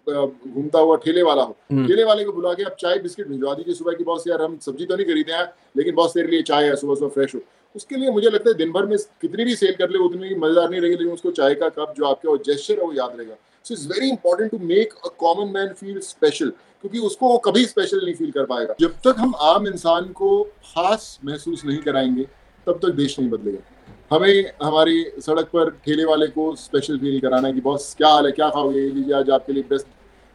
घूमता 0.07 0.79
हुआ 0.79 0.95
ठेले 0.97 1.21
वाला 1.23 1.43
हो। 1.43 1.55
हम्म। 1.71 1.87
ठेले 1.87 2.03
वाले 2.03 2.23
को 2.23 2.31
बुला 2.33 2.53
के 2.53 2.63
आप 2.63 2.75
चाय 2.79 2.97
बिस्किट 2.99 3.27
भिजवा 3.27 3.53
दीजिए। 3.53 3.73
सुबह 3.73 3.93
की 3.93 4.03
बॉस 4.03 4.23
यार 4.27 4.41
हम 4.41 4.57
सब्ज़ी 4.61 4.85
तो 4.85 4.95
नहीं 4.95 5.05
खरीदे 5.05 5.33
हैं 5.33 5.45
लेकिन 5.77 5.95
बॉस 5.95 6.13
तेरे 6.13 6.27
लिए 6.27 6.41
चाय 6.43 6.65
है 6.65 6.75
सुबह 6.75 6.95
सुबह 6.95 7.09
फ्रेश 7.09 7.35
हो। 7.35 7.41
उसके 7.75 7.95
लिए 7.95 8.11
मुझे 8.11 8.29
लगता 8.29 8.49
है 8.49 8.55
दिन 8.57 8.71
भर 8.71 8.85
में 8.85 8.97
कितनी 9.21 9.45
भी 9.45 9.55
सेल 9.55 9.73
कर 9.75 9.89
ले 9.89 9.97
उतनी 9.99 10.35
मज़ेदार 10.35 10.69
नहीं 10.69 10.81
रहेगी 10.81 10.95
लेकिन 10.95 11.13
उसको 11.13 11.31
चाय 11.31 11.55
का 11.55 11.69
कप 11.69 11.93
जो 11.97 12.05
आपके 12.05 12.37
जेस्टर 12.43 12.73
है 12.73 12.85
वो 12.85 12.93
याद 12.93 13.15
रहेगा। 13.17 13.35
So 13.65 13.73
it's 13.73 13.87
very 13.87 14.09
important 14.09 14.51
to 14.51 14.57
make 14.59 14.93
a 15.05 15.09
common 15.19 15.53
man 15.53 15.73
feel 15.73 15.99
special 16.01 16.49
क्योंकि 16.49 16.99
उसको 16.99 17.27
वो 17.27 17.37
कभी 17.37 17.65
स्पेशल 17.65 18.03
नहीं 18.03 18.13
फील 18.15 18.31
कर 18.31 18.45
पाएगा। 18.45 18.75
जब 18.79 18.99
तक 19.05 19.15
हम 19.19 19.33
आम 19.41 19.67
इंसान 19.67 20.11
को 20.11 20.43
खास 20.43 21.19
महसूस 21.25 21.65
नहीं 21.65 21.77
कराएँगे 21.77 22.23
तब 22.67 22.79
तक 22.81 22.93
देश 22.95 23.19
नहीं 23.19 23.29
बदलेगा। 23.29 23.72
हमें 24.13 24.51
हमारी 24.63 25.03
सड़क 25.19 25.45
पर 25.53 25.69
ठेले 25.85 26.03
वाले 26.05 26.25
को 26.27 26.43
स्पेशल 26.55 26.97
फील 26.99 27.19
कराना 27.19 27.47
है 27.47 27.53
कि 27.53 27.61
बॉस 27.61 27.93
क्या 27.97 28.09
हाल 28.09 28.25
है? 28.25 28.31
क्या 28.31 28.49
खाओगे? 28.49 28.79
लीजिए 28.79 29.13
आज 29.15 29.29
आपके 29.29 29.53
लिए 29.53 29.63
बेस्ट 29.69 29.87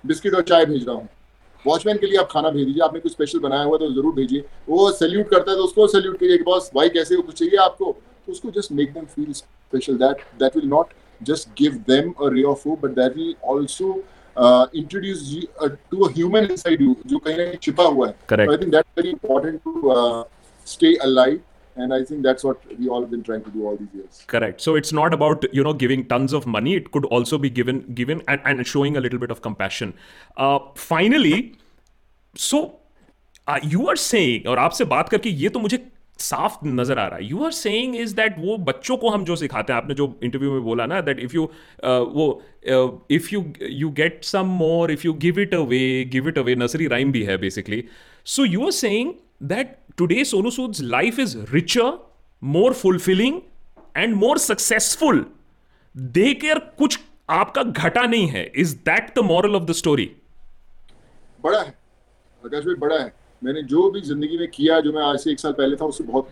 बिस्किट 0.04 0.34
और 0.34 0.42
चाय 0.48 0.64
भेज 0.66 0.86
रहा 0.86 0.96
हूँ। 0.96 1.08
वॉचमैन 1.64 1.98
के 1.98 2.06
लिए 2.06 2.18
आप 2.18 2.28
खाना 2.30 2.50
भेज 2.50 2.66
दीजिए 2.66 2.82
आपने 2.84 3.00
कुछ 3.00 3.12
स्पेशल 3.12 3.38
बनाया 3.38 3.62
हुआ 3.62 3.78
तो 3.78 3.90
ज़रूर 3.92 4.14
भेजिए। 4.14 4.44
वो 4.68 4.90
सैल्यूट 4.92 5.28
करता 5.30 5.50
है 5.50 5.56
तो 5.56 5.64
उसको 5.64 5.86
सैल्यूट 5.86 6.18
कीजिए 6.18 6.38
कि 6.38 6.44
बॉस 6.44 6.70
भाई 6.74 6.88
कैसे 6.88 7.16
कुछ 7.16 7.38
चाहिए 7.38 7.56
आपको? 7.64 7.92
तो 8.26 8.32
उसको 8.32 8.50
just 8.60 8.72
make 8.72 8.92
them 8.92 9.04
feel 9.14 9.32
special 9.32 9.96
that 9.98 10.24
that 10.42 10.56
will 10.56 10.68
not 10.68 10.92
just 11.20 11.48
give 11.60 11.82
of 12.50 12.62
hope, 12.64 12.80
but 12.80 12.94
that 12.96 13.16
will 13.16 13.34
also 13.42 13.88
uh, 14.36 14.66
introduce 14.72 15.22
you, 15.30 15.48
uh, 15.60 15.68
to 15.90 16.04
a 16.04 16.12
human 16.12 16.50
inside 16.50 16.80
you 16.80 16.94
जो 17.06 17.18
कहीं 17.18 17.36
ना 17.36 17.44
कहीं 17.44 17.58
छिपा 17.62 17.84
हुआ 17.84 18.08
है. 18.08 18.14
Think 18.58 18.72
that's 18.74 19.00
very 19.00 19.10
important 19.10 19.62
to 19.64 19.90
uh, 19.90 20.24
stay 20.66 20.92
alive. 21.08 21.40
And 21.78 21.94
I 21.94 22.04
think 22.04 22.22
that's 22.22 22.44
what 22.48 22.64
we 22.78 22.88
all 22.88 23.00
have 23.00 23.10
been 23.10 23.22
trying 23.22 23.44
to 23.44 23.50
do 23.50 23.66
all 23.66 23.76
these 23.76 23.94
years. 23.94 24.22
Correct. 24.26 24.60
So 24.60 24.74
it's 24.74 24.92
not 24.92 25.14
about 25.14 25.44
you 25.58 25.64
know 25.68 25.74
giving 25.84 26.06
tons 26.12 26.36
of 26.40 26.48
money. 26.56 26.74
It 26.74 26.90
could 26.96 27.04
also 27.18 27.38
be 27.38 27.50
given 27.50 27.82
given 28.00 28.22
and, 28.26 28.40
and 28.44 28.66
showing 28.66 28.96
a 28.96 29.04
little 29.06 29.22
bit 29.26 29.36
of 29.36 29.42
compassion. 29.42 29.94
Uh, 30.36 30.58
finally, 30.86 31.36
so 32.34 32.64
uh, 33.46 33.60
you 33.76 33.88
are 33.88 34.00
saying 34.06 34.48
और 34.48 34.58
आपसे 34.58 34.84
बात 34.94 35.08
करके 35.08 35.30
ये 35.44 35.48
तो 35.48 35.60
मुझे 35.60 35.78
साफ़ 36.20 36.58
नज़र 36.66 36.98
आ 36.98 37.06
रहा 37.06 37.16
है 37.16 37.26
you 37.26 37.44
are 37.44 37.52
saying 37.52 37.96
is 37.96 38.14
that 38.16 38.38
वो 38.38 38.56
बच्चों 38.68 38.96
को 38.96 39.10
हम 39.10 39.24
जो 39.24 39.36
सिखाते 39.36 39.72
हैं 39.72 39.80
आपने 39.80 39.94
जो 39.94 40.12
इंटरव्यू 40.24 40.52
में 40.52 40.62
बोला 40.64 40.86
ना 40.86 41.00
दैट 41.00 41.20
इफ़ 41.20 41.34
यू 41.34 41.44
वो 41.84 42.26
if 43.16 43.28
you 43.34 43.44
you 43.60 43.90
get 44.00 44.24
some 44.24 44.46
more 44.62 44.90
if 44.92 45.06
you 45.06 45.12
give 45.26 45.40
it 45.40 45.54
away 45.54 46.04
give 46.12 46.28
it 46.28 46.38
away 46.38 46.54
nursery 46.64 46.86
rhyme 46.94 47.12
भी 47.12 47.22
है 47.24 47.36
basically 47.46 47.84
so 48.34 48.44
you 48.44 48.64
are 48.64 48.70
saying 48.80 49.12
that 49.40 49.76
today 49.96 50.24
Sonu 50.24 50.50
Sood 50.50 50.76
life 50.82 51.18
is 51.18 51.36
richer 51.52 51.92
more 52.42 52.72
fulfilling 52.74 53.40
and 53.96 54.14
more 54.16 54.38
successful 54.38 55.24
they 55.94 56.32
care 56.34 56.58
कुछ 56.78 56.98
आपका 57.30 57.62
घटा 57.62 58.02
नहीं 58.02 58.26
है. 58.28 58.44
Is 58.56 58.74
that 58.78 59.12
the 59.16 59.24
moral 59.24 59.56
of 59.56 59.64
the 59.64 59.72
story 59.74 60.10
बड़ा 61.40 61.60
है। 61.60 61.68
आकाश 62.42 62.64
भाई, 62.64 62.74
बड़ा 62.76 62.98
है। 62.98 63.12
मैंने 63.42 63.62
जो 63.64 63.90
भी 63.90 64.00
ज़िंदगी 64.02 64.38
में 64.38 64.48
किया, 64.50 64.78
जो 64.80 64.92
मैं 64.92 65.02
आज 65.02 65.18
से 65.20 65.30
एक 65.32 65.40
साल 65.40 65.52
पहले 65.52 65.76
था, 65.76 65.84
उससे 65.84 66.04
बहुत 66.04 66.28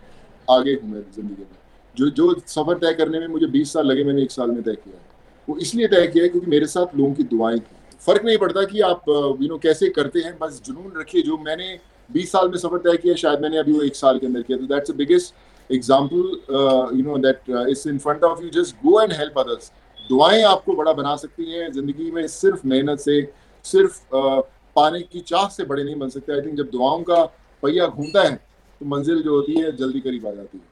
आगे 0.48 0.72
हूँ 0.72 0.90
मेरी 0.90 1.12
ज़िंदगी 1.14 1.42
में। 1.42 1.58
जो 1.94 2.08
जो 2.10 2.34
सफ़र 2.46 2.78
तय 2.78 2.94
करने 2.94 3.18
में 3.20 3.26
मुझे 3.28 3.46
बीस 3.48 3.72
साल 3.72 3.86
लगे, 3.86 4.04
मैंने 4.04 4.22
एक 4.22 4.30
साल 4.30 4.50
में 4.50 4.62
तय 4.62 4.74
किया 4.74 5.00
वो 5.48 5.56
इसलिए 5.58 5.88
तय 5.88 6.06
किया 6.06 6.24
है 6.24 6.28
क्योंकि 6.28 6.50
मेरे 6.50 6.66
साथ 6.66 6.96
लोगों 6.96 7.12
की 7.14 7.22
दुआएँ 7.24 7.58
थी। 7.58 7.96
फ़र्क 8.06 8.24
नहीं 8.24 8.38
पड़ता 8.38 8.64
कि 8.64 8.80
आप 8.82 9.04
यू 9.08 9.48
नो 9.48 9.58
कैसे 9.58 9.88
करते 9.90 10.20
हैं, 10.20 10.36
बस 10.38 10.60
जुनून 10.66 10.92
रखिए। 11.00 11.22
जो 11.22 11.38
मैंने 11.38 11.78
बीस 12.10 12.32
साल 12.32 12.48
में 12.48 12.56
सफ़र 12.58 12.78
तय 12.80 12.96
किया 12.96 13.14
शायद 13.16 13.40
मैंने 13.40 13.58
अभी 13.58 13.72
वो 13.72 13.82
एक 13.82 13.96
साल 13.96 14.18
के 14.18 14.26
अंदर 14.26 14.42
किया। 14.42 14.58
तो 14.58 14.66
that's 14.66 14.90
biggest 14.96 15.34
example 15.70 16.96
you 16.98 17.04
know 17.04 17.16
that 17.18 17.50
is 17.70 17.88
in 17.88 17.98
front 17.98 18.24
of 18.24 18.42
you 18.42 18.50
just 18.52 18.76
go 18.84 19.00
and 19.00 19.12
help 19.12 19.38
others 19.38 19.72
दुआएँ 20.00 20.42
आपको 20.44 20.74
बड़ा 20.76 20.92
बना 20.92 21.16
सकती 21.16 21.50
हैं। 21.52 21.70
ज़िंदगी 21.72 22.10
में 22.10 22.26
सिर्फ़ 22.28 22.66
मेहनत 22.66 22.98
से 23.00 23.20
सिर्फ़ 23.64 23.98
uh, 24.16 24.42
पाने 24.76 25.00
की 25.02 25.20
चाह 25.22 25.48
से 25.48 25.64
बड़े 25.64 25.82
नहीं 25.84 25.96
बन 25.96 26.08
सकते। 26.08 26.32
आई 26.32 26.40
थिंक 26.40 26.56
जब 26.56 26.70
दुआओं 26.70 27.02
का 27.02 27.24
पहिया 27.62 27.86
घूमता 27.86 28.22
है 28.22 28.34
तो 28.34 28.86
मंजिल 28.86 29.22
जो 29.22 29.34
होती 29.34 29.60
है 29.60 29.76
जल्दी 29.76 30.00
करीब 30.00 30.26
आ 30.26 30.30
जाती 30.30 30.58
है। 30.58 30.64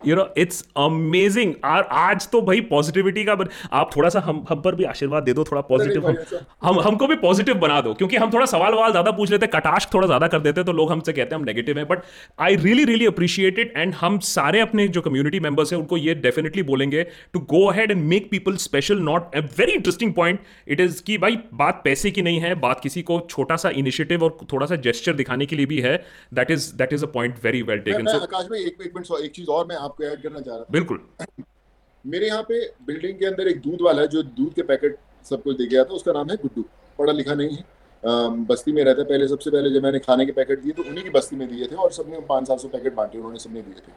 यू 0.00 0.16
नो 0.16 0.28
इट्स 0.38 0.62
अमेजिंग 0.76 1.52
और 1.64 1.88
आज 1.92 2.28
तो 2.30 2.40
भाई 2.42 2.60
पॉजिटिविटी 2.66 3.24
का 3.24 3.34
बन, 3.34 3.48
आप 3.72 3.90
थोड़ा 3.96 4.08
सा 4.08 4.20
हम 4.20 4.44
हम 4.50 4.60
पर 4.62 4.74
भी 4.74 4.84
आशीर्वाद 4.84 5.22
दे 5.22 5.32
दो 5.32 5.44
थोड़ा 5.44 5.60
पॉजिटिव 5.62 6.08
हम, 6.08 6.16
हम 6.62 6.80
हमको 6.80 7.06
भी 7.06 7.16
पॉजिटिव 7.16 7.54
बना 7.58 7.80
दो 7.80 7.94
क्योंकि 7.94 8.16
हम 8.16 8.32
थोड़ा 8.32 8.46
सवाल 8.46 8.74
वाल 8.74 8.90
ज़्यादा 8.90 9.10
पूछ 9.12 9.30
लेते 9.30 9.46
कटाश 9.46 9.88
थोड़ा 9.94 10.06
ज़्यादा 10.06 10.28
कर 10.28 10.40
देते 10.40 10.64
तो 10.64 10.72
लोग 10.72 10.92
हमसे 10.92 11.12
कहते 11.12 11.34
हैं 11.34 11.40
हम 11.40 11.46
नेगेटिव 11.46 11.78
हैं। 11.78 11.86
But 11.88 12.02
I 12.40 12.56
really 12.56 12.84
really 12.84 13.06
appreciate 13.06 13.58
it 13.58 13.72
and 13.76 13.94
हम 13.94 14.18
सारे 14.26 14.60
अपने 14.60 14.86
जो 14.88 15.00
कम्युनिटी 15.00 15.40
मेंबर्स 15.40 15.72
हैं 15.72 15.80
उनको 15.80 15.96
ये 15.96 16.14
डेफिनेटली 16.16 16.62
बोलेंगे 16.64 17.02
to 17.32 17.40
go 17.50 17.64
ahead 17.66 17.90
and 17.90 18.04
make 18.04 18.30
people 18.30 18.56
special 18.66 19.00
not 19.02 19.34
a 19.36 19.40
very 19.58 19.72
interesting 19.72 20.12
point 20.14 20.40
it 20.68 20.80
is 20.80 21.02
कि 21.02 21.18
भाई 21.18 21.38
बात 21.54 21.80
पैसे 21.84 22.10
की 22.10 22.22
नहीं 22.22 22.40
है 22.40 22.54
बात 22.60 22.80
किसी 22.80 23.02
को 23.02 23.20
छोटा 23.30 23.56
सा 23.56 23.70
इनिशिएटिव 23.76 24.24
और 24.24 24.36
थोड़ा 24.52 24.66
सा 24.66 24.76
जेस्चर 24.86 25.12
दिखाने 25.14 25.46
के 25.46 25.56
लिए 25.56 25.66
भी 25.66 25.80
है। 25.80 25.96
That 26.34 26.50
is 26.50 26.72
that 26.76 26.92
is 26.92 27.04
a 27.04 27.08
point 27.10 27.44
very 27.44 27.62
well 27.64 27.78
taken 27.80 28.06
so 28.06 28.18
Aakash 28.18 28.46
भाई 28.46 28.60
एक 28.60 28.82
एक 28.82 28.92
मिनट 28.96 29.24
एक 29.24 29.30
चीज़ 29.30 29.50
और 29.50 29.66
मैं 29.66 29.76
आपको 29.86 30.04
ऐड 30.04 30.22
करना 30.22 30.40
चाह 30.40 30.56
रहा 30.56 30.64
बिल्कुल। 30.72 31.00
मेरे 32.04 32.26
यहाँ 32.26 32.42
पे 32.48 32.60
बिल्डिंग 32.86 33.18
के 33.18 33.26
अंदर 33.26 33.48
एक 33.48 33.60
दूध 33.60 33.82
वाला 33.82 34.02
है 34.02 34.08
जो 34.08 34.22
दूध 34.22 34.52
के 34.54 34.62
पैकेट 34.64 34.98
सबको 35.26 35.52
दे 35.54 35.66
गया 35.66 35.84
था 35.84 35.94
उसका 35.94 36.12
नाम 36.12 36.30
है 36.30 36.36
गुड्डू। 36.38 36.64
पढ़ा 36.98 37.12
लिखा 37.12 37.34
नहीं 37.34 37.56
है। 37.56 37.64
बस्ती 38.46 38.72
में 38.72 38.82
रहता 38.84 39.00
है 39.00 39.06
पहले 39.08 39.26
सबसे 39.28 39.50
पहले 39.50 39.70
जब 39.70 39.82
मैंने 39.82 39.98
खाने 40.00 40.26
के 40.26 40.32
पैकेट 40.32 40.60
दिए 40.62 40.72
तो 40.72 40.82
उन्हीं 40.82 41.04
की 41.04 41.10
बस्ती 41.10 41.36
में 41.36 41.48
दिए 41.48 41.66
थे 41.66 41.76
और 41.76 41.92
सबने 41.92 42.20
पाँच 42.28 42.46
सात 42.48 42.60
सौ 42.60 42.68
पैकेट 42.68 42.94
बांटे 42.94 43.18
उन्होंने 43.18 43.38
सबने 43.38 43.62
दिए 43.62 43.74
थे। 43.76 43.92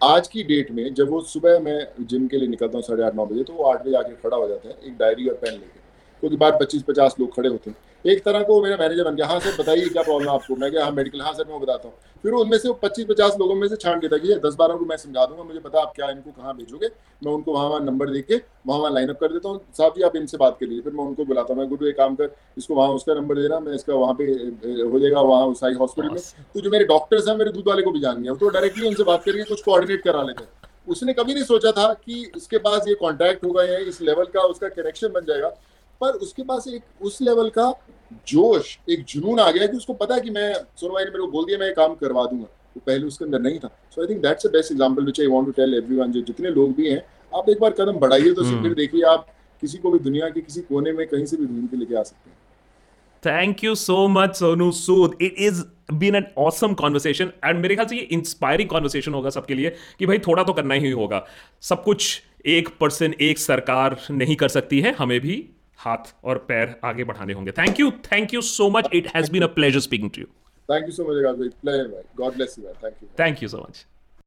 आज 0.00 0.28
की 0.28 0.42
डेट 0.44 0.70
में 0.70 0.94
जब 0.94 1.10
वो 1.10 1.20
सुबह 1.28 1.58
मैं 1.60 2.06
जिम 2.06 2.26
के 2.28 2.36
लिए 2.36 2.48
निकलता 2.48 2.78
हूँ 2.78 2.82
साढ़े 2.84 3.04
आठ 3.04 3.14
नौ 3.14 3.26
बजे 3.26 3.44
तो 3.44 3.52
वो 3.52 3.64
आठ 3.64 3.84
बजे 3.84 3.96
आके 3.96 4.14
खड़ा 4.22 4.36
हो 4.36 4.48
जाता 4.48 4.68
है 4.68 4.74
एक 4.86 4.96
डायरी 4.98 5.28
और 5.28 5.34
पेन 5.36 5.52
लेके। 5.52 5.81
उसके 6.22 6.36
बाद 6.36 6.58
पच्चीस 6.60 6.82
पचास 6.82 7.16
लोग 7.20 7.34
खड़े 7.36 7.48
होते 7.48 7.70
हैं। 7.70 7.76
एक 8.04 8.22
तरह 8.24 8.42
को 8.42 8.62
मेरा 8.62 8.76
मैनेजर 8.76 9.04
बन 9.04 9.16
गया। 9.16 9.26
हाँ 9.26 9.38
सर 9.40 9.56
बताइए 9.58 9.88
क्या 9.88 10.02
प्रॉब्लम 10.02 10.28
है 10.28 10.34
आपको? 10.34 10.56
मैं 10.56 10.70
क्या 10.70 10.84
हाँ 10.84 10.92
मेडिकल 10.92 11.20
हाँ 11.20 11.32
सर 11.32 11.44
मैं 11.48 11.60
बताता 11.60 11.88
हूँ। 11.88 11.94
फिर 12.24 12.32
उनमें 12.32 12.56
से 12.58 12.72
पच्चीस 12.82 13.06
पचास 13.06 13.36
लोगों 13.40 13.54
में 13.54 13.66
से 13.68 13.76
छान 13.76 14.00
देता 14.00 14.16
कि 14.16 14.34
दस 14.44 14.54
बारह 14.54 14.76
को 14.76 14.84
मैं 14.84 14.96
समझा 14.96 15.24
दूँगा 15.26 15.42
मुझे 15.42 15.60
पता 15.60 15.80
आप 15.80 15.92
क्या 15.96 16.08
इनको 16.10 16.30
कहाँ 16.32 16.54
भेजोगे। 16.56 16.86
मैं 17.22 17.32
उनको 17.32 17.52
वहाँ 17.52 17.68
वहाँ 17.68 17.80
नंबर 17.80 18.10
दे 18.10 18.20
के 18.20 18.36
वहाँ 18.66 18.78
वहाँ 18.80 18.92
लाइनअप 18.92 19.18
कर 19.20 19.32
देता 19.32 19.48
हूँ। 19.48 19.60
साहब 19.78 19.94
जी 19.96 20.02
आप 20.02 20.16
इनसे 20.16 20.36
बात 20.36 20.56
कर 20.60 20.66
लीजिए। 20.66 20.82
फिर 20.82 20.92
मैं 20.92 21.04
उनको 21.04 21.24
बुलाता 21.24 21.52
हूँ। 21.52 21.60
मैं 21.60 21.68
गुरु 21.68 21.86
एक 21.88 21.96
काम 21.96 22.14
कर 22.14 22.34
इसको 22.58 22.74
वहाँ 22.74 22.88
उसका 22.92 23.14
नंबर 23.14 23.40
देना 23.42 23.60
मैं 23.60 23.74
इसका 23.74 23.94
वहाँ 23.94 24.14
पे 24.14 24.24
हो 24.24 24.98
जाएगा 24.98 25.20
वहाँ 25.22 25.46
उस 25.46 25.62
हॉस्पिटल 25.62 26.08
में। 26.08 26.20
तो 26.54 26.60
जो 26.60 26.70
मेरे 26.70 26.84
डॉक्टर्स 26.84 27.28
हैं 27.28 27.36
मेरे 27.36 27.52
दूध 27.52 27.68
वाले 27.68 27.82
को 27.82 27.90
भी 27.90 28.00
जान 28.00 28.22
गया। 28.22 28.34
तो 28.34 28.48
डायरेक्टली 28.48 28.88
उनसे 28.88 29.04
बात 29.04 29.24
करके 29.24 29.44
कुछ 29.44 29.62
कोऑर्डिनेट 29.62 30.02
करा 30.04 30.22
लेते 30.22 30.44
हैं। 30.44 30.70
उसने 30.88 31.12
कभी 31.12 31.34
नहीं 31.34 31.44
सोचा 31.44 31.70
था 31.72 31.92
कि 31.96 32.22
इसके 32.36 32.58
पास 32.60 32.88
ये 32.88 32.94
कॉन्टैक्ट 32.94 33.44
होगा 33.44 33.64
या 33.64 33.78
इस 33.80 34.00
लेवल 34.02 34.24
का 34.34 34.40
उसका 34.44 34.68
कनेक्शन 34.70 35.08
बन 35.08 35.24
जाएगा। 35.24 35.52
पर 36.02 36.18
उसके 36.26 36.42
पास 36.42 36.68
एक 36.68 36.82
उस 37.02 37.20
लेवल 37.22 37.48
का 37.58 37.72
जोश 38.28 38.76
एक 38.90 39.04
जुनून 39.08 39.40
आ 39.40 39.50
गया 39.50 39.66
कि 39.66 39.76
उसको 39.76 39.94
पता 39.94 40.14
है 40.14 40.20
कि 40.20 40.30
मैं 40.30 40.52
सोनू 40.76 40.94
भाई 40.94 41.04
ने 41.04 41.10
मेरे 41.10 41.20
को 41.20 41.30
बोल 41.30 41.44
दिया 41.44 41.58
मैं 41.58 41.66
ये 41.66 41.74
काम 41.74 41.94
करवा 41.94 42.24
दूँगा। 42.24 42.44
वो 42.44 42.74
तो 42.74 42.80
पहले 42.86 43.06
उसके 43.06 43.24
अंदर 43.24 43.40
नहीं 43.40 43.58
था। 43.58 43.68
So 43.90 44.02
I 44.02 44.08
think 44.08 44.22
that's 44.22 44.46
the 44.46 44.50
best 44.50 44.72
example 44.72 45.02
which 45.02 45.20
I 45.20 45.26
want 45.26 45.46
to 45.46 45.52
tell 45.52 45.74
everyone 45.74 46.12
जो 46.12 46.22
जितने 46.22 46.50
लोग 46.50 46.74
भी 46.76 46.90
हैं 46.90 47.02
आप 47.32 47.48
एक 47.50 47.60
बार 47.60 47.70
कदम 47.70 47.98
बढ़ाइए 47.98 48.32
तो 48.32 48.42
hmm. 48.42 48.62
फिर 48.62 48.74
देखिए 48.74 49.02
आप 49.04 49.26
किसी 49.62 49.78
को 49.78 49.90
भी 49.90 49.98
दुनिया 49.98 50.28
के 50.28 50.40
किसी 50.40 50.60
कोने 50.62 50.92
में 50.92 51.06
कहीं 51.06 51.24
से 51.24 51.36
भी 51.36 51.46
ढूंढ 51.46 51.68
के 51.70 51.76
लेके 51.76 51.94
आ 51.94 52.02
सकते 52.02 52.30
हैं। 52.30 52.36
Thank 53.22 53.64
you 53.64 53.74
so 53.74 54.06
much 54.08 54.36
Sonu 54.36 54.70
Sood 54.72 55.16
it 55.22 55.34
is 55.38 55.62
been 55.94 56.16
an 56.16 56.26
awesome 56.38 56.74
conversation 56.74 57.32
and 57.44 57.60
मेरे 57.60 57.74
ख्याल 57.74 57.86
से 57.86 57.96
ये 57.96 58.02
इंस्पायरिंग 58.12 58.68
कॉन्वर्सेशन 58.68 59.14
होगा 59.14 59.30
सबके 59.30 59.54
लिए 59.54 59.70
कि 59.98 60.06
भाई 60.06 60.18
थोड़ा 60.18 60.42
तो 60.42 60.52
करना 60.52 60.74
ही 60.74 60.90
होगा। 60.90 61.24
सब 61.62 61.82
कुछ 61.84 62.22
एक 62.46 62.68
पर्सन 62.80 63.14
एक 63.20 63.38
सरकार 63.38 63.96
नहीं 64.10 64.36
कर 64.36 64.48
सकती 64.48 64.80
है 64.80 64.92
हमें 64.92 65.20
भी 65.20 65.36
हाथ 65.84 66.14
और 66.24 66.38
पैर 66.48 66.74
आगे 66.84 67.04
बढ़ाने 67.04 67.32
होंगे। 67.32 67.52
Thank 67.52 67.80
you 67.80 67.90
thank 68.12 68.34
you 68.34 68.40
so 68.48 68.68
much 68.70 68.88
it 68.92 69.08
has 69.16 69.30
been 69.32 69.42
a 69.42 69.46
pleasure 69.54 69.80
speaking 69.80 70.10
to 70.10 70.20
you 70.20 70.26
thank 70.68 70.84
you 70.86 70.92
so 70.92 71.04
much 71.04 71.16
God 72.18 72.34
bless 72.34 72.58
you 72.58 72.64
thank 72.84 72.94
you 73.02 73.08
thank 73.20 73.42
you 73.42 73.48
so 73.48 73.58
much 73.58 73.86